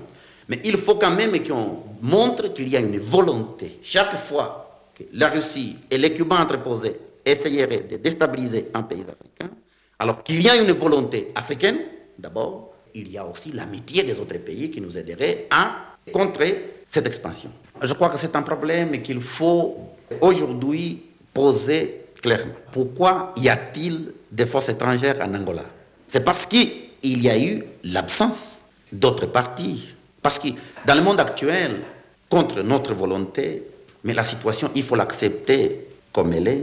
Mais 0.48 0.60
il 0.64 0.76
faut 0.76 0.96
quand 0.96 1.10
même 1.10 1.42
qu'on 1.42 1.84
montre 2.02 2.48
qu'il 2.48 2.68
y 2.68 2.76
a 2.76 2.80
une 2.80 2.98
volonté. 2.98 3.78
Chaque 3.82 4.14
fois 4.16 4.90
que 4.94 5.04
la 5.14 5.28
Russie 5.28 5.76
et 5.90 5.96
les 5.96 6.12
Cubains 6.12 6.40
interposés 6.40 6.98
essayeraient 7.24 7.86
de 7.90 7.96
déstabiliser 7.96 8.68
un 8.74 8.82
pays 8.82 9.00
africain, 9.02 9.54
Alors 9.98 10.22
qu'il 10.22 10.42
y 10.42 10.48
a 10.50 10.56
une 10.56 10.72
volonté 10.72 11.32
africaine, 11.34 11.78
d'abord, 12.18 12.74
il 12.94 13.10
y 13.10 13.16
a 13.16 13.24
aussi 13.24 13.52
l'amitié 13.52 14.02
des 14.02 14.20
autres 14.20 14.36
pays 14.38 14.70
qui 14.70 14.80
nous 14.80 14.98
aiderait 14.98 15.46
à 15.50 15.93
contrer 16.12 16.82
cette 16.88 17.06
expansion. 17.06 17.50
Je 17.82 17.92
crois 17.92 18.08
que 18.08 18.18
c'est 18.18 18.36
un 18.36 18.42
problème 18.42 19.02
qu'il 19.02 19.20
faut 19.20 19.76
aujourd'hui 20.20 21.02
poser 21.32 22.02
clairement. 22.22 22.54
Pourquoi 22.72 23.32
y 23.36 23.48
a-t-il 23.48 24.12
des 24.30 24.46
forces 24.46 24.68
étrangères 24.68 25.20
en 25.20 25.34
Angola? 25.34 25.64
C'est 26.08 26.24
parce 26.24 26.46
qu'il 26.46 26.70
y 27.02 27.28
a 27.28 27.38
eu 27.38 27.64
l'absence 27.82 28.58
d'autres 28.92 29.26
partis. 29.26 29.88
Parce 30.22 30.38
que 30.38 30.48
dans 30.86 30.94
le 30.94 31.02
monde 31.02 31.20
actuel, 31.20 31.80
contre 32.28 32.62
notre 32.62 32.94
volonté, 32.94 33.62
mais 34.04 34.14
la 34.14 34.24
situation, 34.24 34.70
il 34.74 34.82
faut 34.82 34.96
l'accepter 34.96 35.86
comme 36.12 36.32
elle 36.32 36.48
est, 36.48 36.62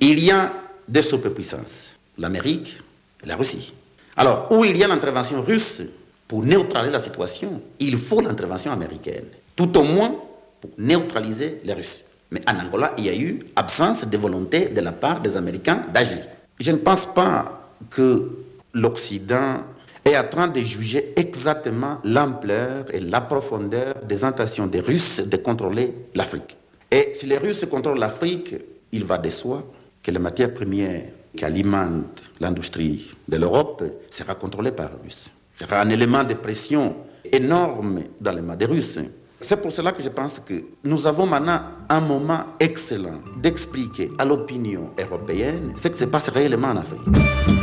il 0.00 0.18
y 0.22 0.30
a 0.30 0.52
deux 0.88 1.02
superpuissances, 1.02 1.94
l'Amérique 2.18 2.78
et 3.22 3.26
la 3.26 3.36
Russie. 3.36 3.72
Alors, 4.16 4.48
où 4.50 4.64
il 4.64 4.76
y 4.76 4.84
a 4.84 4.88
l'intervention 4.88 5.40
russe 5.40 5.80
pour 6.28 6.42
neutraliser 6.42 6.92
la 6.92 7.00
situation, 7.00 7.60
il 7.78 7.96
faut 7.96 8.20
l'intervention 8.20 8.72
américaine, 8.72 9.26
tout 9.54 9.76
au 9.76 9.82
moins 9.82 10.14
pour 10.60 10.70
neutraliser 10.78 11.60
les 11.64 11.74
Russes. 11.74 12.04
Mais 12.30 12.40
en 12.48 12.66
Angola, 12.66 12.94
il 12.96 13.04
y 13.04 13.08
a 13.10 13.14
eu 13.14 13.40
absence 13.56 14.06
de 14.06 14.16
volonté 14.16 14.66
de 14.66 14.80
la 14.80 14.92
part 14.92 15.20
des 15.20 15.36
Américains 15.36 15.84
d'agir. 15.92 16.26
Je 16.58 16.70
ne 16.70 16.78
pense 16.78 17.04
pas 17.04 17.60
que 17.90 18.30
l'Occident 18.72 19.64
est 20.04 20.16
en 20.16 20.24
train 20.24 20.48
de 20.48 20.60
juger 20.60 21.12
exactement 21.16 21.98
l'ampleur 22.04 22.86
et 22.92 23.00
la 23.00 23.20
profondeur 23.20 23.94
des 24.02 24.24
intentions 24.24 24.66
des 24.66 24.80
Russes 24.80 25.20
de 25.20 25.36
contrôler 25.36 25.94
l'Afrique. 26.14 26.56
Et 26.90 27.12
si 27.14 27.26
les 27.26 27.38
Russes 27.38 27.66
contrôlent 27.70 27.98
l'Afrique, 27.98 28.54
il 28.92 29.04
va 29.04 29.18
de 29.18 29.30
soi 29.30 29.64
que 30.02 30.10
les 30.10 30.18
matières 30.18 30.52
premières 30.52 31.04
qui 31.36 31.44
alimentent 31.44 32.22
l'industrie 32.40 33.10
de 33.28 33.36
l'Europe 33.36 33.84
sera 34.10 34.34
contrôlée 34.34 34.72
par 34.72 34.90
les 34.90 35.08
Russes. 35.08 35.30
Un 35.70 35.88
élément 35.88 36.24
de 36.24 36.34
pression 36.34 36.96
énorme 37.24 38.02
dans 38.20 38.32
les 38.32 38.42
mains 38.42 38.56
des 38.56 38.66
Russes. 38.66 38.98
C'est 39.40 39.56
pour 39.60 39.72
cela 39.72 39.90
que 39.92 40.02
je 40.02 40.08
pense 40.08 40.40
que 40.44 40.54
nous 40.84 41.06
avons 41.06 41.26
maintenant 41.26 41.62
un 41.88 42.00
moment 42.00 42.44
excellent 42.60 43.20
d'expliquer 43.38 44.10
à 44.18 44.24
l'opinion 44.24 44.90
européenne 44.98 45.72
ce 45.76 45.88
qui 45.88 45.98
se 45.98 46.04
passe 46.04 46.28
réellement 46.28 46.68
en 46.68 46.76
Afrique. 46.76 47.00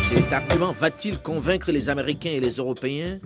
Cet 0.09 0.33
argument 0.33 0.71
va-t-il 0.73 1.19
convaincre 1.19 1.71
les 1.71 1.87
Américains 1.87 2.31
et 2.31 2.39
les 2.39 2.55
Européens? 2.55 3.19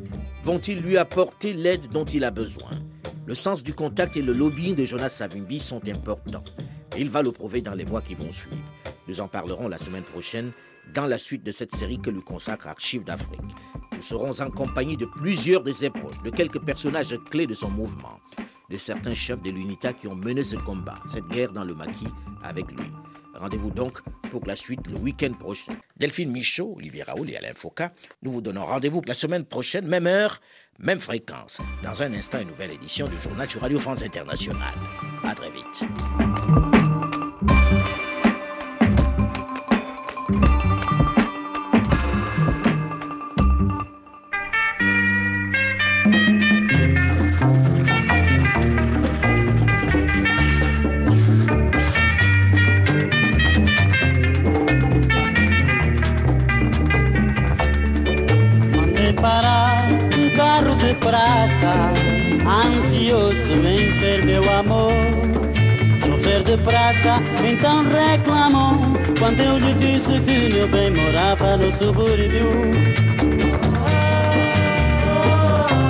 Vont-ils 0.44 0.80
lui 0.80 0.98
apporter 0.98 1.54
l'aide 1.54 1.90
dont 1.92 2.06
il 2.06 2.24
a 2.24 2.32
besoin? 2.32 2.72
Le 3.26 3.36
sens 3.36 3.64
du 3.64 3.74
contact 3.74 4.18
et 4.18 4.22
le 4.22 4.34
lobbying 4.34 4.76
de 4.76 4.86
Jonas 4.86 5.10
Savimbi 5.10 5.60
sont 5.60 5.82
importants. 5.88 6.44
Il 6.98 7.10
va 7.10 7.24
le 7.24 7.32
prouver 7.32 7.62
dans 7.62 7.74
les 7.74 7.86
mois 7.86 8.02
qui 8.02 8.14
vont 8.14 8.32
suivre. 8.32 8.58
Nous 9.08 9.20
en 9.20 9.28
parlerons 9.28 9.68
la 9.68 9.78
semaine 9.78 10.04
prochaine 10.04 10.52
dans 10.94 11.06
la 11.06 11.18
suite 11.18 11.44
de 11.44 11.52
cette 11.52 11.76
série 11.76 12.00
que 12.00 12.10
lui 12.10 12.22
consacre 12.22 12.68
Archives 12.68 13.04
d'Afrique. 13.04 13.40
Nous 13.92 14.02
serons 14.02 14.40
en 14.42 14.50
compagnie 14.50 14.98
de 14.98 15.06
plusieurs 15.06 15.64
de 15.64 15.72
ses 15.72 15.90
proches, 15.90 16.22
de 16.24 16.30
quelques 16.30 16.60
personnages 16.60 17.18
clés 17.30 17.48
de 17.48 17.54
son 17.54 17.70
mouvement, 17.70 18.20
de 18.70 18.78
certains 18.78 19.14
chefs 19.14 19.42
de 19.42 19.52
l'UNITA 19.52 19.94
qui 19.94 20.08
ont 20.08 20.16
mené 20.16 20.44
ce 20.44 20.56
combat, 20.56 21.00
cette 21.12 21.28
guerre 21.28 21.52
dans 21.52 21.64
le 21.64 21.76
maquis 21.76 22.08
avec 22.44 22.72
lui. 22.72 22.92
Rendez-vous 23.36 23.72
donc 23.72 24.00
pour 24.30 24.46
la 24.46 24.56
suite 24.56 24.88
le 24.88 24.98
week-end 24.98 25.34
prochain. 25.34 25.74
Delphine 25.98 26.32
Michaud, 26.32 26.76
Olivier 26.78 27.04
Raoul 27.04 27.30
et 27.32 27.38
Alain 27.38 27.54
Foucault, 27.56 27.86
nous 28.22 28.32
vous 28.32 28.42
donnons 28.42 28.66
rendez-vous 28.66 29.02
la 29.08 29.14
semaine 29.14 29.46
prochaine, 29.46 29.88
même 29.88 30.08
heure, 30.08 30.40
même 30.80 31.00
fréquence. 31.00 31.60
Dans 31.84 32.02
un 32.04 32.14
instant, 32.14 32.40
une 32.40 32.50
nouvelle 32.50 32.72
édition 32.72 33.08
du 33.08 33.18
journal 33.22 33.50
sur 33.50 33.62
Radio 33.62 33.80
France 33.80 34.04
Internationale. 34.04 34.76
À 35.24 35.34
très 35.34 35.52
vite. 35.52 35.86
Quando 69.34 69.42
eu 69.42 69.58
lhe 69.58 69.74
disse 69.76 70.20
que 70.22 70.54
meu 70.54 70.68
bem 70.68 70.92
morava 70.92 71.58
no 71.58 71.72
subúrbio. 71.72 72.52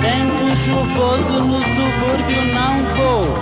Tempo 0.00 0.56
chuvoso 0.56 1.40
no 1.42 1.58
subúrbio 1.58 2.44
não 2.54 2.74
vou, 2.96 3.38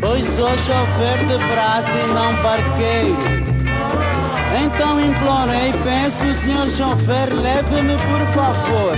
pois 0.00 0.24
sou 0.24 0.48
chofer 0.48 1.18
de 1.26 1.38
praça 1.52 1.98
e 1.98 2.06
não 2.14 2.34
parqueiro. 2.36 3.48
Então 4.64 4.98
implorei, 5.00 5.72
peço, 5.84 6.32
senhor 6.40 6.70
chofer, 6.70 7.34
leve-me 7.34 7.92
por 7.92 8.26
favor. 8.32 8.96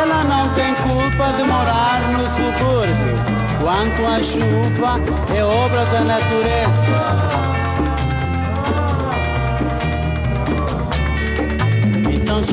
Ela 0.00 0.22
não 0.24 0.48
tem 0.54 0.74
culpa 0.74 1.32
de 1.36 1.42
morar 1.42 2.00
no 2.12 2.22
subúrbio. 2.30 3.18
Quanto 3.60 4.06
à 4.06 4.22
chuva, 4.22 5.00
é 5.36 5.42
obra 5.42 5.84
da 5.86 6.00
natureza. 6.02 7.47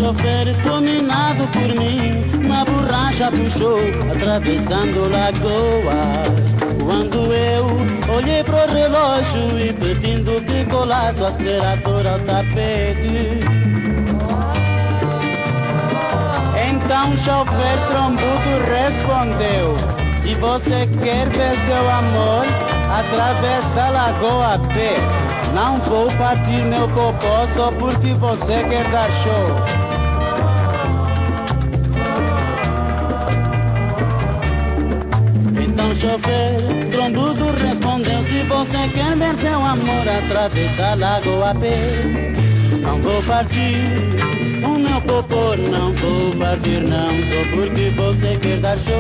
Chofer, 0.05 0.53
dominado 0.61 1.47
por 1.47 1.81
mim, 1.81 2.47
na 2.47 2.63
borracha 2.63 3.31
puxou, 3.31 3.79
atravessando 4.15 5.09
lagoas. 5.09 6.29
Quando 6.85 7.33
eu 7.33 7.65
olhei 8.15 8.43
pro 8.43 8.71
relógio 8.71 9.59
e 9.59 9.73
pedindo 9.73 10.39
que 10.45 10.63
colasse 10.65 11.19
o 11.21 11.25
acelerador 11.25 12.05
ao 12.05 12.19
tapete. 12.19 13.39
Então 16.69 17.17
chofer 17.17 17.77
trombudo 17.87 18.61
respondeu: 18.69 19.75
Se 20.19 20.35
você 20.35 20.87
quer 21.03 21.27
ver 21.29 21.57
seu 21.65 21.89
amor, 21.89 22.45
atravessa 22.93 23.85
a 23.85 23.89
lagoa 23.89 24.53
a 24.53 24.59
pé. 24.71 24.97
Não 25.55 25.79
vou 25.79 26.11
partir 26.11 26.63
meu 26.65 26.87
popó 26.89 27.47
só 27.55 27.71
porque 27.71 28.13
você 28.13 28.63
quer 28.69 28.87
dar 28.91 29.11
show. 29.11 29.84
Chofer, 35.95 36.89
trombudo 36.91 37.51
respondeu 37.51 38.21
Se 38.23 38.43
você 38.43 38.89
quer 38.93 39.15
ver 39.15 39.33
seu 39.37 39.65
amor 39.65 40.07
atravessar 40.25 40.91
a 40.91 40.95
lagoa 40.95 41.55
pé 41.55 41.77
Não 42.81 42.99
vou 42.99 43.23
partir, 43.23 43.77
o 44.65 44.77
meu 44.77 44.99
popô 45.01 45.55
não 45.55 45.93
vou 45.93 46.35
partir 46.35 46.81
não 46.81 47.11
Só 47.23 47.49
porque 47.55 47.91
você 47.91 48.37
quer 48.37 48.59
dar 48.59 48.77
show 48.77 48.93